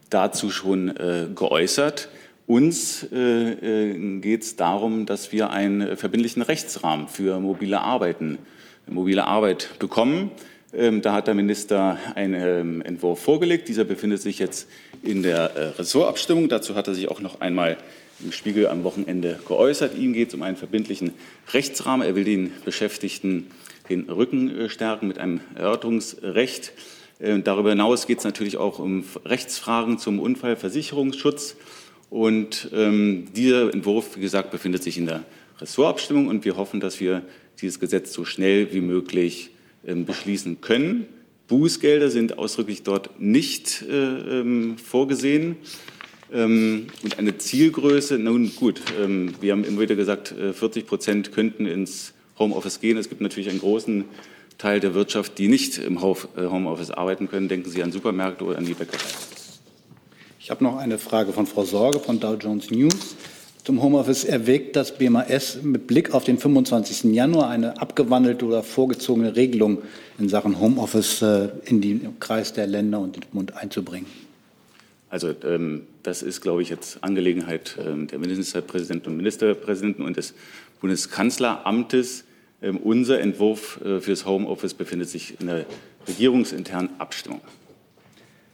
dazu 0.10 0.50
schon 0.50 0.90
äh, 0.98 1.28
geäußert. 1.34 2.10
Uns 2.48 3.08
äh, 3.14 3.94
äh 3.94 4.20
geht 4.20 4.44
es 4.44 4.58
darum, 4.58 5.06
dass 5.06 5.32
wir 5.32 5.52
einen 5.52 5.96
verbindlichen 5.96 6.42
Rechtsrahmen 6.42 7.08
für 7.08 7.40
mobile 7.40 7.80
Arbeiten 7.80 8.40
mobile 8.88 9.26
Arbeit 9.26 9.80
bekommen. 9.80 10.32
Ähm, 10.74 11.02
da 11.02 11.14
hat 11.14 11.28
der 11.28 11.34
Minister 11.34 11.98
einen 12.16 12.34
ähm, 12.34 12.82
Entwurf 12.82 13.22
vorgelegt. 13.22 13.68
Dieser 13.68 13.86
befindet 13.86 14.22
sich 14.22 14.40
jetzt 14.40 14.68
in 15.04 15.24
der 15.24 15.56
äh, 15.56 15.68
Ressortabstimmung. 15.78 16.50
Dazu 16.50 16.76
hat 16.76 16.88
er 16.88 16.96
sich 16.96 17.10
auch 17.10 17.22
noch 17.22 17.42
einmal 17.42 17.78
im 18.24 18.32
Spiegel 18.32 18.68
am 18.68 18.84
Wochenende 18.84 19.40
geäußert. 19.48 19.98
Ihm 19.98 20.14
geht 20.14 20.30
es 20.30 20.34
um 20.34 20.42
einen 20.42 20.58
verbindlichen 20.58 21.14
Rechtsrahmen. 21.54 22.06
Er 22.06 22.16
will 22.16 22.24
den 22.24 22.52
Beschäftigten 22.64 23.48
den 23.90 24.10
Rücken 24.10 24.50
äh, 24.56 24.70
stärken 24.70 25.08
mit 25.08 25.18
einem 25.18 25.40
Erörterungsrecht. 25.56 26.74
Ähm, 27.22 27.44
darüber 27.44 27.70
hinaus 27.70 28.08
geht 28.08 28.20
es 28.20 28.24
natürlich 28.24 28.58
auch 28.58 28.80
um 28.80 29.06
Rechtsfragen 29.24 29.98
zum 29.98 30.20
Unfallversicherungsschutz. 30.20 31.56
Und 32.10 32.70
ähm, 32.74 33.28
dieser 33.36 33.74
Entwurf, 33.74 34.16
wie 34.16 34.22
gesagt, 34.22 34.52
befindet 34.52 34.84
sich 34.84 34.98
in 34.98 35.06
der 35.06 35.24
Ressortabstimmung 35.60 36.28
und 36.28 36.44
wir 36.46 36.58
hoffen, 36.58 36.80
dass 36.80 37.00
wir 37.00 37.22
dieses 37.62 37.80
Gesetz 37.80 38.14
so 38.14 38.26
schnell 38.26 38.74
wie 38.74 38.82
möglich 38.82 39.52
ähm, 39.86 40.06
beschließen 40.06 40.62
können. 40.62 41.06
Bußgelder 41.48 42.10
sind 42.10 42.38
ausdrücklich 42.38 42.84
dort 42.84 43.20
nicht 43.20 43.84
äh, 43.84 44.40
ähm, 44.40 44.78
vorgesehen. 44.78 45.58
Ähm, 46.34 46.88
und 47.04 47.20
eine 47.20 47.38
Zielgröße, 47.38 48.18
nun 48.18 48.56
gut, 48.56 48.82
wir 49.42 49.52
haben 49.52 49.64
immer 49.64 49.82
wieder 49.82 49.96
gesagt, 49.96 50.32
äh, 50.32 50.54
40 50.54 50.88
Prozent 50.88 51.32
könnten 51.32 51.68
ins 51.68 52.14
Homeoffice 52.40 52.82
gehen. 52.82 52.98
Es 52.98 53.10
gibt 53.10 53.22
natürlich 53.22 53.50
einen 53.50 53.60
großen 53.60 54.06
Teil 54.58 54.80
der 54.80 54.94
Wirtschaft, 54.94 55.38
die 55.38 55.48
nicht 55.48 55.78
im 55.78 55.98
äh, 55.98 56.00
Homeoffice 56.00 56.92
arbeiten 56.92 57.30
können. 57.30 57.48
Denken 57.48 57.70
Sie 57.70 57.84
an 57.84 57.92
Supermärkte 57.92 58.44
oder 58.44 58.58
an 58.58 58.66
die 58.66 58.74
Bäckerei. 58.74 59.04
Ich 60.40 60.50
habe 60.52 60.64
noch 60.64 60.78
eine 60.78 60.98
Frage 60.98 61.34
von 61.34 61.48
Frau 61.48 61.64
Sorge 61.66 62.00
von 62.00 62.20
Dow 62.20 62.36
Jones 62.36 62.70
News 62.72 63.16
zum 63.66 63.82
Homeoffice 63.82 64.26
erwägt 64.26 64.76
das 64.76 64.96
BMAS 64.96 65.64
mit 65.64 65.88
Blick 65.88 66.14
auf 66.14 66.24
den 66.24 66.38
25. 66.38 67.12
Januar 67.16 67.50
eine 67.50 67.82
abgewandelte 67.82 68.46
oder 68.46 68.62
vorgezogene 68.62 69.36
Regelung 69.36 69.82
in 70.20 70.30
Sachen 70.30 70.60
Homeoffice 70.60 71.24
äh, 71.24 71.50
in 71.66 71.82
den 71.82 72.20
Kreis 72.20 72.54
der 72.54 72.68
Länder 72.68 73.00
und 73.00 73.16
den 73.16 73.24
Bund 73.34 73.56
einzubringen? 73.56 74.06
Also 75.10 75.34
ähm, 75.44 75.88
das 76.04 76.22
ist, 76.22 76.42
glaube 76.42 76.62
ich, 76.62 76.70
jetzt 76.70 77.04
Angelegenheit 77.04 77.76
ähm, 77.84 78.06
der 78.06 78.20
Ministerpräsidenten 78.20 79.10
und 79.10 79.18
Ministerpräsidenten 79.18 80.04
und 80.06 80.16
des 80.16 80.36
Bundeskanzleramtes. 80.80 82.24
Ähm, 82.62 82.78
unser 82.78 83.20
Entwurf 83.20 83.82
äh, 83.84 84.00
fürs 84.00 84.28
Homeoffice 84.28 84.76
befindet 84.76 85.10
sich 85.10 85.42
in 85.42 85.48
der 85.48 85.66
regierungsinternen 86.08 86.92
Abstimmung. 87.00 87.42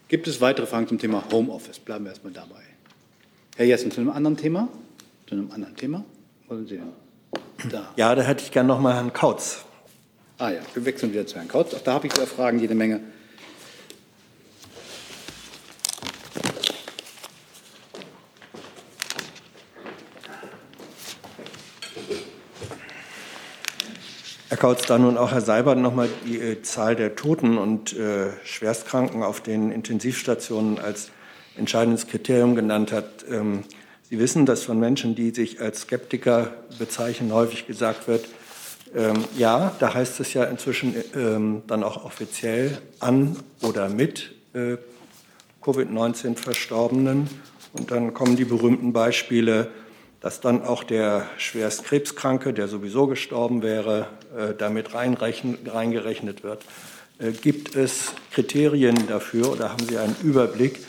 Gibt 0.07 0.29
es 0.29 0.39
weitere 0.39 0.67
Fragen 0.67 0.87
zum 0.87 0.99
Thema 0.99 1.21
Homeoffice? 1.33 1.79
Bleiben 1.79 2.05
wir 2.05 2.11
erstmal 2.11 2.31
dabei. 2.31 2.61
Herr 3.57 3.65
Jessen, 3.65 3.91
zu 3.91 3.99
einem 3.99 4.11
anderen 4.11 4.37
Thema? 4.37 4.69
zu 5.31 5.37
einem 5.37 5.51
anderen 5.51 5.77
Thema? 5.77 6.03
Wollen 6.49 6.67
Sie? 6.67 6.81
Da. 7.69 7.93
Ja, 7.95 8.13
da 8.15 8.21
hätte 8.21 8.43
ich 8.43 8.51
gerne 8.51 8.67
noch 8.67 8.81
mal 8.81 8.93
Herrn 8.93 9.13
Kautz. 9.13 9.63
Ah 10.37 10.49
ja, 10.49 10.59
wir 10.73 10.83
wechseln 10.83 11.13
wieder 11.13 11.25
zu 11.25 11.37
Herrn 11.37 11.47
Kautz. 11.47 11.73
Auch 11.73 11.79
da 11.79 11.93
habe 11.93 12.07
ich 12.07 12.13
wieder 12.13 12.27
Fragen, 12.27 12.59
jede 12.59 12.75
Menge. 12.75 12.99
Herr 24.49 24.57
Kautz, 24.57 24.85
da 24.85 24.97
nun 24.97 25.17
auch 25.17 25.31
Herr 25.31 25.39
Seibert 25.39 25.77
nochmal 25.77 26.09
die 26.25 26.39
äh, 26.39 26.61
Zahl 26.61 26.97
der 26.97 27.15
Toten 27.15 27.57
und 27.57 27.93
äh, 27.93 28.31
Schwerstkranken 28.43 29.23
auf 29.23 29.39
den 29.39 29.71
Intensivstationen 29.71 30.77
als 30.77 31.09
entscheidendes 31.55 32.07
Kriterium 32.07 32.55
genannt 32.55 32.91
hat. 32.91 33.23
Ähm, 33.29 33.63
Sie 34.11 34.19
wissen, 34.19 34.45
dass 34.45 34.65
von 34.65 34.77
Menschen, 34.77 35.15
die 35.15 35.29
sich 35.29 35.61
als 35.61 35.83
Skeptiker 35.83 36.51
bezeichnen, 36.77 37.31
häufig 37.31 37.65
gesagt 37.65 38.09
wird, 38.09 38.27
ähm, 38.93 39.23
ja, 39.37 39.73
da 39.79 39.93
heißt 39.93 40.19
es 40.19 40.33
ja 40.33 40.43
inzwischen 40.43 40.93
ähm, 41.15 41.61
dann 41.65 41.81
auch 41.81 42.03
offiziell 42.03 42.79
an 42.99 43.37
oder 43.61 43.87
mit 43.87 44.33
äh, 44.53 44.75
Covid-19 45.63 46.35
Verstorbenen. 46.35 47.29
Und 47.71 47.91
dann 47.91 48.13
kommen 48.13 48.35
die 48.35 48.43
berühmten 48.43 48.91
Beispiele, 48.91 49.69
dass 50.19 50.41
dann 50.41 50.61
auch 50.61 50.83
der 50.83 51.29
schwerst 51.37 51.85
Krebskranke, 51.85 52.51
der 52.51 52.67
sowieso 52.67 53.07
gestorben 53.07 53.63
wäre, 53.63 54.09
äh, 54.37 54.53
damit 54.57 54.93
reingerechnet 54.93 56.43
wird. 56.43 56.65
Äh, 57.17 57.31
gibt 57.31 57.77
es 57.77 58.11
Kriterien 58.33 59.07
dafür 59.07 59.53
oder 59.53 59.71
haben 59.71 59.87
Sie 59.87 59.97
einen 59.97 60.17
Überblick, 60.21 60.81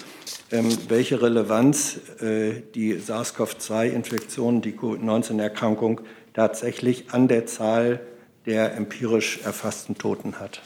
welche 0.89 1.23
Relevanz 1.23 1.99
äh, 2.21 2.63
die 2.75 2.95
SARS-CoV-2-Infektion, 2.99 4.61
die 4.61 4.73
Covid-19-Erkrankung 4.73 6.03
tatsächlich 6.35 7.07
an 7.11 7.29
der 7.29 7.47
Zahl 7.47 8.01
der 8.47 8.75
empirisch 8.75 9.41
erfassten 9.45 9.97
Toten 9.97 10.39
hat? 10.39 10.61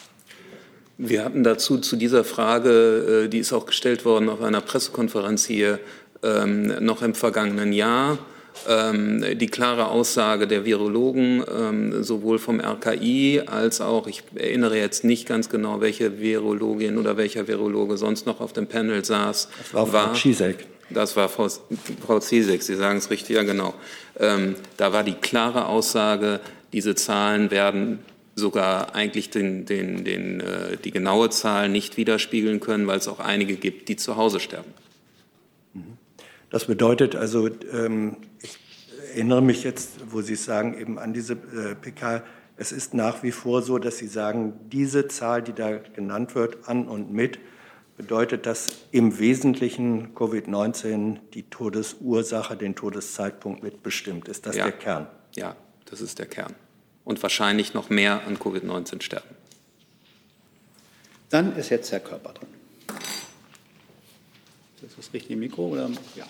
Wir 0.99 1.25
hatten 1.25 1.45
dazu 1.45 1.79
zu 1.79 1.97
dieser 1.97 2.25
Frage, 2.25 3.29
die 3.29 3.39
ist 3.39 3.53
auch 3.53 3.67
gestellt 3.67 4.05
worden 4.05 4.29
auf 4.29 4.41
einer 4.43 4.61
Pressekonferenz 4.61 5.45
hier, 5.45 5.79
ähm, 6.23 6.85
noch 6.85 7.03
im 7.03 7.15
vergangenen 7.15 7.73
Jahr 7.73 8.13
ähm, 8.13 8.19
die 8.65 9.47
klare 9.47 9.89
Aussage 9.89 10.47
der 10.47 10.65
Virologen, 10.65 11.45
ähm, 11.57 12.03
sowohl 12.03 12.39
vom 12.39 12.61
RKI 12.61 13.43
als 13.47 13.81
auch, 13.81 14.07
ich 14.07 14.23
erinnere 14.35 14.77
jetzt 14.79 15.05
nicht 15.05 15.27
ganz 15.27 15.49
genau, 15.49 15.81
welche 15.81 16.21
Virologin 16.21 16.99
oder 16.99 17.17
welcher 17.17 17.47
Virologe 17.47 17.97
sonst 17.97 18.27
noch 18.27 18.41
auf 18.41 18.53
dem 18.53 18.67
Panel 18.67 19.05
saß. 19.05 19.49
Das 19.59 19.75
war 19.75 19.87
Frau 19.87 20.13
Czisek. 20.15 20.67
Das 20.91 21.17
war 21.17 21.29
Frau, 21.29 21.49
Frau 22.07 22.21
Zizek, 22.21 22.63
Sie 22.63 22.77
sagen 22.77 22.99
es 22.99 23.11
richtig, 23.11 23.37
ja 23.37 23.43
genau. 23.43 23.75
Ähm, 24.19 24.55
da 24.77 24.93
war 24.93 25.03
die 25.03 25.15
klare 25.15 25.67
Aussage, 25.67 26.41
diese 26.73 26.95
Zahlen 26.95 27.51
werden 27.51 27.99
sogar 28.37 28.95
eigentlich 28.95 29.31
den, 29.31 29.65
den, 29.65 30.05
den, 30.05 30.41
äh, 30.41 30.77
die 30.83 30.91
genaue 30.91 31.31
Zahl 31.31 31.69
nicht 31.69 31.97
widerspiegeln 31.97 32.61
können, 32.61 32.87
weil 32.87 32.99
es 32.99 33.09
auch 33.09 33.19
einige 33.19 33.57
gibt, 33.57 33.89
die 33.89 33.97
zu 33.97 34.17
Hause 34.17 34.41
sterben. 34.41 34.73
Das 36.57 36.65
bedeutet 36.65 37.15
also, 37.15 37.51
ähm, 37.71 38.17
ich 38.41 38.57
erinnere 39.13 39.43
mich 39.43 39.63
jetzt, 39.63 40.11
wo 40.11 40.23
Sie 40.23 40.37
sagen, 40.37 40.73
eben 40.81 40.99
an 40.99 41.13
diese 41.13 41.35
äh, 41.35 41.75
PK, 41.75 42.23
es 42.57 42.73
ist 42.73 42.95
nach 42.95 43.23
wie 43.23 43.31
vor 43.31 43.61
so, 43.61 43.77
dass 43.77 43.99
Sie 43.99 44.07
sagen, 44.07 44.55
diese 44.73 45.07
Zahl, 45.07 45.43
die 45.43 45.53
da 45.53 45.77
genannt 45.77 46.35
wird, 46.35 46.67
an 46.67 46.89
und 46.89 47.13
mit, 47.13 47.39
bedeutet, 47.99 48.47
dass 48.47 48.69
im 48.91 49.19
Wesentlichen 49.19 50.15
Covid-19 50.15 51.19
die 51.35 51.43
Todesursache, 51.43 52.57
den 52.57 52.75
Todeszeitpunkt 52.75 53.63
mitbestimmt. 53.63 54.27
Ist 54.27 54.47
das 54.47 54.57
ja. 54.57 54.65
der 54.65 54.73
Kern? 54.73 55.07
Ja, 55.35 55.57
das 55.85 56.01
ist 56.01 56.19
der 56.19 56.25
Kern. 56.25 56.55
Und 57.05 57.23
wahrscheinlich 57.23 57.75
noch 57.75 57.91
mehr 57.91 58.27
an 58.27 58.39
Covid-19 58.39 59.03
sterben. 59.03 59.29
Dann 61.29 61.55
ist 61.55 61.69
jetzt 61.69 61.93
Herr 61.93 62.01
Körper 62.01 62.33
dran. 62.33 62.49
Ist 64.77 64.85
das 64.85 65.07
das 65.07 65.15
richtige 65.15 65.37
Mikro? 65.37 65.69
Oder? 65.69 65.91
Ja. 66.15 66.27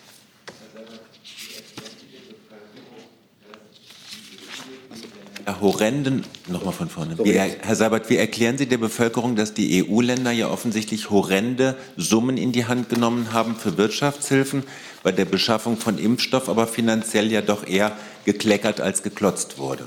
Horrenden, 5.46 6.24
nochmal 6.48 6.72
von 6.72 6.88
vorne. 6.88 7.16
Wie, 7.22 7.32
Herr 7.32 7.76
Seibert, 7.76 8.10
wie 8.10 8.16
erklären 8.16 8.58
Sie 8.58 8.66
der 8.66 8.78
Bevölkerung, 8.78 9.36
dass 9.36 9.54
die 9.54 9.84
EU-Länder 9.88 10.32
ja 10.32 10.50
offensichtlich 10.50 11.10
horrende 11.10 11.76
Summen 11.96 12.36
in 12.36 12.52
die 12.52 12.66
Hand 12.66 12.88
genommen 12.88 13.32
haben 13.32 13.54
für 13.54 13.78
Wirtschaftshilfen, 13.78 14.64
bei 15.02 15.12
der 15.12 15.24
Beschaffung 15.24 15.76
von 15.76 15.98
Impfstoff 15.98 16.48
aber 16.48 16.66
finanziell 16.66 17.30
ja 17.30 17.42
doch 17.42 17.66
eher 17.66 17.96
gekleckert 18.24 18.80
als 18.80 19.02
geklotzt 19.02 19.58
wurde? 19.58 19.86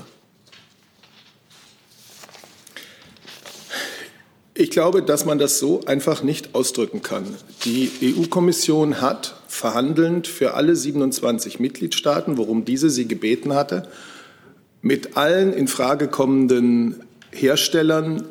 Ich 4.54 4.70
glaube, 4.70 5.02
dass 5.02 5.24
man 5.24 5.38
das 5.38 5.58
so 5.58 5.80
einfach 5.86 6.22
nicht 6.22 6.54
ausdrücken 6.54 7.00
kann. 7.00 7.24
Die 7.64 7.90
EU-Kommission 8.02 9.00
hat 9.00 9.40
verhandelnd 9.48 10.26
für 10.26 10.54
alle 10.54 10.76
27 10.76 11.60
Mitgliedstaaten, 11.60 12.36
worum 12.36 12.66
diese 12.66 12.90
sie 12.90 13.08
gebeten 13.08 13.54
hatte, 13.54 13.88
mit 14.82 15.16
allen 15.16 15.52
in 15.52 15.68
Frage 15.68 16.08
kommenden 16.08 17.02
Herstellern 17.30 18.24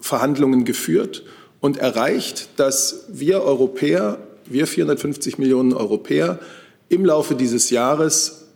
Verhandlungen 0.00 0.64
geführt 0.64 1.22
und 1.60 1.78
erreicht, 1.78 2.48
dass 2.56 3.04
wir 3.08 3.42
Europäer, 3.42 4.18
wir 4.46 4.66
450 4.66 5.38
Millionen 5.38 5.72
Europäer, 5.72 6.40
im 6.88 7.04
Laufe 7.04 7.34
dieses 7.34 7.70
Jahres 7.70 8.46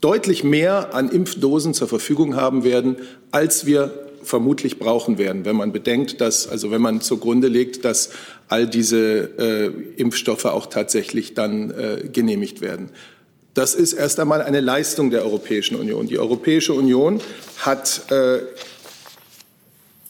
deutlich 0.00 0.44
mehr 0.44 0.94
an 0.94 1.08
Impfdosen 1.08 1.74
zur 1.74 1.88
Verfügung 1.88 2.36
haben 2.36 2.62
werden, 2.64 2.96
als 3.30 3.66
wir 3.66 3.92
vermutlich 4.22 4.78
brauchen 4.78 5.16
werden, 5.16 5.44
wenn 5.44 5.56
man 5.56 5.72
bedenkt, 5.72 6.20
dass, 6.20 6.46
also 6.48 6.70
wenn 6.70 6.82
man 6.82 7.00
zugrunde 7.00 7.48
legt, 7.48 7.84
dass 7.84 8.10
all 8.48 8.66
diese 8.66 9.30
äh, 9.38 9.66
Impfstoffe 9.96 10.44
auch 10.44 10.66
tatsächlich 10.66 11.34
dann 11.34 11.70
äh, 11.70 12.08
genehmigt 12.12 12.60
werden. 12.60 12.90
Das 13.58 13.74
ist 13.74 13.92
erst 13.92 14.20
einmal 14.20 14.40
eine 14.40 14.60
Leistung 14.60 15.10
der 15.10 15.24
Europäischen 15.24 15.74
Union. 15.74 16.06
Die 16.06 16.20
Europäische 16.20 16.74
Union 16.74 17.20
hat 17.56 18.02
äh, 18.12 18.38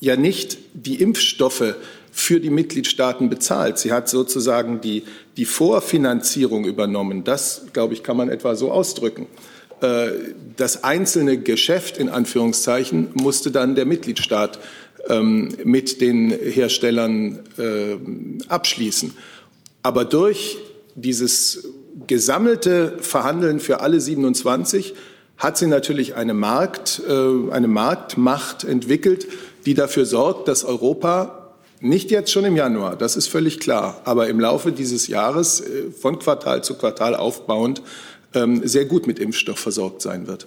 ja 0.01 0.16
nicht 0.16 0.59
die 0.74 1.01
Impfstoffe 1.01 1.74
für 2.12 2.40
die 2.40 2.51
Mitgliedstaaten 2.51 3.30
bezahlt. 3.30 3.78
Sie 3.78 3.90
hat 3.90 4.11
sozusagen 4.11 4.82
die, 4.82 5.05
die 5.38 5.46
Vorfinanzierung 5.46 6.66
übernommen. 6.66 7.24
Das, 7.24 7.62
glaube 7.72 7.94
ich, 7.94 8.03
kann 8.03 8.18
man 8.18 8.28
etwa 8.28 8.55
so 8.55 8.70
ausdrücken. 8.70 9.26
Äh, 9.80 10.09
das 10.59 10.84
einzelne 10.84 11.38
Geschäft 11.38 11.96
in 11.96 12.11
Anführungszeichen 12.11 13.12
musste 13.14 13.51
dann 13.51 13.74
der 13.74 13.86
Mitgliedstaat 13.86 14.59
ähm, 15.09 15.57
mit 15.64 16.03
den 16.03 16.28
Herstellern 16.32 17.38
äh, 17.57 17.96
abschließen. 18.49 19.16
Aber 19.82 20.05
durch 20.05 20.59
dieses 20.94 21.66
gesammelte 22.07 22.99
Verhandeln 23.01 23.61
für 23.61 23.80
alle 23.80 24.01
27 24.01 24.94
hat 25.36 25.57
sie 25.57 25.66
natürlich 25.66 26.16
eine, 26.16 26.34
Markt, 26.34 27.01
äh, 27.09 27.53
eine 27.53 27.68
Marktmacht 27.68 28.64
entwickelt, 28.64 29.26
die 29.66 29.74
dafür 29.74 30.05
sorgt, 30.05 30.49
dass 30.49 30.64
Europa 30.64 31.53
nicht 31.80 32.11
jetzt 32.11 32.32
schon 32.32 32.44
im 32.44 32.57
Januar, 32.57 32.96
das 32.96 33.16
ist 33.16 33.28
völlig 33.28 33.61
klar, 33.61 34.01
aber 34.05 34.28
im 34.28 34.40
Laufe 34.40 34.72
dieses 34.72 35.07
Jahres 35.07 35.61
äh, 35.61 35.90
von 35.92 36.18
Quartal 36.18 36.64
zu 36.64 36.74
Quartal 36.74 37.14
aufbauend 37.14 37.82
ähm, 38.34 38.66
sehr 38.66 38.84
gut 38.84 39.07
mit 39.07 39.18
Impfstoff 39.18 39.59
versorgt 39.59 40.03
sein 40.03 40.26
wird. 40.26 40.46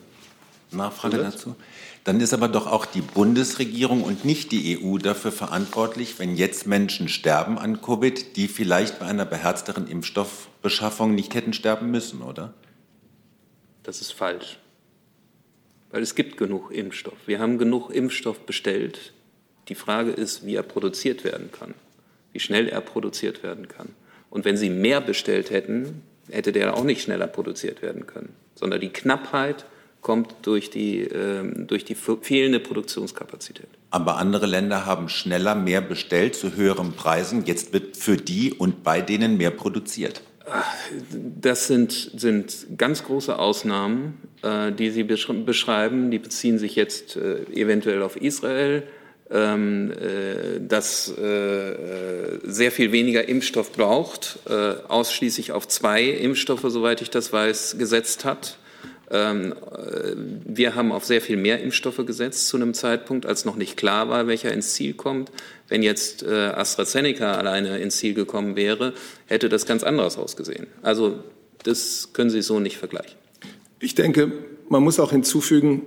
Nachfrage 0.72 1.18
dazu. 1.18 1.56
Dann 2.04 2.20
ist 2.20 2.34
aber 2.34 2.48
doch 2.48 2.66
auch 2.66 2.86
die 2.86 3.02
Bundesregierung 3.02 4.04
und 4.04 4.26
nicht 4.26 4.52
die 4.52 4.80
EU 4.80 4.98
dafür 4.98 5.32
verantwortlich, 5.32 6.18
wenn 6.18 6.36
jetzt 6.36 6.66
Menschen 6.66 7.08
sterben 7.08 7.60
an 7.60 7.82
Covid, 7.82 8.36
die 8.36 8.48
vielleicht 8.48 9.00
bei 9.00 9.06
einer 9.06 9.26
beherzteren 9.26 9.88
Impfstoffbeschaffung 9.88 11.14
nicht 11.14 11.36
hätten 11.36 11.54
sterben 11.54 11.92
müssen, 11.92 12.24
oder? 12.24 12.54
Das 13.84 14.02
ist 14.02 14.12
falsch. 14.12 14.58
Weil 15.92 16.02
es 16.02 16.16
gibt 16.16 16.38
genug 16.38 16.72
Impfstoff. 16.72 17.18
Wir 17.28 17.40
haben 17.40 17.60
genug 17.60 17.92
Impfstoff 17.92 18.40
bestellt. 18.46 19.14
Die 19.68 19.76
Frage 19.76 20.12
ist, 20.12 20.46
wie 20.46 20.56
er 20.56 20.64
produziert 20.64 21.24
werden 21.24 21.52
kann, 21.52 21.76
wie 22.32 22.40
schnell 22.40 22.68
er 22.68 22.82
produziert 22.82 23.44
werden 23.44 23.68
kann. 23.68 23.90
Und 24.32 24.46
wenn 24.46 24.58
Sie 24.58 24.70
mehr 24.70 25.02
bestellt 25.02 25.52
hätten, 25.52 26.02
hätte 26.32 26.52
der 26.52 26.76
auch 26.76 26.84
nicht 26.84 27.04
schneller 27.04 27.28
produziert 27.28 27.82
werden 27.82 28.08
können, 28.08 28.34
sondern 28.56 28.82
die 28.82 28.90
Knappheit 28.90 29.66
kommt 30.02 30.34
durch 30.42 30.70
die, 30.70 31.02
ähm, 31.02 31.68
durch 31.68 31.86
die 31.86 31.96
fehlende 31.96 32.60
Produktionskapazität. 32.60 33.68
Aber 33.92 34.18
andere 34.18 34.48
Länder 34.48 34.86
haben 34.86 35.10
schneller 35.10 35.56
mehr 35.56 35.82
bestellt 35.82 36.36
zu 36.36 36.56
höheren 36.56 36.94
Preisen. 36.94 37.46
Jetzt 37.46 37.74
wird 37.74 37.98
für 37.98 38.18
die 38.18 38.52
und 38.52 38.84
bei 38.84 39.02
denen 39.02 39.38
mehr 39.38 39.52
produziert. 39.52 40.22
Das 41.40 41.68
sind, 41.68 42.12
sind 42.16 42.78
ganz 42.78 43.04
große 43.04 43.38
Ausnahmen, 43.38 44.18
äh, 44.42 44.72
die 44.72 44.90
Sie 44.90 45.04
beschreiben. 45.04 46.12
Die 46.12 46.20
beziehen 46.20 46.58
sich 46.58 46.76
jetzt 46.76 47.16
äh, 47.16 47.44
eventuell 47.54 48.02
auf 48.02 48.16
Israel, 48.18 48.84
ähm, 49.30 49.92
äh, 49.92 50.60
das 50.60 51.06
sehr 51.06 52.72
viel 52.72 52.92
weniger 52.92 53.28
Impfstoff 53.28 53.72
braucht, 53.72 54.40
ausschließlich 54.88 55.52
auf 55.52 55.68
zwei 55.68 56.04
Impfstoffe, 56.04 56.66
soweit 56.68 57.02
ich 57.02 57.10
das 57.10 57.32
weiß, 57.32 57.78
gesetzt 57.78 58.26
hat. 58.26 58.58
Ähm, 59.12 59.54
äh, 59.54 60.16
wir 60.46 60.76
haben 60.76 60.92
auf 60.92 61.06
sehr 61.06 61.22
viel 61.22 61.38
mehr 61.38 61.62
Impfstoffe 61.62 62.06
gesetzt 62.06 62.48
zu 62.48 62.58
einem 62.58 62.74
Zeitpunkt, 62.74 63.26
als 63.26 63.46
noch 63.46 63.56
nicht 63.56 63.78
klar 63.78 64.10
war, 64.10 64.28
welcher 64.28 64.52
ins 64.52 64.74
Ziel 64.74 64.94
kommt. 64.94 65.32
Wenn 65.68 65.84
jetzt 65.84 66.24
äh, 66.24 66.30
AstraZeneca 66.30 67.34
alleine 67.34 67.80
ins 67.80 67.98
Ziel 67.98 68.14
gekommen 68.14 68.56
wäre, 68.56 68.94
hätte 69.28 69.50
das 69.50 69.66
ganz 69.66 69.84
anders 69.84 70.18
ausgesehen. 70.18 70.68
Also 70.82 71.24
das 71.64 72.10
können 72.14 72.30
Sie 72.30 72.42
so 72.42 72.60
nicht 72.60 72.78
vergleichen. 72.78 73.18
Ich 73.80 73.96
denke, 73.96 74.32
man 74.70 74.84
muss 74.84 75.00
auch 75.00 75.12
hinzufügen, 75.12 75.84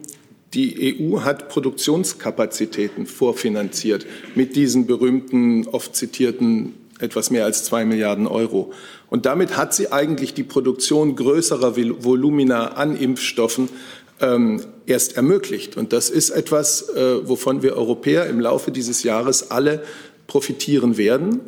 Die 0.55 0.97
EU 1.01 1.23
hat 1.23 1.49
Produktionskapazitäten 1.49 3.07
vorfinanziert 3.07 4.07
mit 4.37 4.55
diesen 4.55 4.87
berühmten, 4.87 5.67
oft 5.67 5.97
zitierten 5.97 6.75
etwas 7.01 7.31
mehr 7.31 7.45
als 7.45 7.65
zwei 7.65 7.85
Milliarden 7.85 8.29
Euro. 8.29 8.73
Und 9.15 9.27
damit 9.27 9.57
hat 9.57 9.73
sie 9.73 9.93
eigentlich 9.93 10.35
die 10.35 10.43
Produktion 10.43 11.15
größerer 11.15 11.77
Volumina 11.77 12.73
an 12.73 12.97
Impfstoffen 12.97 13.69
ähm, 14.21 14.61
erst 14.87 15.17
ermöglicht. 15.17 15.77
Und 15.77 15.93
das 15.93 16.11
ist 16.11 16.31
etwas, 16.31 16.89
äh, 16.89 17.29
wovon 17.29 17.63
wir 17.63 17.77
Europäer 17.77 18.27
im 18.27 18.41
Laufe 18.41 18.73
dieses 18.73 19.05
Jahres 19.05 19.53
alle 19.53 19.85
profitieren 20.27 20.97
werden. 20.97 21.43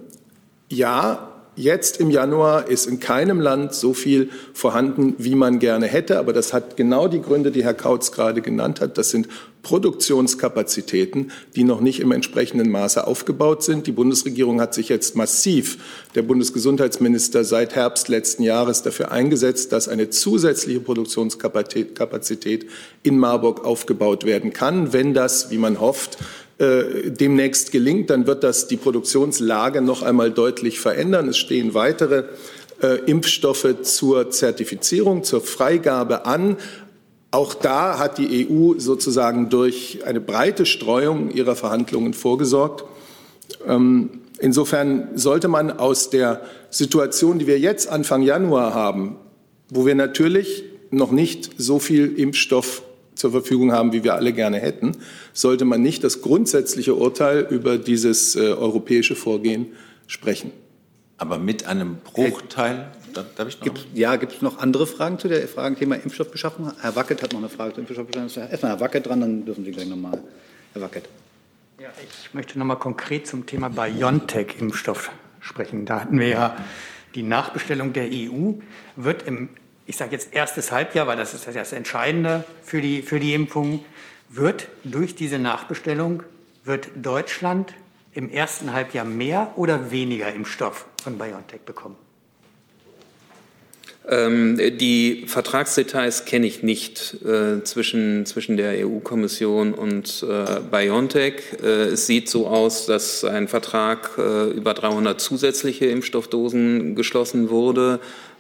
Ja, 0.68 1.35
Jetzt 1.58 2.00
im 2.00 2.10
Januar 2.10 2.68
ist 2.68 2.86
in 2.86 3.00
keinem 3.00 3.40
Land 3.40 3.74
so 3.74 3.94
viel 3.94 4.28
vorhanden, 4.52 5.14
wie 5.16 5.34
man 5.34 5.58
gerne 5.58 5.86
hätte. 5.86 6.18
Aber 6.18 6.34
das 6.34 6.52
hat 6.52 6.76
genau 6.76 7.08
die 7.08 7.22
Gründe, 7.22 7.50
die 7.50 7.64
Herr 7.64 7.72
Kautz 7.72 8.12
gerade 8.12 8.42
genannt 8.42 8.82
hat. 8.82 8.98
Das 8.98 9.08
sind 9.08 9.26
Produktionskapazitäten, 9.62 11.32
die 11.56 11.64
noch 11.64 11.80
nicht 11.80 11.98
im 12.00 12.12
entsprechenden 12.12 12.70
Maße 12.70 13.06
aufgebaut 13.06 13.64
sind. 13.64 13.86
Die 13.86 13.92
Bundesregierung 13.92 14.60
hat 14.60 14.74
sich 14.74 14.90
jetzt 14.90 15.16
massiv, 15.16 15.78
der 16.14 16.22
Bundesgesundheitsminister 16.22 17.42
seit 17.42 17.74
Herbst 17.74 18.08
letzten 18.08 18.42
Jahres 18.42 18.82
dafür 18.82 19.10
eingesetzt, 19.10 19.72
dass 19.72 19.88
eine 19.88 20.10
zusätzliche 20.10 20.80
Produktionskapazität 20.80 22.66
in 23.02 23.18
Marburg 23.18 23.64
aufgebaut 23.64 24.24
werden 24.24 24.52
kann, 24.52 24.92
wenn 24.92 25.14
das, 25.14 25.50
wie 25.50 25.58
man 25.58 25.80
hofft, 25.80 26.18
äh, 26.58 27.10
demnächst 27.10 27.70
gelingt, 27.70 28.08
dann 28.08 28.26
wird 28.26 28.42
das 28.42 28.66
die 28.66 28.78
Produktionslage 28.78 29.82
noch 29.82 30.02
einmal 30.02 30.30
deutlich 30.30 30.80
verändern. 30.80 31.28
Es 31.28 31.36
stehen 31.36 31.74
weitere 31.74 32.24
äh, 32.82 32.98
Impfstoffe 33.06 33.82
zur 33.82 34.30
Zertifizierung, 34.30 35.22
zur 35.22 35.42
Freigabe 35.42 36.24
an. 36.24 36.56
Auch 37.30 37.52
da 37.52 37.98
hat 37.98 38.18
die 38.18 38.48
EU 38.48 38.78
sozusagen 38.78 39.50
durch 39.50 40.00
eine 40.06 40.20
breite 40.20 40.64
Streuung 40.64 41.30
ihrer 41.30 41.56
Verhandlungen 41.56 42.14
vorgesorgt. 42.14 42.84
Ähm, 43.66 44.22
insofern 44.38 45.08
sollte 45.14 45.48
man 45.48 45.70
aus 45.70 46.08
der 46.08 46.40
Situation, 46.70 47.38
die 47.38 47.46
wir 47.46 47.58
jetzt 47.58 47.88
Anfang 47.88 48.22
Januar 48.22 48.72
haben, 48.72 49.16
wo 49.68 49.84
wir 49.84 49.94
natürlich 49.94 50.64
noch 50.90 51.10
nicht 51.10 51.50
so 51.58 51.78
viel 51.78 52.18
Impfstoff 52.18 52.82
zur 53.16 53.32
Verfügung 53.32 53.72
haben, 53.72 53.92
wie 53.92 54.04
wir 54.04 54.14
alle 54.14 54.32
gerne 54.32 54.58
hätten, 54.58 54.92
sollte 55.32 55.64
man 55.64 55.82
nicht 55.82 56.04
das 56.04 56.22
grundsätzliche 56.22 56.94
Urteil 56.94 57.46
über 57.50 57.78
dieses 57.78 58.36
äh, 58.36 58.40
europäische 58.40 59.16
Vorgehen 59.16 59.68
sprechen. 60.06 60.52
Aber 61.18 61.38
mit 61.38 61.66
einem 61.66 61.96
Bruchteil. 61.96 62.92
Darf 63.14 63.48
ich 63.48 63.56
noch? 63.56 63.64
Gibt's, 63.64 63.86
ja, 63.94 64.16
gibt 64.16 64.34
es 64.34 64.42
noch 64.42 64.58
andere 64.58 64.86
Fragen 64.86 65.18
zu 65.18 65.28
der 65.28 65.48
Fragenthema 65.48 65.94
Impfstoffbeschaffung? 65.94 66.72
Herr 66.80 66.94
Wackett 66.94 67.22
hat 67.22 67.32
noch 67.32 67.40
eine 67.40 67.48
Frage 67.48 67.72
zur 67.72 67.80
Impfstoffbeschaffung. 67.80 68.50
Erstmal 68.50 68.72
Herr 68.72 68.80
Wackett 68.80 69.06
dran, 69.06 69.20
dann 69.22 69.44
dürfen 69.46 69.64
Sie 69.64 69.72
gleich 69.72 69.88
nochmal. 69.88 70.22
Herr 70.74 70.82
Wackett. 70.82 71.08
Ja, 71.80 71.88
ich 72.02 72.34
möchte 72.34 72.58
noch 72.58 72.66
mal 72.66 72.76
konkret 72.76 73.26
zum 73.26 73.46
Thema 73.46 73.68
BioNTech-Impfstoff 73.70 75.10
sprechen. 75.40 75.86
Da 75.86 76.00
hatten 76.00 76.18
wir 76.18 76.28
ja 76.28 76.56
die 77.14 77.22
Nachbestellung 77.22 77.94
der 77.94 78.08
EU. 78.10 78.52
Wird 78.96 79.26
im 79.26 79.48
ich 79.86 79.96
sage 79.96 80.12
jetzt 80.12 80.34
erstes 80.34 80.72
Halbjahr, 80.72 81.06
weil 81.06 81.16
das 81.16 81.32
ist 81.34 81.46
das 81.46 81.72
Entscheidende 81.72 82.44
für 82.62 82.80
die, 82.80 83.02
für 83.02 83.20
die 83.20 83.34
Impfung, 83.34 83.84
wird 84.28 84.68
durch 84.84 85.14
diese 85.14 85.38
Nachbestellung, 85.38 86.22
wird 86.64 86.88
Deutschland 86.96 87.74
im 88.12 88.30
ersten 88.30 88.72
Halbjahr 88.72 89.04
mehr 89.04 89.52
oder 89.56 89.90
weniger 89.90 90.32
Impfstoff 90.32 90.86
von 91.02 91.18
BioNTech 91.18 91.60
bekommen? 91.60 91.96
Ähm, 94.08 94.56
die 94.78 95.24
Vertragsdetails 95.26 96.26
kenne 96.26 96.46
ich 96.46 96.62
nicht 96.62 97.16
äh, 97.24 97.64
zwischen, 97.64 98.24
zwischen 98.24 98.56
der 98.56 98.86
EU-Kommission 98.86 99.74
und 99.74 100.24
äh, 100.28 100.60
BioNTech. 100.70 101.34
Äh, 101.60 101.66
es 101.66 102.06
sieht 102.06 102.28
so 102.28 102.46
aus, 102.46 102.86
dass 102.86 103.24
ein 103.24 103.48
Vertrag 103.48 104.10
äh, 104.16 104.50
über 104.50 104.74
300 104.74 105.20
zusätzliche 105.20 105.86
Impfstoffdosen 105.86 106.94
geschlossen 106.94 107.50
wurde. 107.50 107.98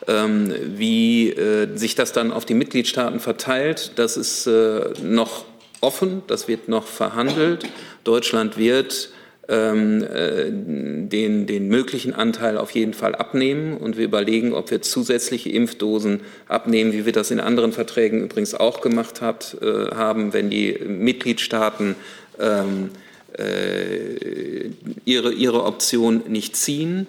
Ähm, 0.08 0.52
wie 0.76 1.30
äh, 1.30 1.76
sich 1.76 1.94
das 1.94 2.12
dann 2.12 2.32
auf 2.32 2.44
die 2.44 2.54
Mitgliedstaaten 2.54 3.18
verteilt, 3.18 3.92
das 3.96 4.16
ist 4.16 4.46
äh, 4.46 4.90
noch 5.02 5.44
offen, 5.80 6.22
das 6.26 6.48
wird 6.48 6.68
noch 6.68 6.86
verhandelt. 6.86 7.66
Deutschland 8.04 8.56
wird 8.56 9.10
ähm, 9.48 10.02
äh, 10.04 10.46
den, 10.50 11.46
den 11.46 11.68
möglichen 11.68 12.12
Anteil 12.12 12.58
auf 12.58 12.72
jeden 12.72 12.94
Fall 12.94 13.14
abnehmen. 13.14 13.76
Und 13.76 13.96
wir 13.96 14.04
überlegen, 14.04 14.52
ob 14.52 14.70
wir 14.70 14.82
zusätzliche 14.82 15.50
Impfdosen 15.50 16.20
abnehmen, 16.46 16.92
wie 16.92 17.04
wir 17.04 17.12
das 17.12 17.30
in 17.30 17.40
anderen 17.40 17.72
Verträgen 17.72 18.22
übrigens 18.22 18.54
auch 18.54 18.80
gemacht 18.80 19.20
hat, 19.20 19.56
haben, 19.62 20.32
wenn 20.32 20.50
die 20.50 20.78
Mitgliedstaaten 20.86 21.96
ähm, 22.38 22.90
äh, 23.38 24.70
ihre, 25.04 25.32
ihre 25.32 25.64
Option 25.64 26.22
nicht 26.28 26.56
ziehen. 26.56 27.06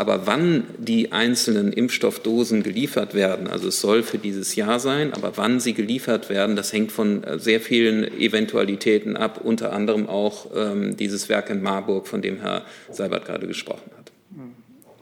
Aber 0.00 0.26
wann 0.26 0.64
die 0.78 1.12
einzelnen 1.12 1.74
Impfstoffdosen 1.74 2.62
geliefert 2.62 3.12
werden, 3.12 3.48
also 3.48 3.68
es 3.68 3.82
soll 3.82 4.02
für 4.02 4.16
dieses 4.16 4.56
Jahr 4.56 4.80
sein, 4.80 5.12
aber 5.12 5.36
wann 5.36 5.60
sie 5.60 5.74
geliefert 5.74 6.30
werden, 6.30 6.56
das 6.56 6.72
hängt 6.72 6.90
von 6.90 7.22
äh, 7.22 7.38
sehr 7.38 7.60
vielen 7.60 8.04
Eventualitäten 8.18 9.18
ab, 9.18 9.42
unter 9.44 9.74
anderem 9.74 10.08
auch 10.08 10.46
ähm, 10.56 10.96
dieses 10.96 11.28
Werk 11.28 11.50
in 11.50 11.60
Marburg, 11.60 12.08
von 12.08 12.22
dem 12.22 12.40
Herr 12.40 12.64
Seibert 12.90 13.26
gerade 13.26 13.46
gesprochen 13.46 13.90
hat. 13.98 14.10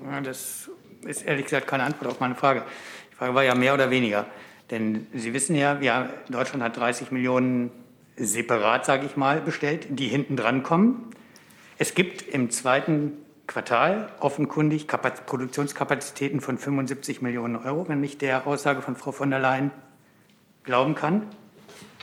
Ja, 0.05 0.20
das 0.20 0.68
ist 1.07 1.24
ehrlich 1.24 1.44
gesagt 1.44 1.68
keine 1.68 1.84
Antwort 1.84 2.11
auf 2.11 2.18
meine 2.18 2.34
Frage. 2.34 2.64
Die 3.12 3.14
Frage 3.14 3.36
war 3.36 3.44
ja 3.44 3.55
mehr 3.55 3.74
oder 3.74 3.90
weniger. 3.90 4.26
Denn 4.72 5.07
Sie 5.14 5.32
wissen 5.32 5.55
ja, 5.55 5.78
ja 5.80 6.11
Deutschland 6.28 6.64
hat 6.64 6.76
30 6.76 7.12
Millionen 7.12 7.70
separat, 8.16 8.84
sage 8.84 9.07
ich 9.07 9.16
mal, 9.16 9.42
bestellt, 9.42 9.86
die 9.90 10.09
hinten 10.09 10.34
dran 10.34 10.64
kommen. 10.64 11.12
Es 11.78 11.94
gibt 11.94 12.22
im 12.22 12.51
zweiten 12.51 13.12
Quartal 13.49 14.11
offenkundig 14.20 14.86
Produktionskapazitäten 14.86 16.40
von 16.40 16.59
75 16.59 17.22
Millionen 17.22 17.57
Euro, 17.57 17.88
wenn 17.88 18.05
ich 18.05 18.18
der 18.18 18.46
Aussage 18.46 18.82
von 18.82 18.94
Frau 18.94 19.11
von 19.11 19.30
der 19.30 19.40
Leyen 19.40 19.72
glauben 20.62 20.94
kann. 20.94 21.22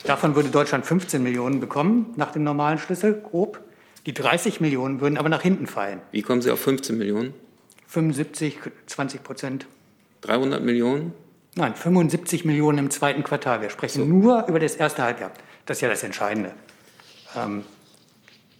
Davon 0.04 0.36
würde 0.36 0.50
Deutschland 0.50 0.86
15 0.86 1.24
Millionen 1.24 1.60
bekommen, 1.60 2.14
nach 2.18 2.32
dem 2.32 2.44
normalen 2.44 2.80
Schlüssel, 2.80 3.22
grob. 3.22 3.62
Die 4.06 4.14
30 4.14 4.60
Millionen 4.60 5.02
würden 5.02 5.18
aber 5.18 5.30
nach 5.30 5.42
hinten 5.42 5.68
fallen. 5.68 6.02
Wie 6.12 6.22
kommen 6.22 6.42
Sie 6.42 6.52
auf 6.52 6.60
15 6.60 6.98
Millionen? 6.98 7.34
75, 7.88 8.60
20 8.88 9.24
Prozent. 9.24 9.68
300 10.22 10.64
Millionen? 10.64 11.14
Nein, 11.56 11.76
75 11.76 12.44
Millionen 12.44 12.80
im 12.80 12.90
zweiten 12.90 13.24
Quartal. 13.24 13.62
Wir 13.62 13.70
sprechen 13.70 14.00
so. 14.00 14.06
nur 14.06 14.48
über 14.48 14.60
das 14.60 14.76
erste 14.76 15.04
Halbjahr. 15.04 15.32
Das 15.66 15.78
ist 15.78 15.82
ja 15.82 15.90
das 15.90 16.04
Entscheidende. 16.04 16.52
Ähm, 17.36 17.64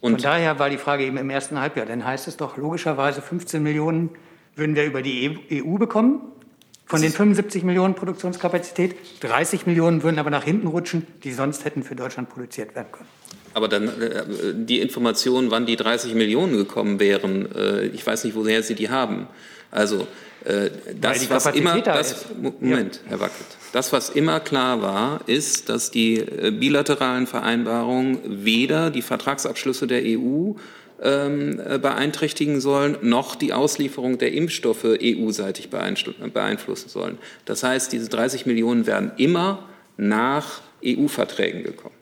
und 0.00 0.12
Von 0.12 0.22
daher 0.22 0.58
war 0.58 0.70
die 0.70 0.78
Frage 0.78 1.04
eben 1.04 1.16
im 1.16 1.30
ersten 1.30 1.58
Halbjahr. 1.58 1.86
Dann 1.86 2.04
heißt 2.04 2.28
es 2.28 2.36
doch 2.36 2.56
logischerweise, 2.56 3.22
15 3.22 3.62
Millionen 3.62 4.10
würden 4.54 4.76
wir 4.76 4.84
über 4.84 5.02
die 5.02 5.38
EU 5.50 5.74
e 5.74 5.78
bekommen. 5.78 6.20
Von 6.86 7.02
den 7.02 7.10
75 7.10 7.64
Millionen 7.64 7.94
Produktionskapazität, 7.94 8.94
30 9.20 9.66
Millionen 9.66 10.04
würden 10.04 10.20
aber 10.20 10.30
nach 10.30 10.44
hinten 10.44 10.68
rutschen, 10.68 11.04
die 11.24 11.32
sonst 11.32 11.64
hätten 11.64 11.82
für 11.82 11.96
Deutschland 11.96 12.28
produziert 12.28 12.76
werden 12.76 12.92
können. 12.92 13.08
Aber 13.54 13.68
dann 13.68 13.88
äh, 13.88 14.24
die 14.54 14.80
Information, 14.80 15.50
wann 15.50 15.66
die 15.66 15.76
30 15.76 16.14
Millionen 16.14 16.56
gekommen 16.56 17.00
wären, 17.00 17.50
äh, 17.56 17.86
ich 17.86 18.06
weiß 18.06 18.24
nicht, 18.24 18.36
woher 18.36 18.62
Sie 18.62 18.76
die 18.76 18.90
haben. 18.90 19.26
Also 19.72 20.06
äh, 20.44 20.70
das, 21.00 21.28
was 21.28 21.46
immer, 21.46 21.80
das, 21.80 22.26
Moment, 22.40 22.96
ja. 22.96 23.10
Herr 23.10 23.20
Wackelt, 23.20 23.55
das, 23.72 23.92
was 23.92 24.10
immer 24.10 24.40
klar 24.40 24.82
war, 24.82 25.20
ist, 25.26 25.68
dass 25.68 25.90
die 25.90 26.18
äh, 26.18 26.50
bilateralen 26.50 27.26
Vereinbarungen 27.26 28.44
weder 28.44 28.90
die 28.90 29.02
Vertragsabschlüsse 29.02 29.86
der 29.86 30.02
EU 30.04 30.52
ähm, 31.02 31.60
äh, 31.64 31.78
beeinträchtigen 31.78 32.60
sollen, 32.60 32.96
noch 33.02 33.34
die 33.34 33.52
Auslieferung 33.52 34.18
der 34.18 34.32
Impfstoffe 34.32 34.84
EU-seitig 34.84 35.68
beeinflussen 35.70 36.88
sollen. 36.88 37.18
Das 37.44 37.62
heißt, 37.62 37.92
diese 37.92 38.08
30 38.08 38.46
Millionen 38.46 38.86
werden 38.86 39.12
immer 39.16 39.68
nach 39.96 40.62
EU-Verträgen 40.84 41.62
gekommen. 41.62 41.94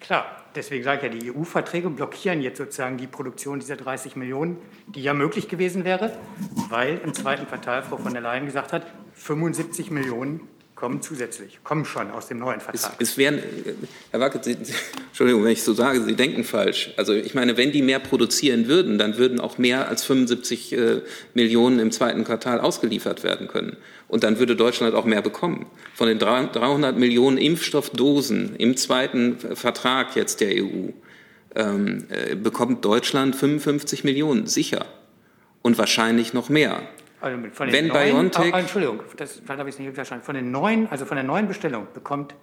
Klar, 0.00 0.44
deswegen 0.54 0.84
sage 0.84 1.06
ich 1.06 1.14
ja, 1.14 1.20
die 1.20 1.38
EU-Verträge 1.38 1.88
blockieren 1.88 2.42
jetzt 2.42 2.58
sozusagen 2.58 2.98
die 2.98 3.06
Produktion 3.06 3.60
dieser 3.60 3.76
30 3.76 4.16
Millionen, 4.16 4.58
die 4.88 5.02
ja 5.02 5.14
möglich 5.14 5.48
gewesen 5.48 5.84
wäre, 5.84 6.12
weil 6.68 7.00
im 7.04 7.14
zweiten 7.14 7.46
Quartal 7.46 7.82
Frau 7.82 7.96
von 7.98 8.12
der 8.12 8.22
Leyen 8.22 8.46
gesagt 8.46 8.72
hat, 8.72 8.86
75 9.14 9.90
Millionen 9.90 10.40
kommen 10.82 11.00
zusätzlich, 11.00 11.60
kommen 11.62 11.84
schon 11.84 12.10
aus 12.10 12.26
dem 12.26 12.40
neuen 12.40 12.58
Vertrag. 12.60 12.94
Es, 12.98 13.10
es 13.10 13.16
wären, 13.16 13.38
Herr 14.10 14.18
Wackert, 14.18 14.44
Sie, 14.44 14.56
Entschuldigung, 15.06 15.44
wenn 15.44 15.52
ich 15.52 15.62
so 15.62 15.74
sage, 15.74 16.02
Sie 16.02 16.16
denken 16.16 16.42
falsch. 16.42 16.92
Also 16.96 17.12
ich 17.12 17.34
meine, 17.34 17.56
wenn 17.56 17.70
die 17.70 17.82
mehr 17.82 18.00
produzieren 18.00 18.66
würden, 18.66 18.98
dann 18.98 19.16
würden 19.16 19.38
auch 19.38 19.58
mehr 19.58 19.86
als 19.86 20.02
75 20.02 20.72
äh, 20.72 21.02
Millionen 21.34 21.78
im 21.78 21.92
zweiten 21.92 22.24
Quartal 22.24 22.58
ausgeliefert 22.58 23.22
werden 23.22 23.46
können. 23.46 23.76
Und 24.08 24.24
dann 24.24 24.40
würde 24.40 24.56
Deutschland 24.56 24.96
auch 24.96 25.04
mehr 25.04 25.22
bekommen. 25.22 25.66
Von 25.94 26.08
den 26.08 26.18
300 26.18 26.98
Millionen 26.98 27.38
Impfstoffdosen 27.38 28.56
im 28.56 28.76
zweiten 28.76 29.38
Vertrag 29.54 30.16
jetzt 30.16 30.40
der 30.40 30.64
EU 30.64 30.88
ähm, 31.54 32.06
äh, 32.08 32.34
bekommt 32.34 32.84
Deutschland 32.84 33.36
55 33.36 34.02
Millionen, 34.02 34.48
sicher. 34.48 34.86
Und 35.62 35.78
wahrscheinlich 35.78 36.32
noch 36.32 36.48
mehr. 36.48 36.82
Also 37.22 37.38
Wenn 37.58 37.86
neuen, 37.86 38.10
BioNTech. 38.10 38.52
Oh, 38.52 38.56
Entschuldigung, 38.56 39.00
das 39.16 39.40
habe 39.48 39.68
ich 39.68 39.78
nicht 39.78 39.94
verstanden. 39.94 40.24
Von 40.24 40.34
den 40.34 40.50
neuen, 40.50 40.88
also 40.90 41.04
von 41.04 41.16
der 41.16 41.24
neuen 41.24 41.46
Bestellung 41.48 41.86
bekommt 41.94 42.34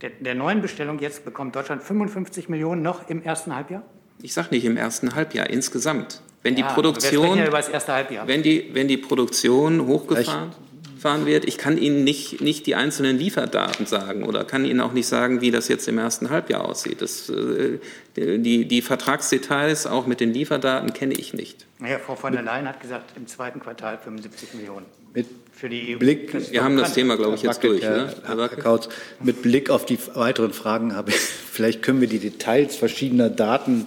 der, 0.00 0.10
der 0.10 0.34
neuen 0.34 0.60
Bestellung 0.62 0.98
jetzt 0.98 1.24
bekommt 1.24 1.56
Deutschland 1.56 1.82
55 1.82 2.48
Millionen 2.48 2.82
noch 2.82 3.08
im 3.08 3.22
ersten 3.22 3.54
Halbjahr? 3.54 3.82
Ich 4.22 4.32
sage 4.34 4.48
nicht 4.50 4.64
im 4.64 4.76
ersten 4.76 5.14
Halbjahr, 5.14 5.48
insgesamt. 5.50 6.22
Wenn 6.42 6.54
die 6.54 6.62
Ja, 6.62 6.72
Produktion, 6.72 7.10
wir 7.12 7.18
sprechen 7.18 7.38
ja 7.38 7.46
über 7.48 7.56
das 7.56 7.68
erste 7.68 7.92
Halbjahr. 7.92 8.28
wenn 8.28 8.42
die, 8.42 8.70
wenn 8.72 8.88
die 8.88 8.98
Produktion 8.98 9.86
hochgefahren 9.86 10.50
fahren 10.98 11.26
wird, 11.26 11.44
ich 11.46 11.58
kann 11.58 11.78
Ihnen 11.78 12.04
nicht, 12.04 12.40
nicht 12.40 12.66
die 12.66 12.74
einzelnen 12.74 13.18
Lieferdaten 13.18 13.86
sagen 13.86 14.24
oder 14.24 14.44
kann 14.44 14.64
Ihnen 14.64 14.80
auch 14.80 14.92
nicht 14.92 15.06
sagen, 15.06 15.40
wie 15.40 15.50
das 15.50 15.68
jetzt 15.68 15.86
im 15.88 15.98
ersten 15.98 16.30
Halbjahr 16.30 16.64
aussieht. 16.64 17.02
Das, 17.02 17.28
äh, 17.28 17.78
die, 18.16 18.64
die 18.66 18.82
Vertragsdetails, 18.82 19.86
auch 19.86 20.06
mit 20.06 20.20
den 20.20 20.32
Lieferdaten, 20.32 20.92
kenne 20.92 21.14
ich 21.14 21.34
nicht. 21.34 21.66
Ja, 21.80 21.98
Frau 21.98 22.16
von 22.16 22.32
der 22.32 22.42
Leyen 22.42 22.66
hat 22.68 22.80
gesagt, 22.80 23.12
im 23.16 23.26
zweiten 23.26 23.60
Quartal 23.60 23.98
75 24.02 24.54
Millionen. 24.54 24.86
Mit 25.14 25.26
für 25.52 25.68
die 25.68 25.94
EU. 25.94 25.98
Blick, 25.98 26.32
Das 26.32 26.50
Wir 26.52 26.62
haben 26.62 26.76
das. 26.76 26.92
Thema, 26.94 27.16
glaube 27.16 27.36
ich, 27.36 27.42
jetzt 27.42 27.62
Herr 27.62 27.70
durch. 27.70 27.82
Wackel, 27.82 27.96
Ne? 28.06 28.14
Herr, 28.24 28.36
Herr? 28.36 28.50
Herr 28.50 28.56
Kautz, 28.56 28.88
mit 29.22 29.42
Blick 29.42 29.70
auf 29.70 29.86
die 29.86 29.98
weiteren 30.14 30.52
Fragen 30.52 30.94
habe 30.94 31.10
ich, 31.10 31.16
vielleicht 31.16 31.82
können 31.82 32.00
wir 32.00 32.08
die 32.08 32.18
Details 32.18 32.76
verschiedener 32.76 33.30
Daten 33.30 33.86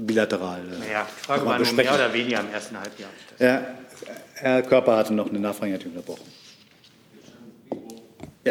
bilateral 0.00 0.60
äh, 0.60 0.92
Ja, 0.92 1.06
die 1.18 1.24
Frage 1.24 1.46
war 1.46 1.58
nur 1.58 1.66
besprechen. 1.66 1.92
mehr 1.96 2.06
oder 2.06 2.12
weniger 2.14 2.40
im 2.40 2.50
ersten 2.52 2.78
Halbjahr. 2.78 3.08
Ja, 3.38 3.66
Herr 4.34 4.62
Körper 4.62 4.96
hatte 4.98 5.14
noch 5.14 5.30
eine 5.30 5.38
Nachfrage, 5.40 5.72
hat 5.72 5.84
ihn 5.84 5.90
unterbrochen. 5.92 6.24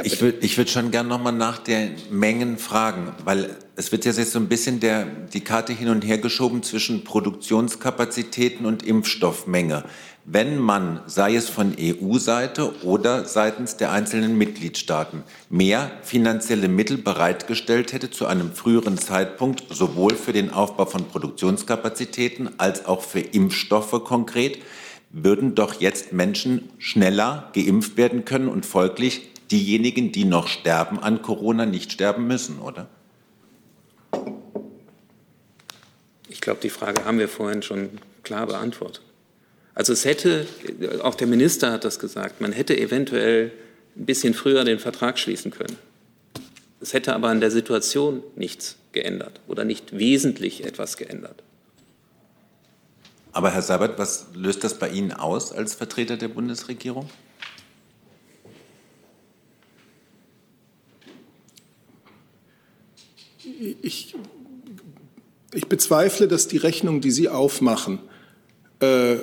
Ich 0.03 0.21
würde 0.21 0.39
ich 0.41 0.57
würd 0.57 0.69
schon 0.69 0.91
gern 0.91 1.07
nochmal 1.07 1.33
nach 1.33 1.57
den 1.57 1.95
Mengen 2.09 2.57
fragen, 2.57 3.13
weil 3.23 3.55
es 3.75 3.91
wird 3.91 4.05
jetzt 4.05 4.31
so 4.31 4.39
ein 4.39 4.47
bisschen 4.47 4.79
der, 4.79 5.05
die 5.05 5.41
Karte 5.41 5.73
hin 5.73 5.89
und 5.89 6.03
her 6.03 6.17
geschoben 6.17 6.63
zwischen 6.63 7.03
Produktionskapazitäten 7.03 8.65
und 8.65 8.83
Impfstoffmenge. 8.83 9.85
Wenn 10.27 10.57
man, 10.57 11.01
sei 11.05 11.35
es 11.35 11.49
von 11.49 11.75
EU-Seite 11.79 12.83
oder 12.83 13.25
seitens 13.25 13.77
der 13.77 13.91
einzelnen 13.91 14.37
Mitgliedstaaten, 14.37 15.23
mehr 15.49 15.91
finanzielle 16.01 16.67
Mittel 16.67 16.97
bereitgestellt 16.97 17.93
hätte 17.93 18.09
zu 18.09 18.25
einem 18.25 18.51
früheren 18.51 18.97
Zeitpunkt, 18.97 19.63
sowohl 19.69 20.15
für 20.15 20.33
den 20.33 20.51
Aufbau 20.51 20.85
von 20.85 21.07
Produktionskapazitäten 21.07 22.49
als 22.57 22.85
auch 22.85 23.03
für 23.03 23.19
Impfstoffe 23.19 24.03
konkret, 24.03 24.57
würden 25.11 25.53
doch 25.53 25.79
jetzt 25.79 26.11
Menschen 26.11 26.69
schneller 26.79 27.51
geimpft 27.53 27.95
werden 27.95 28.25
können 28.25 28.47
und 28.47 28.65
folglich 28.65 29.29
diejenigen, 29.55 30.11
die 30.11 30.25
noch 30.25 30.49
sterben 30.49 30.99
an 30.99 31.21
Corona, 31.21 31.65
nicht 31.65 31.93
sterben 31.93 32.27
müssen, 32.27 32.59
oder? 32.59 32.87
Ich 36.27 36.41
glaube, 36.41 36.59
die 36.61 36.69
Frage 36.69 37.05
haben 37.05 37.19
wir 37.19 37.29
vorhin 37.29 37.61
schon 37.63 37.89
klar 38.23 38.47
beantwortet. 38.47 39.01
Also 39.73 39.93
es 39.93 40.03
hätte, 40.03 40.45
auch 41.03 41.15
der 41.15 41.27
Minister 41.27 41.71
hat 41.71 41.85
das 41.85 41.99
gesagt, 41.99 42.41
man 42.41 42.51
hätte 42.51 42.77
eventuell 42.77 43.53
ein 43.95 44.05
bisschen 44.05 44.33
früher 44.33 44.65
den 44.65 44.79
Vertrag 44.79 45.17
schließen 45.17 45.51
können. 45.51 45.77
Es 46.81 46.93
hätte 46.93 47.15
aber 47.15 47.29
an 47.29 47.39
der 47.39 47.51
Situation 47.51 48.23
nichts 48.35 48.75
geändert 48.91 49.39
oder 49.47 49.63
nicht 49.63 49.97
wesentlich 49.97 50.65
etwas 50.65 50.97
geändert. 50.97 51.43
Aber 53.31 53.51
Herr 53.51 53.61
Sabat, 53.61 53.97
was 53.97 54.27
löst 54.33 54.65
das 54.65 54.79
bei 54.79 54.89
Ihnen 54.89 55.13
aus 55.13 55.53
als 55.53 55.75
Vertreter 55.75 56.17
der 56.17 56.27
Bundesregierung? 56.27 57.09
Ich, 63.81 64.15
ich 65.53 65.67
bezweifle, 65.67 66.27
dass 66.27 66.47
die 66.47 66.57
Rechnung, 66.57 67.01
die 67.01 67.11
Sie 67.11 67.29
aufmachen, 67.29 67.99
äh, 68.79 69.15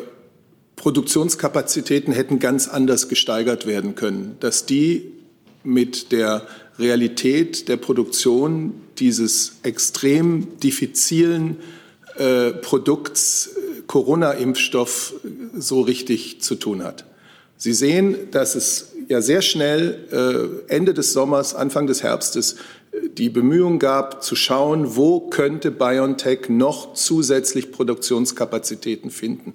Produktionskapazitäten 0.76 2.12
hätten 2.12 2.38
ganz 2.38 2.66
anders 2.66 3.08
gesteigert 3.08 3.66
werden 3.66 3.94
können, 3.94 4.36
dass 4.40 4.66
die 4.66 5.12
mit 5.62 6.12
der 6.12 6.46
Realität 6.78 7.68
der 7.68 7.76
Produktion 7.76 8.74
dieses 8.98 9.58
extrem 9.62 10.58
diffizilen 10.58 11.58
äh, 12.16 12.50
Produkts 12.50 13.48
äh, 13.48 13.82
Corona-Impfstoff 13.86 15.14
so 15.54 15.82
richtig 15.82 16.40
zu 16.40 16.54
tun 16.54 16.82
hat. 16.82 17.04
Sie 17.56 17.72
sehen, 17.72 18.30
dass 18.30 18.54
es 18.54 18.91
ja 19.12 19.20
sehr 19.22 19.42
schnell 19.42 20.62
äh, 20.68 20.74
Ende 20.74 20.94
des 20.94 21.12
Sommers, 21.12 21.54
Anfang 21.54 21.86
des 21.86 22.02
Herbstes 22.02 22.54
äh, 22.92 23.08
die 23.16 23.28
Bemühungen 23.28 23.78
gab, 23.78 24.22
zu 24.22 24.34
schauen, 24.34 24.96
wo 24.96 25.20
könnte 25.20 25.70
BioNTech 25.70 26.48
noch 26.48 26.94
zusätzlich 26.94 27.70
Produktionskapazitäten 27.70 29.10
finden. 29.10 29.54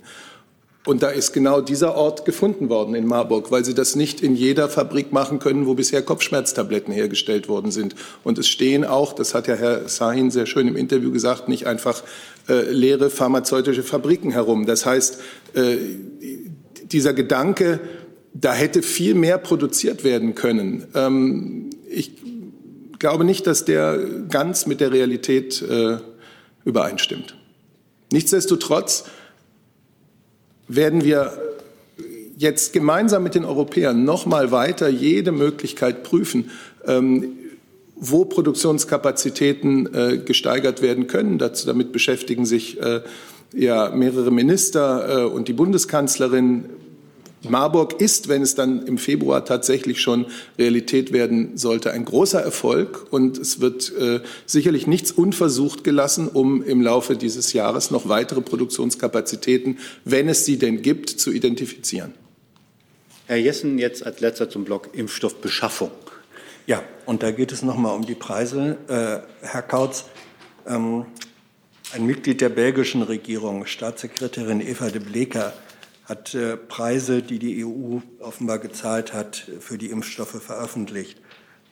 Und 0.86 1.04
da 1.04 1.10
ist 1.10 1.34
genau 1.34 1.60
dieser 1.60 1.96
Ort 1.96 2.24
gefunden 2.24 2.70
worden 2.70 2.96
in 2.96 3.06
Marburg, 3.06 3.52
weil 3.52 3.66
sie 3.66 3.74
das 3.74 3.98
nicht 3.98 4.22
in 4.22 4.38
jeder 4.38 4.70
Fabrik 4.70 5.12
machen 5.12 5.40
können, 5.40 5.66
wo 5.66 5.74
bisher 5.74 6.02
Kopfschmerztabletten 6.02 6.94
hergestellt 6.94 7.50
worden 7.50 7.72
sind. 7.72 7.94
Und 8.24 8.38
es 8.38 8.48
stehen 8.48 8.86
auch, 8.86 9.12
das 9.12 9.34
hat 9.34 9.48
ja 9.48 9.56
Herr 9.56 9.90
Sahin 9.90 10.32
sehr 10.32 10.46
schön 10.46 10.66
im 10.66 10.78
Interview 10.78 11.12
gesagt, 11.12 11.50
nicht 11.50 11.68
einfach 11.68 12.04
äh, 12.48 12.72
leere 12.72 13.10
pharmazeutische 13.10 13.84
Fabriken 13.84 14.32
herum. 14.32 14.66
Das 14.66 14.86
heißt, 14.86 15.20
äh, 15.56 15.76
dieser 16.90 17.14
Gedanke, 17.14 17.82
da 18.40 18.54
hätte 18.54 18.82
viel 18.82 19.16
mehr 19.16 19.38
produziert 19.38 20.04
werden 20.04 20.36
können. 20.36 20.86
Ähm, 20.94 21.70
ich 21.90 22.12
glaube 23.00 23.24
nicht, 23.24 23.48
dass 23.48 23.66
der 23.66 24.00
ganz 24.30 24.66
mit 24.66 24.82
der 24.82 24.92
Realität 24.92 25.62
äh, 25.62 25.98
übereinstimmt. 26.66 27.36
Nichtsdestotrotz 28.12 29.06
werden 30.68 31.04
wir 31.04 31.38
jetzt 32.38 32.74
gemeinsam 32.74 33.24
mit 33.24 33.36
den 33.36 33.46
Europäern 33.46 34.04
noch 34.04 34.26
mal 34.26 34.52
weiter 34.52 34.88
jede 34.90 35.32
Möglichkeit 35.32 36.04
prüfen, 36.04 36.52
ähm, 36.86 37.34
wo 37.96 38.26
Produktionskapazitäten 38.26 39.94
äh, 39.94 40.18
gesteigert 40.20 40.82
werden 40.82 41.08
können. 41.08 41.40
Dazu, 41.40 41.66
damit 41.66 41.92
beschäftigen 41.92 42.46
sich 42.46 42.80
äh, 42.80 43.02
ja 43.54 43.90
mehrere 43.90 44.32
Minister 44.32 45.24
äh, 45.24 45.26
und 45.26 45.48
die 45.48 45.54
Bundeskanzlerin. 45.54 46.66
Marburg 47.50 48.00
ist, 48.02 48.28
wenn 48.28 48.42
es 48.42 48.56
dann 48.56 48.86
im 48.86 48.98
Februar 48.98 49.46
tatsächlich 49.46 50.02
schon 50.02 50.26
Realität 50.58 51.12
werden 51.14 51.58
sollte, 51.58 51.92
ein 51.92 52.06
großer 52.06 52.42
Erfolg. 52.42 53.08
Und 53.12 53.38
es 53.38 53.60
wird 53.60 53.92
äh, 53.98 54.22
sicherlich 54.46 54.88
nichts 54.88 55.12
unversucht 55.12 55.84
gelassen, 55.84 56.28
um 56.28 56.64
im 56.64 56.82
Laufe 56.82 57.16
dieses 57.16 57.54
Jahres 57.54 57.92
noch 57.92 58.10
weitere 58.10 58.42
Produktionskapazitäten, 58.42 59.80
wenn 60.06 60.30
es 60.30 60.46
sie 60.46 60.58
denn 60.58 60.82
gibt, 60.82 61.10
zu 61.10 61.32
identifizieren. 61.32 62.14
Herr 63.26 63.38
Jessen, 63.38 63.78
jetzt 63.78 64.06
als 64.06 64.22
letzter 64.22 64.50
zum 64.50 64.64
Block 64.64 64.90
Impfstoffbeschaffung. 64.94 65.92
Ja, 66.66 66.82
und 67.06 67.24
da 67.24 67.32
geht 67.32 67.52
es 67.52 67.62
nochmal 67.62 67.96
um 67.96 68.06
die 68.06 68.16
Preise. 68.16 68.78
Äh, 68.88 69.46
Herr 69.46 69.62
Kautz, 69.62 70.06
ähm, 70.66 71.06
ein 71.94 72.06
Mitglied 72.06 72.42
der 72.42 72.50
belgischen 72.50 73.02
Regierung, 73.02 73.66
Staatssekretärin 73.66 74.60
Eva 74.62 74.90
de 74.90 75.02
Bleker, 75.02 75.54
hat 76.08 76.34
äh, 76.34 76.56
Preise, 76.56 77.22
die 77.22 77.38
die 77.38 77.66
EU 77.66 78.00
offenbar 78.20 78.60
gezahlt 78.60 79.14
hat, 79.14 79.50
für 79.60 79.78
die 79.78 79.90
Impfstoffe 79.90 80.42
veröffentlicht. 80.42 81.22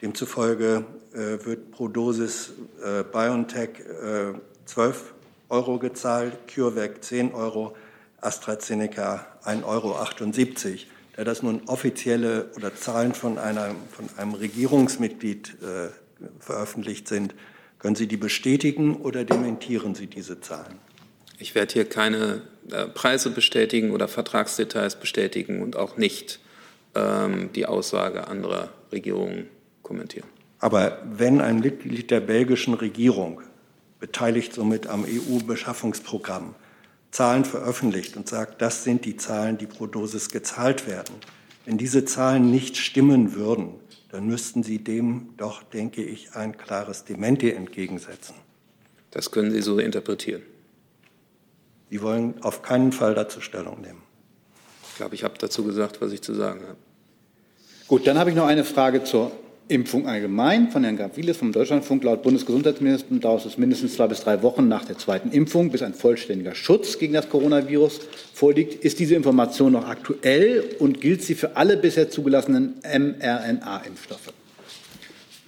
Demzufolge 0.02 0.84
äh, 1.14 1.44
wird 1.44 1.70
pro 1.70 1.88
Dosis 1.88 2.52
äh, 2.84 3.02
BioNTech 3.02 3.80
äh, 3.80 4.34
12 4.66 5.14
Euro 5.48 5.78
gezahlt, 5.78 6.36
CureVac 6.52 7.02
10 7.02 7.32
Euro, 7.32 7.74
AstraZeneca 8.20 9.26
1,78 9.44 9.64
Euro. 9.64 9.96
Da 11.16 11.24
das 11.24 11.42
nun 11.42 11.62
offizielle 11.66 12.50
oder 12.56 12.74
Zahlen 12.74 13.14
von, 13.14 13.38
einer, 13.38 13.74
von 13.90 14.08
einem 14.18 14.34
Regierungsmitglied 14.34 15.56
äh, 15.62 15.88
veröffentlicht 16.40 17.08
sind, 17.08 17.34
können 17.78 17.94
Sie 17.94 18.06
die 18.06 18.18
bestätigen 18.18 18.96
oder 18.96 19.24
dementieren 19.24 19.94
Sie 19.94 20.08
diese 20.08 20.40
Zahlen? 20.40 20.78
Ich 21.38 21.54
werde 21.54 21.72
hier 21.72 21.84
keine 21.84 22.42
äh, 22.70 22.86
Preise 22.86 23.30
bestätigen 23.30 23.90
oder 23.90 24.08
Vertragsdetails 24.08 24.98
bestätigen 24.98 25.62
und 25.62 25.76
auch 25.76 25.96
nicht 25.96 26.40
ähm, 26.94 27.50
die 27.54 27.66
Aussage 27.66 28.26
anderer 28.28 28.70
Regierungen 28.92 29.48
kommentieren. 29.82 30.28
Aber 30.58 31.02
wenn 31.04 31.40
ein 31.40 31.60
Mitglied 31.60 32.10
der 32.10 32.20
belgischen 32.20 32.74
Regierung, 32.74 33.42
beteiligt 34.00 34.54
somit 34.54 34.86
am 34.86 35.04
EU-Beschaffungsprogramm, 35.04 36.54
Zahlen 37.10 37.44
veröffentlicht 37.44 38.16
und 38.16 38.28
sagt, 38.28 38.60
das 38.60 38.84
sind 38.84 39.04
die 39.04 39.16
Zahlen, 39.16 39.58
die 39.58 39.66
pro 39.66 39.86
Dosis 39.86 40.30
gezahlt 40.30 40.86
werden, 40.86 41.14
wenn 41.64 41.78
diese 41.78 42.04
Zahlen 42.04 42.50
nicht 42.50 42.76
stimmen 42.76 43.34
würden, 43.34 43.74
dann 44.10 44.26
müssten 44.26 44.62
Sie 44.62 44.78
dem 44.78 45.30
doch, 45.36 45.62
denke 45.62 46.02
ich, 46.02 46.34
ein 46.34 46.56
klares 46.56 47.04
Dementi 47.04 47.50
entgegensetzen. 47.50 48.34
Das 49.10 49.30
können 49.30 49.50
Sie 49.50 49.62
so 49.62 49.78
interpretieren. 49.78 50.42
Sie 51.90 52.02
wollen 52.02 52.34
auf 52.42 52.62
keinen 52.62 52.92
Fall 52.92 53.14
dazu 53.14 53.40
Stellung 53.40 53.80
nehmen. 53.80 54.02
Ich 54.90 54.96
glaube, 54.96 55.14
ich 55.14 55.24
habe 55.24 55.34
dazu 55.38 55.64
gesagt, 55.64 56.00
was 56.00 56.12
ich 56.12 56.22
zu 56.22 56.34
sagen 56.34 56.60
habe. 56.62 56.78
Gut, 57.86 58.06
dann 58.06 58.18
habe 58.18 58.30
ich 58.30 58.36
noch 58.36 58.46
eine 58.46 58.64
Frage 58.64 59.04
zur 59.04 59.30
Impfung 59.68 60.06
allgemein 60.06 60.70
von 60.70 60.84
Herrn 60.84 60.96
Gaviles 60.96 61.36
vom 61.36 61.50
Deutschlandfunk. 61.52 62.04
Laut 62.04 62.22
Bundesgesundheitsministerium 62.22 63.20
dauert 63.20 63.46
es 63.46 63.58
mindestens 63.58 63.94
zwei 63.94 64.06
bis 64.06 64.20
drei 64.20 64.42
Wochen 64.42 64.68
nach 64.68 64.84
der 64.84 64.96
zweiten 64.96 65.30
Impfung, 65.32 65.70
bis 65.70 65.82
ein 65.82 65.92
vollständiger 65.92 66.54
Schutz 66.54 66.98
gegen 66.98 67.14
das 67.14 67.28
Coronavirus 67.28 68.00
vorliegt. 68.32 68.84
Ist 68.84 69.00
diese 69.00 69.16
Information 69.16 69.72
noch 69.72 69.88
aktuell 69.88 70.76
und 70.78 71.00
gilt 71.00 71.22
sie 71.22 71.34
für 71.34 71.56
alle 71.56 71.76
bisher 71.76 72.08
zugelassenen 72.10 72.74
mRNA-Impfstoffe? 72.84 74.32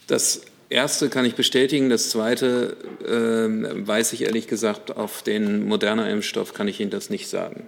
Das 0.08 0.42
erste 0.70 1.08
kann 1.08 1.24
ich 1.24 1.34
bestätigen. 1.34 1.90
Das 1.90 2.10
zweite 2.10 2.76
äh, 3.04 3.86
weiß 3.86 4.12
ich 4.12 4.22
ehrlich 4.22 4.46
gesagt, 4.46 4.96
auf 4.96 5.22
den 5.22 5.66
moderner 5.66 6.08
Impfstoff 6.10 6.54
kann 6.54 6.68
ich 6.68 6.80
Ihnen 6.80 6.90
das 6.90 7.10
nicht 7.10 7.28
sagen. 7.28 7.66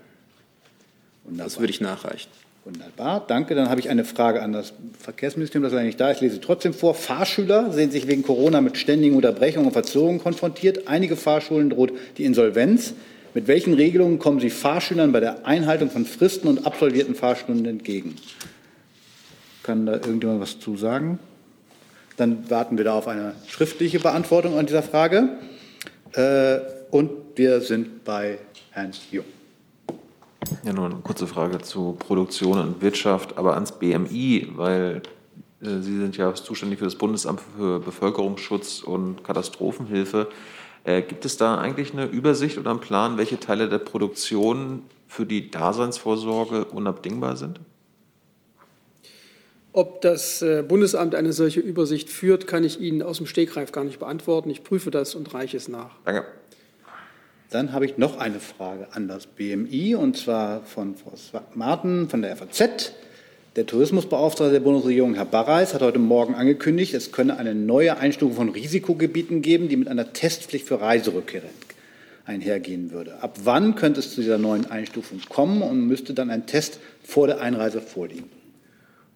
Wunderbar. 1.25 1.47
Das 1.47 1.59
würde 1.59 1.71
ich 1.71 1.81
nachreichen. 1.81 2.31
Wunderbar, 2.65 3.25
danke. 3.27 3.55
Dann 3.55 3.71
habe 3.71 3.81
ich 3.81 3.89
eine 3.89 4.05
Frage 4.05 4.43
an 4.43 4.53
das 4.53 4.75
Verkehrsministerium, 4.99 5.63
das 5.65 5.73
leider 5.73 5.87
nicht 5.87 5.99
da 5.99 6.11
ist. 6.11 6.17
Ich 6.17 6.23
lese 6.23 6.41
trotzdem 6.41 6.75
vor. 6.75 6.95
Fahrschüler 6.95 7.73
sehen 7.73 7.91
sich 7.91 8.07
wegen 8.07 8.23
Corona 8.23 8.61
mit 8.61 8.77
ständigen 8.77 9.17
Unterbrechungen 9.17 9.67
und 9.67 9.73
Verzögerungen 9.73 10.21
konfrontiert. 10.21 10.87
Einige 10.87 11.17
Fahrschulen 11.17 11.71
droht 11.71 11.93
die 12.19 12.25
Insolvenz. 12.25 12.93
Mit 13.33 13.47
welchen 13.47 13.75
Regelungen 13.75 14.19
kommen 14.19 14.41
Sie 14.41 14.51
Fahrschülern 14.51 15.13
bei 15.13 15.21
der 15.21 15.47
Einhaltung 15.47 15.91
von 15.91 16.05
Fristen 16.05 16.49
und 16.49 16.67
absolvierten 16.67 17.15
Fahrstunden 17.15 17.65
entgegen? 17.65 18.17
Kann 19.63 19.87
da 19.87 19.95
irgendjemand 19.95 20.41
was 20.41 20.59
zu 20.59 20.77
sagen? 20.77 21.19
Dann 22.21 22.51
warten 22.51 22.77
wir 22.77 22.85
da 22.85 22.93
auf 22.93 23.09
eine 23.09 23.33
schriftliche 23.47 23.99
Beantwortung 23.99 24.59
an 24.59 24.67
dieser 24.67 24.83
Frage. 24.83 25.39
Äh, 26.13 26.59
und 26.91 27.11
wir 27.37 27.63
sind 27.63 28.05
bei 28.05 28.39
Herrn 28.73 28.91
Jung. 29.11 29.25
Ja, 30.63 30.75
nur 30.75 30.85
eine 30.85 30.97
kurze 30.97 31.27
Frage 31.27 31.63
zu 31.63 31.97
Produktion 31.99 32.59
und 32.59 32.83
Wirtschaft, 32.83 33.39
aber 33.39 33.55
ans 33.55 33.73
BMI, 33.73 34.49
weil 34.55 35.01
äh, 35.63 35.81
Sie 35.81 35.99
sind 35.99 36.19
ja 36.19 36.35
zuständig 36.35 36.81
für 36.81 36.85
das 36.85 36.97
Bundesamt 36.97 37.41
für 37.57 37.81
Bevölkerungsschutz 37.81 38.83
und 38.83 39.25
Katastrophenhilfe. 39.25 40.29
Äh, 40.85 41.01
gibt 41.01 41.25
es 41.25 41.39
da 41.39 41.57
eigentlich 41.57 41.95
eine 41.95 42.05
Übersicht 42.05 42.59
oder 42.59 42.73
einen 42.73 42.81
Plan, 42.81 43.17
welche 43.17 43.41
Teile 43.41 43.71
der 43.71 43.79
Produktion 43.79 44.83
für 45.09 45.25
die 45.25 45.51
Daseinsvorsorge 45.51 46.67
unabdingbar 46.67 47.37
sind? 47.37 47.61
Ob 49.73 50.01
das 50.01 50.43
äh, 50.43 50.65
Bundesamt 50.67 51.15
eine 51.15 51.33
solche 51.33 51.61
Übersicht 51.61 52.11
führt, 52.11 52.47
kann 52.47 52.65
ich 52.65 52.81
Ihnen 52.81 53.03
aus 53.03 53.19
dem 53.19 53.27
Stegreif 53.27 53.71
gar 53.71 53.85
nicht 53.85 54.01
beantworten. 54.01 54.51
Ich 54.51 54.65
prüfe 54.65 54.91
das 54.91 55.15
und 55.15 55.33
reiche 55.33 55.57
es 55.57 55.69
nach. 55.69 55.91
Danke. 56.05 56.25
Dann 57.51 57.73
habe 57.73 57.85
ich 57.85 57.99
noch 57.99 58.19
eine 58.19 58.39
Frage 58.39 58.89
an 58.93 59.09
das 59.09 59.27
BMI 59.27 59.97
und 59.97 60.17
zwar 60.17 60.65
von 60.65 60.95
Frau 60.95 61.41
Marten 61.55 62.09
von 62.09 62.23
der 62.23 62.37
FAZ. 62.37 62.93
Der 63.57 63.67
Tourismusbeauftragte 63.67 64.53
der 64.53 64.61
Bundesregierung, 64.61 65.15
Herr 65.15 65.25
Barreis, 65.25 65.75
hat 65.75 65.83
heute 65.83 65.99
Morgen 65.99 66.37
angekündigt, 66.37 66.95
es 66.95 67.11
könne 67.11 67.37
eine 67.37 67.57
neue 67.57 67.97
Einstufung 67.97 68.37
von 68.37 68.49
Risikogebieten 68.51 69.43
geben, 69.43 69.69
die 69.69 69.77
mit 69.77 69.89
einer 69.89 70.13
Testpflicht 70.13 70.69
für 70.69 70.81
Reiserückkehrer 70.81 71.49
einhergehen 72.25 72.93
würde. 72.93 73.21
Ab 73.21 73.39
wann 73.43 73.75
könnte 73.75 73.99
es 73.99 74.15
zu 74.15 74.21
dieser 74.21 74.39
neuen 74.39 74.71
Einstufung 74.71 75.21
kommen 75.29 75.63
und 75.63 75.89
müsste 75.89 76.15
dann 76.15 76.31
ein 76.31 76.47
Test 76.47 76.79
vor 77.03 77.27
der 77.27 77.41
Einreise 77.41 77.81
vorliegen? 77.81 78.40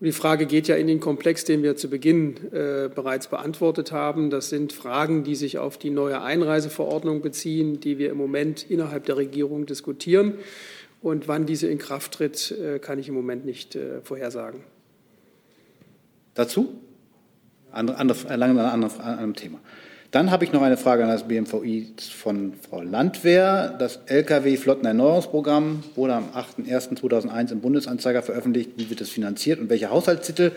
Die 0.04 0.12
Frage 0.12 0.44
geht 0.44 0.68
ja 0.68 0.76
in 0.76 0.86
den 0.86 1.00
Komplex, 1.00 1.46
den 1.46 1.62
wir 1.62 1.76
zu 1.76 1.88
Beginn 1.88 2.36
äh, 2.52 2.90
bereits 2.94 3.28
beantwortet 3.28 3.90
haben. 3.90 4.28
Das 4.28 4.50
sind 4.50 4.74
Fragen, 4.74 5.24
die 5.24 5.34
sich 5.34 5.56
auf 5.56 5.78
die 5.78 5.88
neue 5.88 6.20
Einreiseverordnung 6.20 7.22
beziehen, 7.22 7.80
die 7.80 7.96
wir 7.96 8.10
im 8.10 8.18
Moment 8.18 8.70
innerhalb 8.70 9.06
der 9.06 9.16
Regierung 9.16 9.64
diskutieren. 9.64 10.34
Und 11.00 11.26
wann 11.26 11.46
diese 11.46 11.68
in 11.68 11.78
Kraft 11.78 12.12
tritt, 12.12 12.50
äh, 12.50 12.78
kann 12.80 12.98
ich 12.98 13.08
im 13.08 13.14
Moment 13.14 13.46
nicht 13.46 13.76
äh, 13.76 14.02
vorhersagen. 14.02 14.60
Dazu? 16.34 16.74
Andere, 17.72 17.96
andere, 17.96 18.36
lange 18.36 18.62
an 18.62 18.84
einem 18.84 18.90
anderen 19.00 19.34
Thema. 19.34 19.58
Dann 20.14 20.30
habe 20.30 20.44
ich 20.44 20.52
noch 20.52 20.62
eine 20.62 20.76
Frage 20.76 21.02
an 21.02 21.08
das 21.08 21.26
BMVI 21.26 21.92
von 22.16 22.52
Frau 22.52 22.82
Landwehr. 22.82 23.74
Das 23.80 23.98
Lkw-Flottenerneuerungsprogramm 24.06 25.82
wurde 25.96 26.14
am 26.14 26.28
8.01.2001 26.28 27.50
im 27.50 27.60
Bundesanzeiger 27.60 28.22
veröffentlicht. 28.22 28.70
Wie 28.76 28.88
wird 28.88 29.00
das 29.00 29.08
finanziert 29.08 29.58
und 29.58 29.70
welche 29.70 29.90
Haushaltstitel 29.90 30.52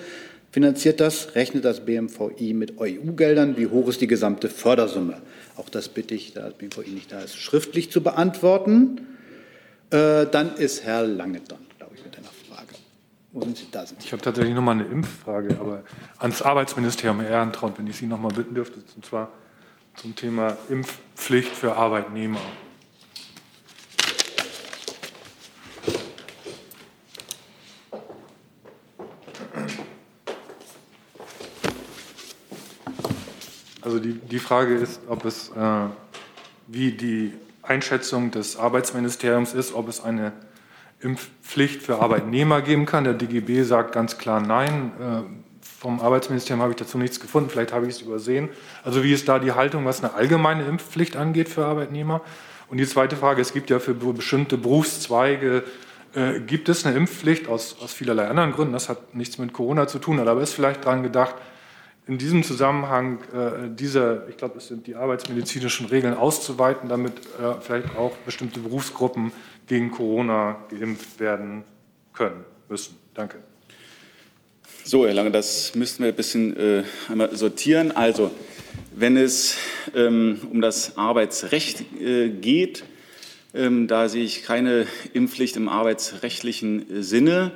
finanziert 0.52 1.00
das? 1.00 1.34
Rechnet 1.34 1.66
das 1.66 1.80
BMVI 1.86 2.54
mit 2.54 2.80
EU-Geldern? 2.80 3.58
Wie 3.58 3.66
hoch 3.66 3.88
ist 3.88 4.00
die 4.00 4.06
gesamte 4.06 4.48
Fördersumme? 4.48 5.16
Auch 5.56 5.70
das 5.70 5.90
bitte 5.90 6.14
ich, 6.14 6.34
da 6.34 6.42
das 6.42 6.54
BMVI 6.54 6.92
nicht 6.92 7.12
da 7.12 7.22
ist, 7.22 7.36
schriftlich 7.36 7.92
zu 7.92 8.04
beantworten. 8.04 9.08
Äh, 9.90 10.28
dann 10.28 10.56
ist 10.58 10.84
Herr 10.84 11.02
Lange 11.02 11.40
dran, 11.40 11.66
glaube 11.80 11.96
ich, 11.96 12.06
mit 12.06 12.16
einer 12.16 12.28
Frage. 12.48 12.76
Wo 13.32 13.42
sind 13.42 13.58
Sie 13.58 13.66
da? 13.72 13.88
Sind 13.88 14.04
ich 14.04 14.12
habe 14.12 14.22
tatsächlich 14.22 14.54
noch 14.54 14.62
mal 14.62 14.74
eine 14.74 14.86
Impffrage, 14.86 15.58
aber 15.60 15.82
ans 16.20 16.44
Arbeitsministerium 16.44 17.22
Herr 17.22 17.32
Ehrentraut, 17.32 17.80
wenn 17.80 17.88
ich 17.88 17.96
Sie 17.96 18.06
noch 18.06 18.22
mal 18.22 18.32
bitten 18.32 18.54
dürfte, 18.54 18.84
und 18.96 19.04
zwar 19.04 19.32
zum 19.98 20.16
Thema 20.16 20.56
Impfpflicht 20.70 21.50
für 21.50 21.76
Arbeitnehmer. 21.76 22.40
Also 33.82 34.00
die, 34.00 34.14
die 34.14 34.40
Frage 34.40 34.76
ist, 34.76 35.02
ob 35.08 35.26
es, 35.26 35.50
äh, 35.50 35.86
wie 36.68 36.92
die 36.92 37.34
Einschätzung 37.64 38.30
des 38.30 38.58
Arbeitsministeriums 38.58 39.54
ist, 39.54 39.74
ob 39.74 39.88
es 39.88 40.04
eine 40.04 40.34
Impfpflicht 41.00 41.82
für 41.82 42.00
Arbeitnehmer 42.00 42.62
geben 42.62 42.86
kann. 42.86 43.04
Der 43.04 43.14
DGB 43.14 43.64
sagt 43.64 43.94
ganz 43.94 44.18
klar 44.20 44.42
nein. 44.42 44.92
Äh, 45.00 45.47
vom 45.78 46.00
Arbeitsministerium 46.00 46.62
habe 46.62 46.72
ich 46.72 46.78
dazu 46.78 46.98
nichts 46.98 47.20
gefunden, 47.20 47.50
vielleicht 47.50 47.72
habe 47.72 47.86
ich 47.86 47.96
es 47.96 48.02
übersehen. 48.02 48.50
Also 48.84 49.04
wie 49.04 49.14
ist 49.14 49.28
da 49.28 49.38
die 49.38 49.52
Haltung, 49.52 49.86
was 49.86 50.04
eine 50.04 50.14
allgemeine 50.16 50.66
Impfpflicht 50.66 51.16
angeht 51.16 51.50
für 51.50 51.66
Arbeitnehmer? 51.66 52.22
Und 52.68 52.80
die 52.80 52.88
zweite 52.88 53.16
Frage, 53.16 53.42
es 53.42 53.54
gibt 53.54 53.70
ja 53.70 53.80
für 53.80 53.94
bestimmte 53.94 54.58
Berufszweige, 54.58 55.64
äh, 56.16 56.40
gibt 56.40 56.68
es 56.68 56.86
eine 56.86 56.96
Impfpflicht 56.98 57.48
aus, 57.48 57.78
aus 57.80 57.94
vielerlei 57.94 58.28
anderen 58.28 58.54
Gründen, 58.54 58.74
das 58.74 58.90
hat 58.90 59.14
nichts 59.14 59.38
mit 59.38 59.54
Corona 59.54 59.88
zu 59.88 60.00
tun, 60.00 60.20
aber 60.20 60.42
ist 60.42 60.54
vielleicht 60.54 60.84
daran 60.84 61.04
gedacht, 61.04 61.36
in 62.08 62.18
diesem 62.18 62.42
Zusammenhang 62.42 63.20
äh, 63.34 63.70
diese, 63.70 64.26
ich 64.30 64.38
glaube, 64.38 64.58
es 64.58 64.70
sind 64.70 64.88
die 64.88 64.96
arbeitsmedizinischen 64.96 65.88
Regeln 65.88 66.16
auszuweiten, 66.16 66.90
damit 66.90 67.14
äh, 67.40 67.54
vielleicht 67.60 67.96
auch 67.98 68.16
bestimmte 68.26 68.62
Berufsgruppen 68.62 69.32
gegen 69.68 69.92
Corona 69.92 70.58
geimpft 70.70 71.20
werden 71.20 71.66
können, 72.14 72.46
müssen. 72.68 72.98
Danke. 73.14 73.38
So, 74.90 75.06
Herr 75.06 75.14
Lange, 75.14 75.32
das 75.32 75.76
müssten 75.76 76.04
wir 76.04 76.14
ein 76.14 76.16
bisschen 76.16 76.56
äh, 76.56 76.84
einmal 77.10 77.36
sortieren. 77.36 77.92
Also, 77.92 78.32
wenn 78.96 79.18
es 79.18 79.58
ähm, 79.94 80.40
um 80.50 80.62
das 80.62 80.96
Arbeitsrecht 80.96 81.84
äh, 82.00 82.30
geht, 82.30 82.86
ähm, 83.54 83.88
da 83.88 84.08
sehe 84.08 84.24
ich 84.24 84.44
keine 84.44 84.88
Impfpflicht 85.12 85.58
im 85.58 85.68
arbeitsrechtlichen 85.68 86.90
äh, 86.90 87.04
Sinne. 87.04 87.52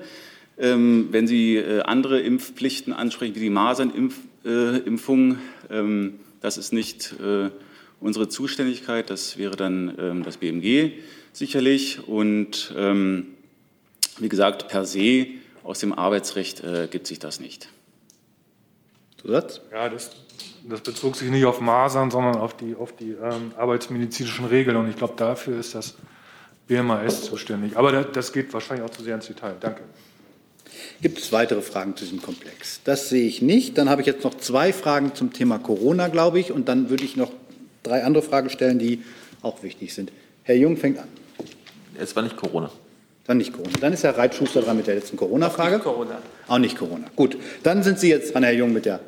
Ähm, 0.57 1.07
wenn 1.11 1.25
Sie 1.25 1.55
äh, 1.55 1.83
andere 1.83 2.19
Impfpflichten 2.19 2.91
ansprechen, 2.91 3.35
wie 3.35 3.39
die 3.39 3.49
Masernimpfung, 3.49 5.37
äh, 5.69 5.77
ähm, 5.79 6.19
das 6.41 6.57
ist 6.57 6.73
nicht 6.73 7.15
unsere 8.01 8.27
Zuständigkeit, 8.27 9.09
das 9.09 9.37
wäre 9.37 9.55
dann 9.55 9.93
ähm, 9.97 10.23
das 10.23 10.35
BMG 10.35 10.91
sicherlich. 11.31 12.05
Und 12.09 12.73
ähm, 12.75 13.27
wie 14.19 14.27
gesagt, 14.27 14.67
per 14.67 14.83
se 14.83 15.27
aus 15.63 15.79
dem 15.79 15.93
Arbeitsrecht 15.93 16.63
äh, 16.63 16.87
gibt 16.89 17.07
sich 17.07 17.19
das 17.19 17.39
nicht. 17.39 17.69
Zusatz? 19.21 19.61
Ja, 19.71 19.89
das, 19.89 20.11
das, 20.63 20.81
bezog 20.81 21.15
sich 21.15 21.29
nicht 21.29 21.45
auf 21.45 21.61
Masern, 21.61 22.09
sondern 22.09 22.35
auf 22.37 22.57
die, 22.57 22.75
auf 22.75 22.95
die 22.95 23.11
ähm, 23.11 23.51
arbeitsmedizinischen 23.57 24.45
Regeln. 24.45 24.77
Und 24.77 24.89
ich 24.89 24.95
glaube, 24.95 25.13
dafür 25.15 25.59
ist 25.59 25.75
das 25.75 25.95
BMAS 26.67 27.23
zuständig. 27.23 27.77
Aber 27.77 27.91
das, 27.91 28.07
das 28.13 28.33
geht 28.33 28.53
wahrscheinlich 28.53 28.85
auch 28.85 28.89
zu 28.89 29.03
sehr 29.03 29.15
ins 29.15 29.27
Detail. 29.27 29.55
Danke. 29.59 29.81
Gibt 31.01 31.19
es 31.19 31.31
weitere 31.31 31.61
Fragen 31.61 31.95
zu 31.95 32.05
diesem 32.05 32.21
Komplex? 32.21 32.81
Das 32.83 33.09
sehe 33.09 33.27
ich 33.27 33.41
nicht. 33.41 33.77
Dann 33.77 33.89
habe 33.89 34.01
ich 34.01 34.07
jetzt 34.07 34.23
noch 34.23 34.35
zwei 34.35 34.71
Fragen 34.71 35.13
zum 35.13 35.33
Thema 35.33 35.59
Corona, 35.59 36.07
glaube 36.07 36.39
ich. 36.39 36.51
Und 36.51 36.67
dann 36.69 36.89
würde 36.89 37.03
ich 37.03 37.15
noch 37.15 37.31
drei 37.83 38.03
andere 38.03 38.23
Fragen 38.23 38.49
stellen, 38.49 38.79
die 38.79 39.03
auch 39.41 39.63
wichtig 39.63 39.93
sind. 39.93 40.11
Herr 40.43 40.55
Jung 40.55 40.77
fängt 40.77 40.97
an. 40.99 41.07
Es 41.99 42.15
war 42.15 42.23
nicht 42.23 42.37
Corona. 42.37 42.71
Dann 43.25 43.37
nicht 43.37 43.53
Corona. 43.53 43.73
Dann 43.79 43.93
ist 43.93 44.03
Herr 44.03 44.17
Reitschuster 44.17 44.61
dran 44.61 44.77
mit 44.77 44.87
der 44.87 44.95
letzten 44.95 45.17
Corona-Frage. 45.17 45.75
Auch 45.75 45.77
nicht 45.77 45.83
Corona. 45.83 46.17
Auch 46.47 46.57
nicht 46.57 46.77
Corona. 46.77 47.07
Gut. 47.15 47.37
Dann 47.63 47.83
sind 47.83 47.99
Sie 47.99 48.09
jetzt 48.09 48.33
dran, 48.33 48.43
Herr 48.43 48.53
Jung, 48.53 48.73
mit 48.73 48.85
der, 48.85 48.99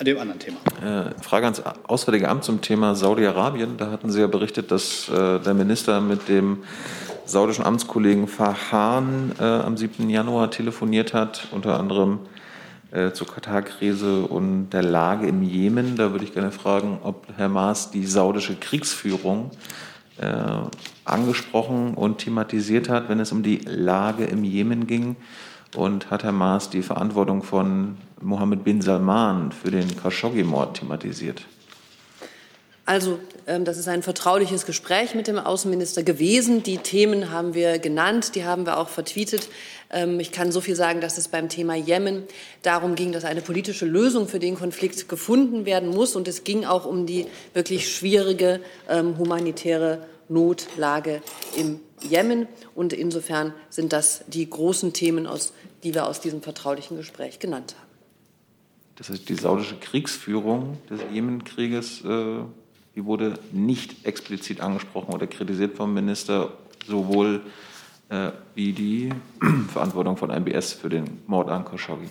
dem 0.00 0.18
anderen 0.18 0.38
Thema. 0.38 0.58
Äh, 0.82 1.20
Frage 1.20 1.46
ans 1.46 1.62
Auswärtige 1.86 2.28
Amt 2.28 2.44
zum 2.44 2.60
Thema 2.60 2.94
Saudi-Arabien. 2.94 3.76
Da 3.76 3.90
hatten 3.90 4.10
Sie 4.10 4.20
ja 4.20 4.28
berichtet, 4.28 4.70
dass 4.70 5.08
äh, 5.08 5.40
der 5.40 5.54
Minister 5.54 6.00
mit 6.00 6.28
dem 6.28 6.58
saudischen 7.24 7.64
Amtskollegen 7.64 8.28
Fahan 8.28 9.32
äh, 9.38 9.42
am 9.42 9.76
7. 9.76 10.08
Januar 10.08 10.50
telefoniert 10.50 11.12
hat, 11.12 11.48
unter 11.50 11.78
anderem 11.78 12.20
äh, 12.92 13.12
zur 13.12 13.26
Katar-Krise 13.26 14.22
und 14.22 14.70
der 14.70 14.82
Lage 14.82 15.26
im 15.26 15.42
Jemen. 15.42 15.96
Da 15.96 16.12
würde 16.12 16.24
ich 16.24 16.34
gerne 16.34 16.52
fragen, 16.52 16.98
ob 17.02 17.26
Herr 17.36 17.48
Maas 17.48 17.90
die 17.90 18.06
saudische 18.06 18.56
Kriegsführung 18.56 19.50
äh, 20.18 20.26
angesprochen 21.10 21.94
und 21.94 22.18
thematisiert 22.18 22.88
hat, 22.88 23.08
wenn 23.08 23.20
es 23.20 23.32
um 23.32 23.42
die 23.42 23.58
Lage 23.64 24.24
im 24.24 24.44
Jemen 24.44 24.86
ging. 24.86 25.16
Und 25.76 26.10
hat 26.10 26.24
Herr 26.24 26.32
Maas 26.32 26.70
die 26.70 26.82
Verantwortung 26.82 27.42
von 27.42 27.96
Mohammed 28.20 28.64
bin 28.64 28.82
Salman 28.82 29.52
für 29.52 29.70
den 29.70 29.96
Khashoggi-Mord 29.96 30.78
thematisiert? 30.78 31.42
Also, 32.90 33.20
ähm, 33.46 33.64
das 33.64 33.78
ist 33.78 33.86
ein 33.86 34.02
vertrauliches 34.02 34.66
Gespräch 34.66 35.14
mit 35.14 35.28
dem 35.28 35.38
Außenminister 35.38 36.02
gewesen. 36.02 36.64
Die 36.64 36.78
Themen 36.78 37.30
haben 37.30 37.54
wir 37.54 37.78
genannt, 37.78 38.34
die 38.34 38.44
haben 38.44 38.66
wir 38.66 38.78
auch 38.78 38.88
vertweetet. 38.88 39.48
Ähm, 39.92 40.18
ich 40.18 40.32
kann 40.32 40.50
so 40.50 40.60
viel 40.60 40.74
sagen, 40.74 41.00
dass 41.00 41.16
es 41.16 41.28
beim 41.28 41.48
Thema 41.48 41.76
Jemen 41.76 42.24
darum 42.62 42.96
ging, 42.96 43.12
dass 43.12 43.24
eine 43.24 43.42
politische 43.42 43.86
Lösung 43.86 44.26
für 44.26 44.40
den 44.40 44.56
Konflikt 44.56 45.08
gefunden 45.08 45.66
werden 45.66 45.90
muss. 45.90 46.16
Und 46.16 46.26
es 46.26 46.42
ging 46.42 46.64
auch 46.64 46.84
um 46.84 47.06
die 47.06 47.26
wirklich 47.54 47.94
schwierige 47.94 48.60
ähm, 48.88 49.18
humanitäre 49.18 50.00
Notlage 50.30 51.22
im 51.56 51.80
Jemen. 52.00 52.48
Und 52.74 52.92
insofern 52.94 53.52
sind 53.68 53.92
das 53.92 54.24
die 54.28 54.48
großen 54.48 54.94
Themen, 54.94 55.26
aus, 55.26 55.52
die 55.82 55.94
wir 55.94 56.06
aus 56.06 56.20
diesem 56.20 56.40
vertraulichen 56.40 56.96
Gespräch 56.96 57.38
genannt 57.38 57.74
haben. 57.78 57.90
Das 58.96 59.10
heißt, 59.10 59.28
die 59.28 59.34
saudische 59.34 59.76
Kriegsführung 59.76 60.78
des 60.88 61.00
Jemenkrieges 61.12 62.04
äh, 62.04 62.40
die 62.94 63.04
wurde 63.04 63.34
nicht 63.52 64.04
explizit 64.04 64.60
angesprochen 64.60 65.14
oder 65.14 65.26
kritisiert 65.26 65.76
vom 65.76 65.94
Minister, 65.94 66.52
sowohl 66.86 67.40
äh, 68.08 68.30
wie 68.54 68.72
die 68.72 69.10
Verantwortung 69.72 70.16
von 70.16 70.30
MBS 70.30 70.72
für 70.72 70.88
den 70.88 71.22
Mord 71.26 71.48
an 71.48 71.64
Khashoggi. 71.64 72.08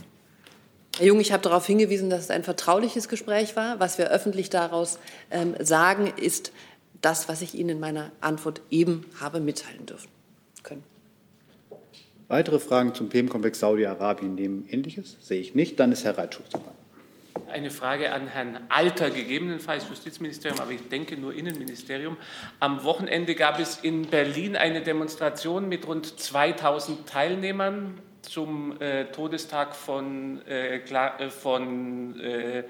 Herr 0.98 1.06
Jung, 1.06 1.20
ich 1.20 1.32
habe 1.32 1.44
darauf 1.44 1.66
hingewiesen, 1.66 2.10
dass 2.10 2.22
es 2.22 2.30
ein 2.30 2.44
vertrauliches 2.44 3.08
Gespräch 3.08 3.56
war. 3.56 3.80
Was 3.80 3.98
wir 3.98 4.10
öffentlich 4.10 4.50
daraus 4.50 5.00
ähm, 5.32 5.56
sagen, 5.60 6.12
ist 6.18 6.52
das, 7.02 7.30
was 7.30 7.42
ich 7.42 7.56
Ihnen 7.56 7.70
in 7.70 7.80
meiner 7.80 8.12
Antwort 8.22 8.62
eben 8.70 9.06
habe 9.20 9.40
mitteilen 9.40 9.86
dürfen 9.86 10.10
können. 10.64 10.84
Weitere 12.28 12.60
Fragen 12.60 12.94
zum 12.94 13.10
Themenkomplex 13.10 13.60
Saudi-Arabien 13.60 14.36
nehmen 14.36 14.68
Ähnliches? 14.70 15.18
Sehe 15.20 15.42
ich 15.42 15.56
nicht. 15.56 15.80
Dann 15.80 15.92
ist 15.92 16.04
Herr 16.04 16.18
Reitschutz 16.18 16.50
dran 16.50 16.80
eine 17.52 17.72
Frage 17.72 18.12
an 18.12 18.28
Herrn 18.28 18.60
Alter, 18.70 19.10
gegebenenfalls 19.10 19.88
Justizministerium, 19.90 20.60
aber 20.60 20.72
ich 20.72 20.88
denke 20.88 21.18
nur 21.18 21.34
Innenministerium. 21.34 22.18
Am 22.60 22.84
Wochenende 22.84 23.36
gab 23.36 23.60
es 23.60 23.78
in 23.78 24.04
Berlin 24.04 24.56
eine 24.56 24.82
Demonstration 24.82 25.68
mit 25.68 25.88
rund 25.88 26.20
2000 26.20 27.08
Teilnehmern 27.08 28.00
zum 28.22 28.80
äh, 28.82 29.06
Todestag 29.06 29.76
von, 29.76 30.42
äh, 30.48 30.78
äh 30.78 31.30
von 31.30 32.20
äh, 32.20 32.64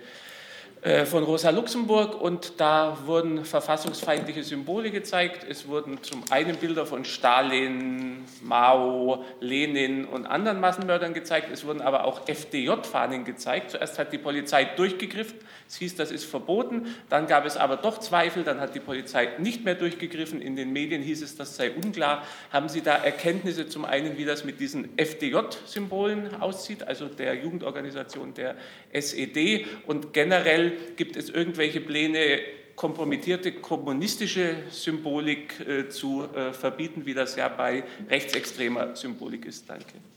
von 1.06 1.24
Rosa 1.26 1.50
Luxemburg 1.50 2.22
und 2.22 2.54
da 2.62 2.98
wurden 3.06 3.44
verfassungsfeindliche 3.44 4.44
Symbole 4.44 4.92
gezeigt. 4.92 5.46
Es 5.50 5.68
wurden 5.68 6.02
zum 6.04 6.24
einen 6.30 6.56
Bilder 6.56 6.86
von 6.86 7.04
Stalin, 7.04 8.24
Mao, 8.42 9.26
Lenin 9.42 10.06
und 10.06 10.26
anderen 10.26 10.62
Massenmördern 10.62 11.14
gezeigt. 11.14 11.50
Es 11.52 11.66
wurden 11.66 11.82
aber 11.82 12.06
auch 12.06 12.22
FDJ-Fahnen 12.30 13.26
gezeigt. 13.26 13.72
Zuerst 13.72 14.00
hat 14.00 14.14
die 14.14 14.18
Polizei 14.18 14.64
durchgegriffen. 14.64 15.40
Es 15.70 15.78
hieß, 15.78 15.96
das 15.96 16.10
ist 16.10 16.26
verboten. 16.26 16.88
Dann 17.10 17.28
gab 17.28 17.46
es 17.46 17.56
aber 17.56 17.78
doch 17.78 18.00
Zweifel. 18.00 18.44
Dann 18.44 18.60
hat 18.60 18.74
die 18.74 18.80
Polizei 18.80 19.30
nicht 19.38 19.64
mehr 19.64 19.76
durchgegriffen. 19.76 20.42
In 20.42 20.56
den 20.56 20.74
Medien 20.74 21.04
hieß 21.04 21.22
es, 21.22 21.36
das 21.36 21.56
sei 21.56 21.72
unklar. 21.72 22.26
Haben 22.52 22.70
Sie 22.70 22.82
da 22.82 22.96
Erkenntnisse 22.96 23.68
zum 23.68 23.86
einen, 23.86 24.18
wie 24.18 24.26
das 24.26 24.44
mit 24.44 24.60
diesen 24.60 24.90
FDJ-Symbolen 24.98 26.42
aussieht, 26.42 26.88
also 26.88 27.06
der 27.06 27.36
Jugendorganisation 27.36 28.34
der 28.34 28.56
SED 28.92 29.68
und 29.86 30.12
generell 30.12 30.74
gibt 30.96 31.16
es 31.16 31.30
irgendwelche 31.30 31.82
Pläne, 31.82 32.40
kompromittierte 32.76 33.52
kommunistische 33.52 34.56
Symbolik 34.72 35.60
äh, 35.60 35.90
zu 35.90 36.24
äh, 36.34 36.52
verbieten, 36.54 37.06
wie 37.06 37.14
das 37.14 37.36
ja 37.36 37.48
bei 37.48 37.84
rechtsextremer 38.10 38.96
Symbolik 38.96 39.46
ist? 39.46 39.70
Danke. 39.70 40.09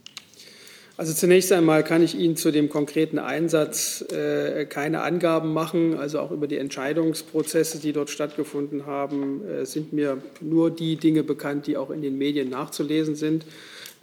Also 1.02 1.14
zunächst 1.14 1.50
einmal 1.50 1.82
kann 1.82 2.00
ich 2.00 2.16
Ihnen 2.16 2.36
zu 2.36 2.52
dem 2.52 2.68
konkreten 2.68 3.18
Einsatz 3.18 4.04
äh, 4.12 4.66
keine 4.66 5.02
Angaben 5.02 5.52
machen. 5.52 5.98
Also 5.98 6.20
auch 6.20 6.30
über 6.30 6.46
die 6.46 6.58
Entscheidungsprozesse, 6.58 7.80
die 7.80 7.92
dort 7.92 8.08
stattgefunden 8.08 8.86
haben, 8.86 9.44
äh, 9.44 9.66
sind 9.66 9.92
mir 9.92 10.18
nur 10.40 10.70
die 10.70 10.94
Dinge 10.94 11.24
bekannt, 11.24 11.66
die 11.66 11.76
auch 11.76 11.90
in 11.90 12.02
den 12.02 12.18
Medien 12.18 12.50
nachzulesen 12.50 13.16
sind. 13.16 13.46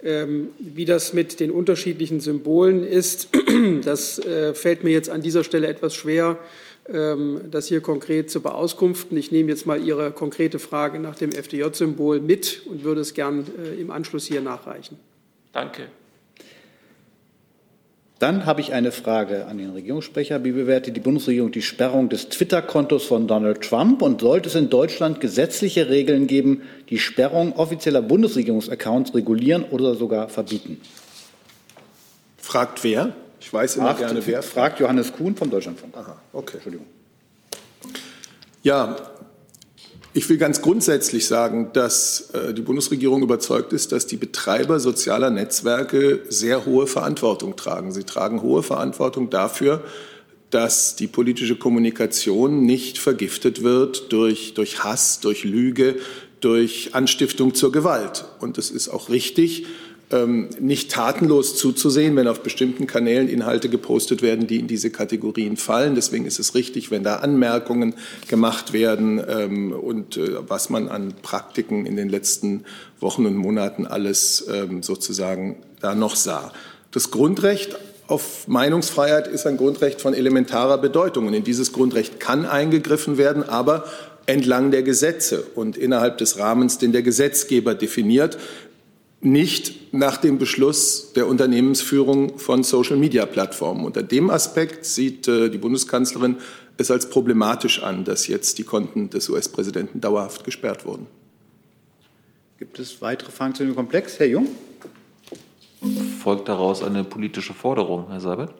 Ähm, 0.02 0.50
wie 0.58 0.84
das 0.84 1.14
mit 1.14 1.40
den 1.40 1.50
unterschiedlichen 1.50 2.20
Symbolen 2.20 2.86
ist, 2.86 3.30
das 3.82 4.18
äh, 4.18 4.52
fällt 4.52 4.84
mir 4.84 4.90
jetzt 4.90 5.08
an 5.08 5.22
dieser 5.22 5.42
Stelle 5.42 5.68
etwas 5.68 5.94
schwer, 5.94 6.38
ähm, 6.86 7.40
das 7.50 7.66
hier 7.66 7.80
konkret 7.80 8.30
zu 8.30 8.42
beauskunften. 8.42 9.16
Ich 9.16 9.32
nehme 9.32 9.48
jetzt 9.48 9.64
mal 9.64 9.82
Ihre 9.82 10.10
konkrete 10.10 10.58
Frage 10.58 10.98
nach 10.98 11.14
dem 11.14 11.32
FDJ-Symbol 11.32 12.20
mit 12.20 12.60
und 12.66 12.84
würde 12.84 13.00
es 13.00 13.14
gern 13.14 13.46
äh, 13.58 13.80
im 13.80 13.90
Anschluss 13.90 14.26
hier 14.26 14.42
nachreichen. 14.42 14.98
Danke. 15.54 15.86
Dann 18.20 18.44
habe 18.44 18.60
ich 18.60 18.74
eine 18.74 18.92
Frage 18.92 19.46
an 19.46 19.56
den 19.56 19.70
Regierungssprecher. 19.70 20.44
Wie 20.44 20.52
bewertet 20.52 20.94
die 20.94 21.00
Bundesregierung 21.00 21.52
die 21.52 21.62
Sperrung 21.62 22.10
des 22.10 22.28
Twitter-Kontos 22.28 23.06
von 23.06 23.26
Donald 23.26 23.62
Trump? 23.62 24.02
Und 24.02 24.20
sollte 24.20 24.50
es 24.50 24.54
in 24.54 24.68
Deutschland 24.68 25.22
gesetzliche 25.22 25.88
Regeln 25.88 26.26
geben, 26.26 26.60
die 26.90 26.98
Sperrung 26.98 27.54
offizieller 27.54 28.02
Bundesregierungsaccounts 28.02 29.14
regulieren 29.14 29.64
oder 29.64 29.94
sogar 29.94 30.28
verbieten? 30.28 30.82
Fragt 32.36 32.84
wer? 32.84 33.14
Ich 33.40 33.50
weiß 33.50 33.76
immer 33.76 33.86
fragt, 33.94 34.00
gerne, 34.00 34.26
wer 34.26 34.42
fragt. 34.42 34.80
Johannes 34.80 35.14
Kuhn 35.14 35.34
vom 35.34 35.48
Deutschlandfunk. 35.48 35.96
Aha, 35.96 36.20
okay. 36.34 36.56
Entschuldigung. 36.56 36.86
Ja, 38.62 38.96
ich 40.12 40.28
will 40.28 40.38
ganz 40.38 40.60
grundsätzlich 40.60 41.26
sagen, 41.26 41.70
dass 41.72 42.30
äh, 42.32 42.52
die 42.52 42.62
Bundesregierung 42.62 43.22
überzeugt 43.22 43.72
ist, 43.72 43.92
dass 43.92 44.06
die 44.06 44.16
Betreiber 44.16 44.80
sozialer 44.80 45.30
Netzwerke 45.30 46.20
sehr 46.28 46.66
hohe 46.66 46.86
Verantwortung 46.86 47.56
tragen. 47.56 47.92
Sie 47.92 48.04
tragen 48.04 48.42
hohe 48.42 48.62
Verantwortung 48.62 49.30
dafür, 49.30 49.84
dass 50.50 50.96
die 50.96 51.06
politische 51.06 51.54
Kommunikation 51.54 52.62
nicht 52.62 52.98
vergiftet 52.98 53.62
wird 53.62 54.12
durch, 54.12 54.54
durch 54.54 54.82
Hass, 54.82 55.20
durch 55.20 55.44
Lüge, 55.44 55.96
durch 56.40 56.94
Anstiftung 56.94 57.54
zur 57.54 57.70
Gewalt. 57.70 58.24
Und 58.40 58.58
es 58.58 58.70
ist 58.70 58.88
auch 58.88 59.10
richtig, 59.10 59.66
nicht 60.12 60.90
tatenlos 60.90 61.56
zuzusehen, 61.56 62.16
wenn 62.16 62.26
auf 62.26 62.42
bestimmten 62.42 62.88
Kanälen 62.88 63.28
Inhalte 63.28 63.68
gepostet 63.68 64.22
werden, 64.22 64.48
die 64.48 64.58
in 64.58 64.66
diese 64.66 64.90
Kategorien 64.90 65.56
fallen. 65.56 65.94
Deswegen 65.94 66.26
ist 66.26 66.40
es 66.40 66.56
richtig, 66.56 66.90
wenn 66.90 67.04
da 67.04 67.16
Anmerkungen 67.16 67.94
gemacht 68.26 68.72
werden 68.72 69.22
ähm, 69.28 69.70
und 69.70 70.16
äh, 70.16 70.48
was 70.48 70.68
man 70.68 70.88
an 70.88 71.14
Praktiken 71.22 71.86
in 71.86 71.94
den 71.94 72.08
letzten 72.08 72.64
Wochen 72.98 73.24
und 73.24 73.36
Monaten 73.36 73.86
alles 73.86 74.48
ähm, 74.52 74.82
sozusagen 74.82 75.62
da 75.80 75.94
noch 75.94 76.16
sah. 76.16 76.52
Das 76.90 77.12
Grundrecht 77.12 77.78
auf 78.08 78.48
Meinungsfreiheit 78.48 79.28
ist 79.28 79.46
ein 79.46 79.56
Grundrecht 79.56 80.00
von 80.00 80.14
elementarer 80.14 80.78
Bedeutung. 80.78 81.28
Und 81.28 81.34
in 81.34 81.44
dieses 81.44 81.72
Grundrecht 81.72 82.18
kann 82.18 82.44
eingegriffen 82.44 83.16
werden, 83.16 83.48
aber 83.48 83.84
entlang 84.26 84.72
der 84.72 84.82
Gesetze 84.82 85.44
und 85.54 85.76
innerhalb 85.76 86.18
des 86.18 86.36
Rahmens, 86.36 86.78
den 86.78 86.90
der 86.90 87.02
Gesetzgeber 87.02 87.76
definiert 87.76 88.38
nicht 89.20 89.92
nach 89.92 90.16
dem 90.16 90.38
Beschluss 90.38 91.12
der 91.14 91.26
Unternehmensführung 91.26 92.38
von 92.38 92.62
Social-Media-Plattformen. 92.62 93.84
Unter 93.84 94.02
dem 94.02 94.30
Aspekt 94.30 94.84
sieht 94.84 95.28
äh, 95.28 95.50
die 95.50 95.58
Bundeskanzlerin 95.58 96.36
es 96.78 96.90
als 96.90 97.10
problematisch 97.10 97.82
an, 97.82 98.04
dass 98.04 98.26
jetzt 98.26 98.56
die 98.58 98.64
Konten 98.64 99.10
des 99.10 99.28
US-Präsidenten 99.28 100.00
dauerhaft 100.00 100.44
gesperrt 100.44 100.86
wurden. 100.86 101.06
Gibt 102.58 102.78
es 102.78 103.02
weitere 103.02 103.30
Fragen 103.30 103.54
zu 103.54 103.64
dem 103.64 103.74
Komplex? 103.74 104.18
Herr 104.18 104.26
Jung? 104.26 104.48
Folgt 106.22 106.48
daraus 106.48 106.82
eine 106.82 107.04
politische 107.04 107.52
Forderung, 107.52 108.06
Herr 108.10 108.20
Seibert? 108.20 108.54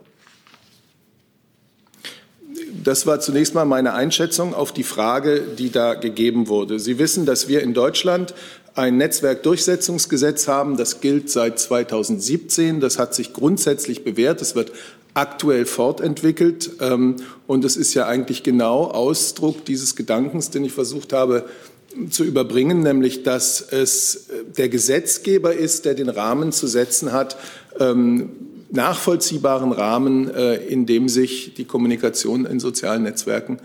Das 2.83 3.07
war 3.07 3.21
zunächst 3.21 3.55
mal 3.55 3.67
meine 3.67 3.93
Einschätzung 3.93 4.55
auf 4.55 4.73
die 4.73 4.85
Frage, 4.85 5.43
die 5.43 5.71
da 5.71 5.95
gegeben 5.95 6.49
wurde. 6.49 6.79
Sie 6.79 6.99
wissen, 6.99 7.27
dass 7.27 7.47
wir 7.47 7.63
in 7.63 7.75
Deutschland 7.75 8.35
ein 8.81 8.97
Netzwerkdurchsetzungsgesetz 8.97 10.49
haben. 10.49 10.77
Das 10.77 11.01
gilt 11.01 11.31
seit 11.31 11.59
2017. 11.59 12.81
Das 12.81 12.99
hat 12.99 13.15
sich 13.15 13.33
grundsätzlich 13.33 14.05
bewährt. 14.05 14.41
Es 14.43 14.55
wird 14.55 14.73
aktuell 15.15 15.67
fortentwickelt. 15.67 16.71
Ähm, 16.81 17.17
und 17.47 17.65
es 17.65 17.77
ist 17.77 17.95
ja 17.95 18.07
eigentlich 18.07 18.43
genau 18.43 18.85
Ausdruck 18.85 19.65
dieses 19.65 19.97
Gedankens, 19.97 20.51
den 20.51 20.65
ich 20.65 20.73
versucht 20.73 21.13
habe 21.13 21.49
zu 22.09 22.25
überbringen, 22.25 22.83
nämlich 22.83 23.25
dass 23.25 23.61
es 23.61 24.29
der 24.57 24.69
Gesetzgeber 24.69 25.55
ist, 25.55 25.85
der 25.85 25.95
den 25.95 26.09
Rahmen 26.09 26.53
zu 26.53 26.69
setzen 26.69 27.13
hat, 27.13 27.37
ähm, 27.81 28.31
nachvollziehbaren 28.71 29.73
Rahmen, 29.73 30.33
äh, 30.33 30.57
in 30.57 30.87
dem 30.87 31.09
sich 31.09 31.55
die 31.55 31.65
Kommunikation 31.65 32.47
in 32.47 32.61
sozialen 32.61 33.03
Netzwerken 33.03 33.59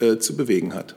äh, 0.00 0.18
zu 0.18 0.36
bewegen 0.36 0.74
hat. 0.74 0.96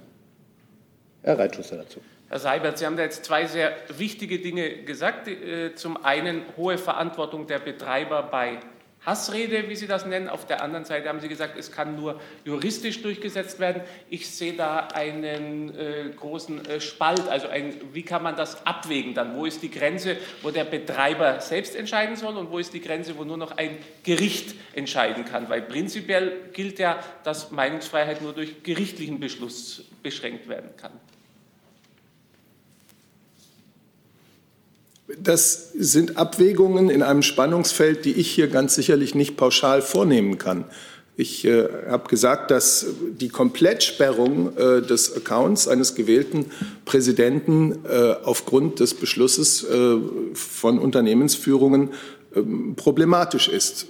Herr 1.22 1.38
Reitschuster 1.38 1.78
dazu. 1.78 2.00
Herr 2.32 2.40
Seibert, 2.40 2.78
Sie 2.78 2.86
haben 2.86 2.96
da 2.96 3.04
jetzt 3.04 3.26
zwei 3.26 3.46
sehr 3.46 3.76
wichtige 3.98 4.40
Dinge 4.40 4.84
gesagt. 4.84 5.28
Äh, 5.28 5.76
zum 5.76 6.02
einen 6.06 6.44
hohe 6.56 6.78
Verantwortung 6.78 7.46
der 7.46 7.60
Betreiber 7.60 8.24
bei 8.24 8.60
Hassrede, 9.06 9.68
wie 9.68 9.76
Sie 9.76 9.86
das 9.86 10.06
nennen. 10.06 10.30
Auf 10.30 10.48
der 10.48 10.62
anderen 10.62 10.86
Seite 10.86 11.10
haben 11.10 11.20
Sie 11.20 11.28
gesagt, 11.28 11.60
es 11.60 11.74
kann 11.74 11.98
nur 11.98 12.22
juristisch 12.46 13.02
durchgesetzt 13.02 13.60
werden. 13.60 13.82
Ich 14.10 14.30
sehe 14.30 14.54
da 14.54 14.88
einen 14.94 15.76
äh, 15.78 16.10
großen 16.16 16.66
äh, 16.68 16.80
Spalt. 16.80 17.28
Also 17.28 17.50
ein, 17.50 17.76
wie 17.92 18.04
kann 18.04 18.24
man 18.24 18.38
das 18.38 18.66
abwägen 18.66 19.14
dann? 19.14 19.36
Wo 19.36 19.46
ist 19.46 19.62
die 19.62 19.70
Grenze, 19.70 20.16
wo 20.42 20.52
der 20.52 20.64
Betreiber 20.64 21.42
selbst 21.42 21.76
entscheiden 21.76 22.16
soll 22.16 22.38
und 22.38 22.50
wo 22.50 22.60
ist 22.60 22.74
die 22.74 22.80
Grenze, 22.80 23.18
wo 23.18 23.26
nur 23.26 23.36
noch 23.36 23.58
ein 23.58 23.78
Gericht 24.04 24.56
entscheiden 24.74 25.26
kann? 25.26 25.50
Weil 25.50 25.64
prinzipiell 25.64 26.32
gilt 26.54 26.80
ja, 26.80 26.98
dass 27.26 27.52
Meinungsfreiheit 27.52 28.22
nur 28.22 28.32
durch 28.32 28.64
gerichtlichen 28.64 29.20
Beschluss 29.20 29.84
beschränkt 30.02 30.48
werden 30.48 30.70
kann. 30.78 30.94
Das 35.20 35.72
sind 35.74 36.18
Abwägungen 36.18 36.90
in 36.90 37.04
einem 37.04 37.22
Spannungsfeld, 37.22 38.06
die 38.06 38.14
ich 38.14 38.30
hier 38.30 38.48
ganz 38.48 38.76
sicherlich 38.76 39.16
nicht 39.16 39.38
pauschal 39.38 39.82
vornehmen 39.82 40.38
kann. 40.38 40.66
Ich 41.18 41.46
äh, 41.46 41.68
habe 41.90 42.08
gesagt, 42.08 42.52
dass 42.52 42.86
die 43.20 43.30
Komplettsperrung 43.30 44.58
äh, 44.58 44.82
des 44.82 45.16
Accounts 45.16 45.68
eines 45.68 45.94
gewählten 45.94 46.46
Präsidenten 46.86 47.86
äh, 47.86 48.16
aufgrund 48.24 48.80
des 48.80 48.94
Beschlusses 48.94 49.64
äh, 49.64 49.98
von 50.34 50.80
Unternehmensführungen 50.80 51.90
ähm, 52.36 52.76
problematisch 52.76 53.50
ist. 53.50 53.88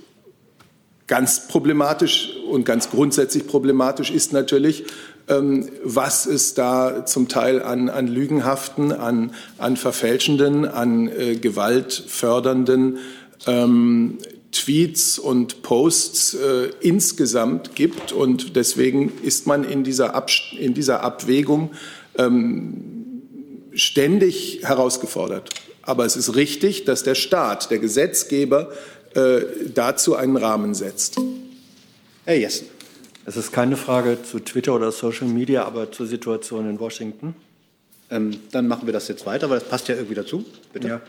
Ganz 1.08 1.48
problematisch 1.48 2.38
und 2.50 2.66
ganz 2.66 2.90
grundsätzlich 2.90 3.46
problematisch 3.46 4.12
ist 4.12 4.34
natürlich, 4.34 4.86
was 5.28 6.26
es 6.26 6.56
da 6.56 7.06
zum 7.06 7.28
Teil 7.28 7.62
an, 7.62 7.90
an 7.90 8.08
Lügenhaften, 8.08 8.92
an, 8.92 9.34
an 9.58 9.78
Verfälschenden, 9.78 10.66
an 10.66 11.08
äh, 11.08 11.36
gewaltfördernden 11.36 12.98
ähm, 13.48 14.18
Tweets 14.52 15.18
und 15.18 15.62
Posts 15.62 16.34
äh, 16.34 16.70
insgesamt 16.82 17.76
gibt. 17.76 18.12
Und 18.12 18.56
deswegen 18.56 19.12
ist 19.24 19.48
man 19.48 19.64
in 19.64 19.84
dieser, 19.84 20.14
Ab 20.14 20.30
in 20.58 20.74
dieser 20.74 21.02
Abwägung 21.02 21.72
ähm, 22.18 23.22
ständig 23.74 24.60
herausgefordert. 24.64 25.50
Aber 25.82 26.06
es 26.06 26.16
ist 26.16 26.36
richtig, 26.36 26.86
dass 26.86 27.04
der 27.04 27.16
Staat, 27.16 27.72
der 27.72 27.80
Gesetzgeber, 27.80 28.70
äh, 29.16 29.42
dazu 29.74 30.16
einen 30.16 30.38
Rahmen 30.38 30.74
setzt. 30.74 31.18
Herr 32.26 32.38
Jessen. 32.38 32.68
Es 33.26 33.38
ist 33.38 33.52
keine 33.52 33.78
Frage 33.78 34.24
zu 34.24 34.40
Twitter 34.40 34.74
oder 34.76 34.92
Social 34.92 35.28
Media, 35.28 35.64
aber 35.66 35.92
zur 35.92 36.08
Situation 36.08 36.70
in 36.70 36.80
Washington. 36.80 37.36
Ähm, 38.10 38.40
dann 38.52 38.68
machen 38.68 38.88
wir 38.88 38.94
das 38.94 39.08
jetzt 39.08 39.26
weiter, 39.26 39.50
weil 39.50 39.60
das 39.60 39.70
passt 39.70 39.88
ja 39.88 39.96
irgendwie 39.96 40.16
dazu. 40.16 40.46
Bitte. 40.74 40.88
Ja. 40.88 41.02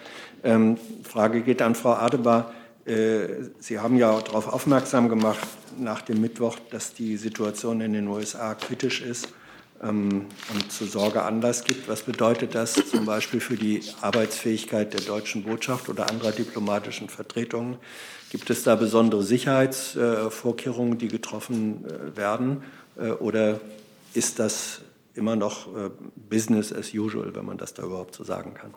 Ähm, 0.44 0.78
Frage 1.02 1.42
geht 1.42 1.62
an 1.62 1.74
Frau 1.74 1.92
Adebar. 1.92 2.52
Äh, 2.84 3.26
Sie 3.58 3.78
haben 3.78 3.96
ja 3.96 4.20
darauf 4.20 4.52
aufmerksam 4.52 5.08
gemacht 5.08 5.46
nach 5.78 6.02
dem 6.02 6.20
Mittwoch, 6.20 6.58
dass 6.70 6.94
die 6.94 7.16
Situation 7.16 7.80
in 7.80 7.92
den 7.92 8.06
USA 8.08 8.54
kritisch 8.54 9.00
ist 9.00 9.28
ähm, 9.83 10.26
und 10.53 10.72
zu 10.72 10.85
Sorge 10.87 11.22
Anlass 11.22 11.64
gibt. 11.64 11.89
Was 11.89 12.03
bedeutet 12.03 12.55
das 12.55 12.74
zum 12.74 13.05
Beispiel 13.05 13.41
für 13.41 13.57
die 13.57 13.83
Arbeitsfähigkeit 14.01 14.93
der 14.93 15.01
deutschen 15.01 15.45
Botschaft 15.45 15.89
oder 15.89 16.09
anderer 16.09 16.33
diplomatischen 16.33 17.09
Vertretungen? 17.09 17.76
Gibt 18.30 18.49
es 18.51 18.62
da 18.62 18.76
besondere 18.76 19.22
Sicherheitsvorkehrungen, 19.22 20.99
die 20.99 21.09
getroffen 21.09 21.85
äh, 21.85 22.16
werden? 22.16 22.62
Äh, 22.97 23.11
oder 23.11 23.61
ist 24.14 24.39
das 24.39 24.80
immer 25.14 25.37
noch 25.37 25.66
äh, 25.76 25.91
Business 26.30 26.72
as 26.72 26.95
usual, 26.95 27.35
wenn 27.35 27.45
man 27.45 27.59
das 27.59 27.74
da 27.74 27.83
überhaupt 27.83 28.14
so 28.14 28.24
sagen 28.24 28.55
kann? 28.55 28.72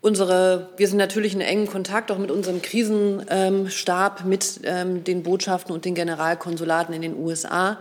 Unsere, 0.00 0.68
wir 0.76 0.86
sind 0.86 0.98
natürlich 0.98 1.34
in 1.34 1.40
engem 1.40 1.66
Kontakt 1.66 2.12
auch 2.12 2.18
mit 2.18 2.30
unserem 2.30 2.60
Krisenstab, 2.60 4.26
mit 4.26 4.60
ähm, 4.64 5.02
den 5.02 5.22
Botschaften 5.22 5.74
und 5.74 5.86
den 5.86 5.94
Generalkonsulaten 5.94 6.94
in 6.94 7.00
den 7.00 7.16
USA. 7.16 7.78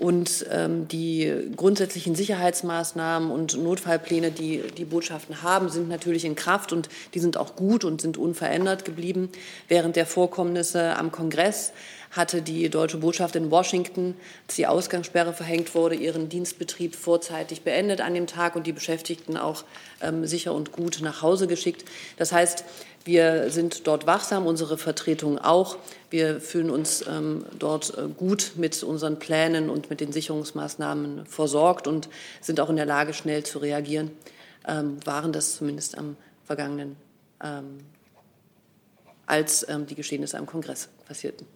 Und 0.00 0.46
ähm, 0.50 0.88
die 0.88 1.30
grundsätzlichen 1.56 2.14
Sicherheitsmaßnahmen 2.14 3.30
und 3.30 3.62
Notfallpläne, 3.62 4.30
die 4.30 4.62
die 4.78 4.86
Botschaften 4.86 5.42
haben, 5.42 5.68
sind 5.68 5.90
natürlich 5.90 6.24
in 6.24 6.36
Kraft 6.36 6.72
und 6.72 6.88
die 7.12 7.18
sind 7.18 7.36
auch 7.36 7.54
gut 7.54 7.84
und 7.84 8.00
sind 8.00 8.16
unverändert 8.16 8.86
geblieben. 8.86 9.28
Während 9.68 9.96
der 9.96 10.06
Vorkommnisse 10.06 10.96
am 10.96 11.12
Kongress 11.12 11.74
hatte 12.10 12.40
die 12.40 12.70
deutsche 12.70 12.96
Botschaft 12.96 13.36
in 13.36 13.50
Washington, 13.50 14.16
als 14.46 14.56
die 14.56 14.66
Ausgangssperre 14.66 15.34
verhängt 15.34 15.74
wurde, 15.74 15.96
ihren 15.96 16.30
Dienstbetrieb 16.30 16.96
vorzeitig 16.96 17.60
beendet 17.60 18.00
an 18.00 18.14
dem 18.14 18.26
Tag 18.26 18.56
und 18.56 18.66
die 18.66 18.72
Beschäftigten 18.72 19.36
auch 19.36 19.64
ähm, 20.00 20.26
sicher 20.26 20.54
und 20.54 20.72
gut 20.72 21.00
nach 21.02 21.20
Hause 21.20 21.46
geschickt. 21.46 21.84
Das 22.16 22.32
heißt, 22.32 22.64
wir 23.04 23.50
sind 23.50 23.86
dort 23.86 24.06
wachsam, 24.06 24.46
unsere 24.46 24.76
Vertretung 24.76 25.38
auch. 25.38 25.78
Wir 26.10 26.40
fühlen 26.40 26.70
uns 26.70 27.04
ähm, 27.06 27.44
dort 27.58 27.96
äh, 27.96 28.08
gut 28.08 28.52
mit 28.56 28.82
unseren 28.82 29.18
Plänen 29.18 29.70
und 29.70 29.88
mit 29.88 30.00
den 30.00 30.12
Sicherungsmaßnahmen 30.12 31.24
versorgt 31.26 31.86
und 31.86 32.08
sind 32.40 32.60
auch 32.60 32.68
in 32.68 32.76
der 32.76 32.86
Lage, 32.86 33.14
schnell 33.14 33.44
zu 33.44 33.58
reagieren. 33.58 34.10
Ähm, 34.68 34.98
waren 35.06 35.32
das 35.32 35.56
zumindest 35.56 35.96
am 35.96 36.16
vergangenen, 36.44 36.96
ähm, 37.42 37.78
als 39.24 39.66
ähm, 39.68 39.86
die 39.86 39.94
Geschehnisse 39.94 40.36
am 40.36 40.46
Kongress 40.46 40.88
passierten. 41.06 41.46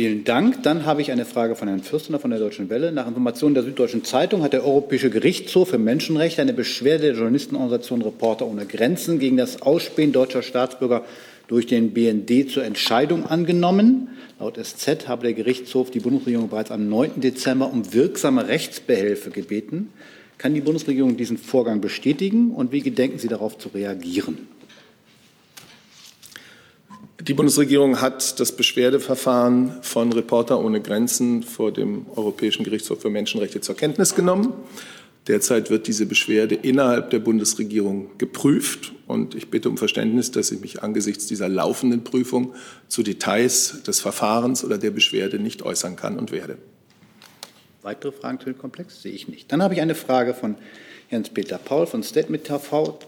Vielen 0.00 0.24
Dank. 0.24 0.62
Dann 0.62 0.86
habe 0.86 1.02
ich 1.02 1.12
eine 1.12 1.26
Frage 1.26 1.56
von 1.56 1.68
Herrn 1.68 1.82
Fürstner 1.82 2.18
von 2.18 2.30
der 2.30 2.40
Deutschen 2.40 2.70
Welle. 2.70 2.90
Nach 2.90 3.06
Informationen 3.06 3.52
der 3.52 3.64
Süddeutschen 3.64 4.02
Zeitung 4.02 4.42
hat 4.42 4.54
der 4.54 4.64
Europäische 4.64 5.10
Gerichtshof 5.10 5.68
für 5.68 5.76
Menschenrechte 5.76 6.40
eine 6.40 6.54
Beschwerde 6.54 7.08
der 7.08 7.16
Journalistenorganisation 7.16 8.00
Reporter 8.00 8.46
ohne 8.46 8.64
Grenzen 8.64 9.18
gegen 9.18 9.36
das 9.36 9.60
Ausspähen 9.60 10.12
deutscher 10.12 10.40
Staatsbürger 10.40 11.04
durch 11.48 11.66
den 11.66 11.90
BND 11.90 12.50
zur 12.50 12.64
Entscheidung 12.64 13.26
angenommen. 13.26 14.08
Laut 14.38 14.56
SZ 14.56 15.06
habe 15.06 15.24
der 15.24 15.34
Gerichtshof 15.34 15.90
die 15.90 16.00
Bundesregierung 16.00 16.48
bereits 16.48 16.70
am 16.70 16.88
9. 16.88 17.20
Dezember 17.20 17.70
um 17.70 17.92
wirksame 17.92 18.48
Rechtsbehelfe 18.48 19.28
gebeten. 19.28 19.92
Kann 20.38 20.54
die 20.54 20.62
Bundesregierung 20.62 21.18
diesen 21.18 21.36
Vorgang 21.36 21.82
bestätigen 21.82 22.52
und 22.52 22.72
wie 22.72 22.80
gedenken 22.80 23.18
Sie 23.18 23.28
darauf 23.28 23.58
zu 23.58 23.68
reagieren? 23.68 24.48
Die 27.22 27.34
Bundesregierung 27.34 28.00
hat 28.00 28.40
das 28.40 28.52
Beschwerdeverfahren 28.52 29.82
von 29.82 30.10
Reporter 30.10 30.58
ohne 30.58 30.80
Grenzen 30.80 31.42
vor 31.42 31.70
dem 31.70 32.06
Europäischen 32.16 32.64
Gerichtshof 32.64 33.02
für 33.02 33.10
Menschenrechte 33.10 33.60
zur 33.60 33.76
Kenntnis 33.76 34.14
genommen. 34.14 34.54
Derzeit 35.26 35.68
wird 35.68 35.86
diese 35.86 36.06
Beschwerde 36.06 36.54
innerhalb 36.54 37.10
der 37.10 37.18
Bundesregierung 37.18 38.16
geprüft. 38.16 38.92
Und 39.06 39.34
ich 39.34 39.50
bitte 39.50 39.68
um 39.68 39.76
Verständnis, 39.76 40.30
dass 40.30 40.50
ich 40.50 40.60
mich 40.60 40.82
angesichts 40.82 41.26
dieser 41.26 41.50
laufenden 41.50 42.04
Prüfung 42.04 42.54
zu 42.88 43.02
Details 43.02 43.82
des 43.82 44.00
Verfahrens 44.00 44.64
oder 44.64 44.78
der 44.78 44.90
Beschwerde 44.90 45.38
nicht 45.38 45.62
äußern 45.62 45.96
kann 45.96 46.18
und 46.18 46.32
werde. 46.32 46.56
Weitere 47.82 48.12
Fragen 48.12 48.40
zu 48.40 48.46
dem 48.46 48.56
Komplex 48.56 49.02
sehe 49.02 49.12
ich 49.12 49.28
nicht. 49.28 49.52
Dann 49.52 49.62
habe 49.62 49.74
ich 49.74 49.82
eine 49.82 49.94
Frage 49.94 50.32
von 50.32 50.54
Jens-Peter 51.10 51.58
Paul 51.58 51.86
von 51.86 52.02
Statement 52.02 52.44
TV 52.44 52.98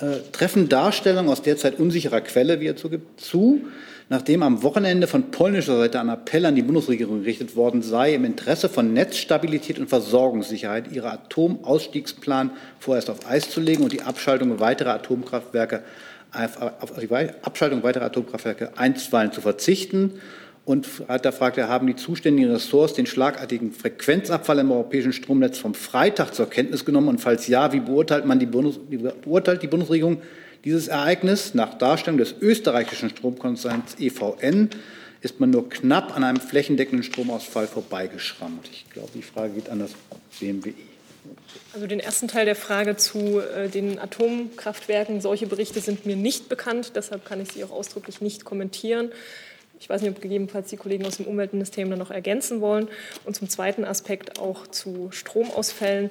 äh, 0.00 0.30
treffen 0.32 0.68
Darstellungen 0.68 1.30
aus 1.30 1.42
derzeit 1.42 1.78
unsicherer 1.78 2.20
Quelle, 2.20 2.60
wie 2.60 2.66
er 2.66 2.76
zugibt, 2.76 3.20
zu, 3.20 3.62
nachdem 4.08 4.42
am 4.42 4.62
Wochenende 4.62 5.06
von 5.06 5.30
polnischer 5.30 5.78
Seite 5.78 6.00
ein 6.00 6.08
Appell 6.08 6.44
an 6.44 6.54
die 6.54 6.62
Bundesregierung 6.62 7.20
gerichtet 7.20 7.56
worden 7.56 7.82
sei, 7.82 8.14
im 8.14 8.24
Interesse 8.24 8.68
von 8.68 8.92
Netzstabilität 8.92 9.78
und 9.78 9.88
Versorgungssicherheit 9.88 10.92
ihren 10.92 11.10
Atomausstiegsplan 11.10 12.50
vorerst 12.78 13.10
auf 13.10 13.26
Eis 13.28 13.48
zu 13.48 13.60
legen 13.60 13.82
und 13.82 13.92
die 13.92 14.02
Abschaltung 14.02 14.60
weiterer 14.60 14.94
Atomkraftwerke 14.94 15.82
auf 16.80 16.92
die 16.98 17.10
Abschaltung 17.42 17.82
weiterer 17.82 18.06
Atomkraftwerke 18.06 18.72
einstweilen 18.78 19.32
zu 19.32 19.42
verzichten 19.42 20.14
und 20.64 20.86
da 21.08 21.32
fragt 21.32 21.58
er, 21.58 21.68
haben 21.68 21.88
die 21.88 21.96
zuständigen 21.96 22.52
Ressorts 22.52 22.94
den 22.94 23.06
schlagartigen 23.06 23.72
Frequenzabfall 23.72 24.60
im 24.60 24.70
europäischen 24.70 25.12
Stromnetz 25.12 25.58
vom 25.58 25.74
Freitag 25.74 26.34
zur 26.34 26.48
Kenntnis 26.48 26.84
genommen? 26.84 27.08
Und 27.08 27.18
falls 27.20 27.48
ja, 27.48 27.72
wie 27.72 27.80
beurteilt, 27.80 28.26
man 28.26 28.38
die, 28.38 28.46
Bundes 28.46 28.78
beurteilt 29.22 29.62
die 29.62 29.66
Bundesregierung 29.66 30.22
dieses 30.64 30.86
Ereignis? 30.86 31.54
Nach 31.54 31.74
Darstellung 31.74 32.18
des 32.18 32.36
österreichischen 32.40 33.10
Stromkonzerns 33.10 33.96
EVN 33.98 34.70
ist 35.20 35.40
man 35.40 35.50
nur 35.50 35.68
knapp 35.68 36.16
an 36.16 36.22
einem 36.22 36.40
flächendeckenden 36.40 37.02
Stromausfall 37.02 37.66
vorbeigeschrammt. 37.66 38.68
Ich 38.70 38.88
glaube, 38.90 39.10
die 39.14 39.22
Frage 39.22 39.54
geht 39.54 39.68
an 39.68 39.80
das 39.80 39.90
BMWI. 40.38 40.74
Also 41.72 41.86
den 41.86 42.00
ersten 42.00 42.28
Teil 42.28 42.44
der 42.44 42.56
Frage 42.56 42.96
zu 42.96 43.40
äh, 43.40 43.68
den 43.68 43.98
Atomkraftwerken, 43.98 45.20
solche 45.20 45.46
Berichte 45.46 45.80
sind 45.80 46.06
mir 46.06 46.16
nicht 46.16 46.48
bekannt, 46.48 46.92
deshalb 46.96 47.24
kann 47.24 47.40
ich 47.40 47.52
sie 47.52 47.64
auch 47.64 47.70
ausdrücklich 47.70 48.20
nicht 48.20 48.44
kommentieren. 48.44 49.10
Ich 49.82 49.90
weiß 49.90 50.00
nicht, 50.00 50.12
ob 50.12 50.22
gegebenenfalls 50.22 50.70
die 50.70 50.76
Kollegen 50.76 51.04
aus 51.04 51.16
dem 51.16 51.26
Umweltministerium 51.26 51.90
dann 51.90 51.98
noch 51.98 52.12
ergänzen 52.12 52.60
wollen. 52.60 52.86
Und 53.24 53.34
zum 53.34 53.48
zweiten 53.48 53.84
Aspekt 53.84 54.38
auch 54.38 54.68
zu 54.68 55.08
Stromausfällen. 55.10 56.10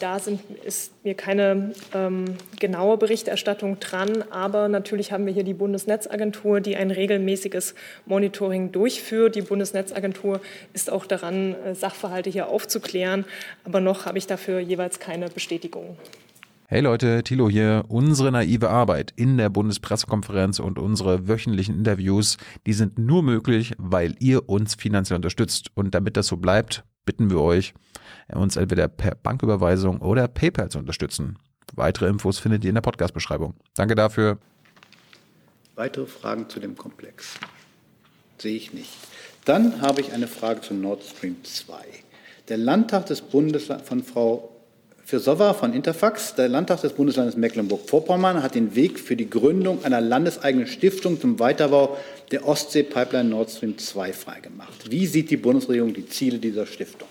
Da 0.00 0.18
sind, 0.18 0.40
ist 0.64 0.90
mir 1.04 1.14
keine 1.14 1.72
ähm, 1.94 2.24
genaue 2.58 2.96
Berichterstattung 2.96 3.78
dran, 3.78 4.24
aber 4.30 4.66
natürlich 4.66 5.12
haben 5.12 5.24
wir 5.24 5.32
hier 5.32 5.44
die 5.44 5.54
Bundesnetzagentur, 5.54 6.60
die 6.60 6.74
ein 6.74 6.90
regelmäßiges 6.90 7.76
Monitoring 8.06 8.72
durchführt. 8.72 9.36
Die 9.36 9.42
Bundesnetzagentur 9.42 10.40
ist 10.72 10.90
auch 10.90 11.06
daran, 11.06 11.54
äh, 11.64 11.76
Sachverhalte 11.76 12.30
hier 12.30 12.48
aufzuklären, 12.48 13.24
aber 13.62 13.80
noch 13.80 14.06
habe 14.06 14.18
ich 14.18 14.26
dafür 14.26 14.58
jeweils 14.58 14.98
keine 14.98 15.28
Bestätigung. 15.28 15.96
Hey 16.68 16.80
Leute, 16.80 17.22
Thilo 17.22 17.48
hier. 17.48 17.84
Unsere 17.86 18.32
naive 18.32 18.70
Arbeit 18.70 19.12
in 19.14 19.38
der 19.38 19.50
Bundespressekonferenz 19.50 20.58
und 20.58 20.80
unsere 20.80 21.28
wöchentlichen 21.28 21.76
Interviews, 21.76 22.38
die 22.66 22.72
sind 22.72 22.98
nur 22.98 23.22
möglich, 23.22 23.74
weil 23.78 24.16
ihr 24.18 24.48
uns 24.48 24.74
finanziell 24.74 25.14
unterstützt. 25.14 25.70
Und 25.74 25.94
damit 25.94 26.16
das 26.16 26.26
so 26.26 26.38
bleibt, 26.38 26.82
bitten 27.04 27.30
wir 27.30 27.40
euch, 27.40 27.72
uns 28.34 28.56
entweder 28.56 28.88
per 28.88 29.14
Banküberweisung 29.14 30.00
oder 30.00 30.26
PayPal 30.26 30.68
zu 30.68 30.80
unterstützen. 30.80 31.38
Weitere 31.76 32.08
Infos 32.08 32.40
findet 32.40 32.64
ihr 32.64 32.70
in 32.70 32.74
der 32.74 32.82
Podcast-Beschreibung. 32.82 33.54
Danke 33.76 33.94
dafür. 33.94 34.38
Weitere 35.76 36.06
Fragen 36.06 36.48
zu 36.48 36.58
dem 36.58 36.76
Komplex? 36.76 37.38
Sehe 38.38 38.56
ich 38.56 38.74
nicht. 38.74 38.90
Dann 39.44 39.82
habe 39.82 40.00
ich 40.00 40.12
eine 40.12 40.26
Frage 40.26 40.62
zu 40.62 40.74
Nord 40.74 41.04
Stream 41.04 41.36
2. 41.44 41.74
Der 42.48 42.56
Landtag 42.56 43.06
des 43.06 43.20
Bundes 43.20 43.70
von 43.84 44.02
Frau 44.02 44.55
Firsova 45.06 45.54
von 45.54 45.72
Interfax, 45.72 46.34
der 46.34 46.48
Landtag 46.48 46.80
des 46.80 46.92
Bundeslandes 46.92 47.36
Mecklenburg-Vorpommern, 47.36 48.42
hat 48.42 48.56
den 48.56 48.74
Weg 48.74 48.98
für 48.98 49.14
die 49.14 49.30
Gründung 49.30 49.84
einer 49.84 50.00
landeseigenen 50.00 50.66
Stiftung 50.66 51.20
zum 51.20 51.38
Weiterbau 51.38 51.96
der 52.32 52.44
Ostsee-Pipeline 52.44 53.28
Nord 53.28 53.52
Stream 53.52 53.78
2 53.78 54.12
freigemacht. 54.12 54.90
Wie 54.90 55.06
sieht 55.06 55.30
die 55.30 55.36
Bundesregierung 55.36 55.94
die 55.94 56.08
Ziele 56.08 56.38
dieser 56.38 56.66
Stiftung? 56.66 57.06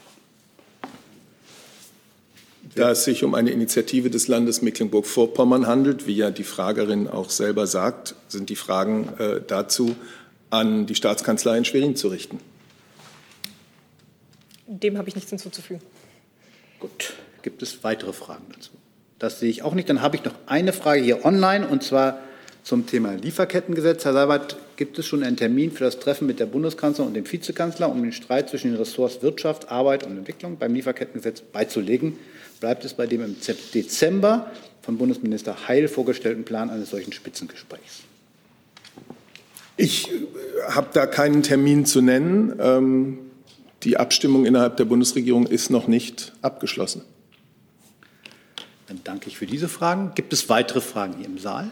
Da 2.75 2.91
es 2.91 3.05
sich 3.05 3.23
um 3.23 3.33
eine 3.33 3.51
Initiative 3.51 4.09
des 4.09 4.27
Landes 4.27 4.61
Mecklenburg-Vorpommern 4.61 5.65
handelt, 5.65 6.05
wie 6.05 6.17
ja 6.17 6.31
die 6.31 6.43
Fragerin 6.43 7.07
auch 7.07 7.29
selber 7.29 7.65
sagt, 7.65 8.15
sind 8.27 8.49
die 8.49 8.57
Fragen 8.57 9.07
äh, 9.19 9.39
dazu 9.47 9.95
an 10.49 10.85
die 10.85 10.95
Staatskanzlei 10.95 11.59
in 11.59 11.63
Schwerin 11.63 11.95
zu 11.95 12.09
richten. 12.09 12.41
Dem 14.67 14.97
habe 14.97 15.07
ich 15.07 15.15
nichts 15.15 15.29
hinzuzufügen. 15.29 15.81
Gut. 16.81 17.13
Gibt 17.45 17.61
es 17.61 17.83
weitere 17.83 18.11
Fragen 18.11 18.45
dazu? 18.51 18.71
Das 19.19 19.39
sehe 19.39 19.51
ich 19.51 19.61
auch 19.61 19.75
nicht. 19.75 19.87
Dann 19.87 20.01
habe 20.01 20.15
ich 20.15 20.25
noch 20.25 20.33
eine 20.47 20.73
Frage 20.73 21.03
hier 21.03 21.25
online 21.25 21.67
und 21.67 21.83
zwar 21.83 22.19
zum 22.63 22.87
Thema 22.87 23.13
Lieferkettengesetz. 23.13 24.03
Herr 24.03 24.13
Seibert, 24.13 24.57
gibt 24.77 24.97
es 24.97 25.05
schon 25.05 25.21
einen 25.21 25.37
Termin 25.37 25.71
für 25.71 25.83
das 25.83 25.99
Treffen 25.99 26.25
mit 26.25 26.39
der 26.39 26.47
Bundeskanzlerin 26.47 27.09
und 27.09 27.13
dem 27.13 27.31
Vizekanzler, 27.31 27.91
um 27.91 28.01
den 28.01 28.13
Streit 28.13 28.49
zwischen 28.49 28.71
den 28.71 28.77
Ressorts 28.77 29.21
Wirtschaft, 29.21 29.69
Arbeit 29.69 30.07
und 30.07 30.17
Entwicklung 30.17 30.57
beim 30.57 30.73
Lieferkettengesetz 30.73 31.41
beizulegen? 31.41 32.17
Bleibt 32.61 32.83
es 32.83 32.95
bei 32.95 33.05
dem 33.05 33.23
im 33.23 33.35
Dezember 33.75 34.51
von 34.81 34.97
Bundesminister 34.97 35.67
Heil 35.67 35.87
vorgestellten 35.87 36.45
Plan 36.45 36.71
eines 36.71 36.89
solchen 36.89 37.13
Spitzengesprächs? 37.13 38.01
Ich 39.77 40.11
äh, 40.11 40.15
habe 40.69 40.87
da 40.93 41.05
keinen 41.05 41.43
Termin 41.43 41.85
zu 41.85 42.01
nennen. 42.01 42.55
Ähm, 42.59 43.19
die 43.83 43.97
Abstimmung 43.97 44.47
innerhalb 44.47 44.77
der 44.77 44.85
Bundesregierung 44.85 45.45
ist 45.45 45.69
noch 45.69 45.87
nicht 45.87 46.33
abgeschlossen. 46.41 47.03
Dann 48.87 49.01
danke 49.03 49.29
ich 49.29 49.37
für 49.37 49.47
diese 49.47 49.67
Fragen. 49.67 50.11
Gibt 50.13 50.31
es 50.31 50.47
weitere 50.49 50.79
Fragen 50.79 51.15
hier 51.17 51.25
im 51.25 51.39
Saal? 51.39 51.71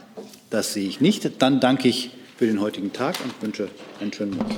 Das 0.50 0.72
sehe 0.72 0.88
ich 0.88 1.00
nicht. 1.00 1.40
Dann 1.42 1.60
danke 1.60 1.88
ich 1.88 2.10
für 2.36 2.46
den 2.46 2.60
heutigen 2.60 2.92
Tag 2.92 3.16
und 3.22 3.40
wünsche 3.40 3.68
einen 4.00 4.12
schönen 4.12 4.36
Morgen. 4.36 4.54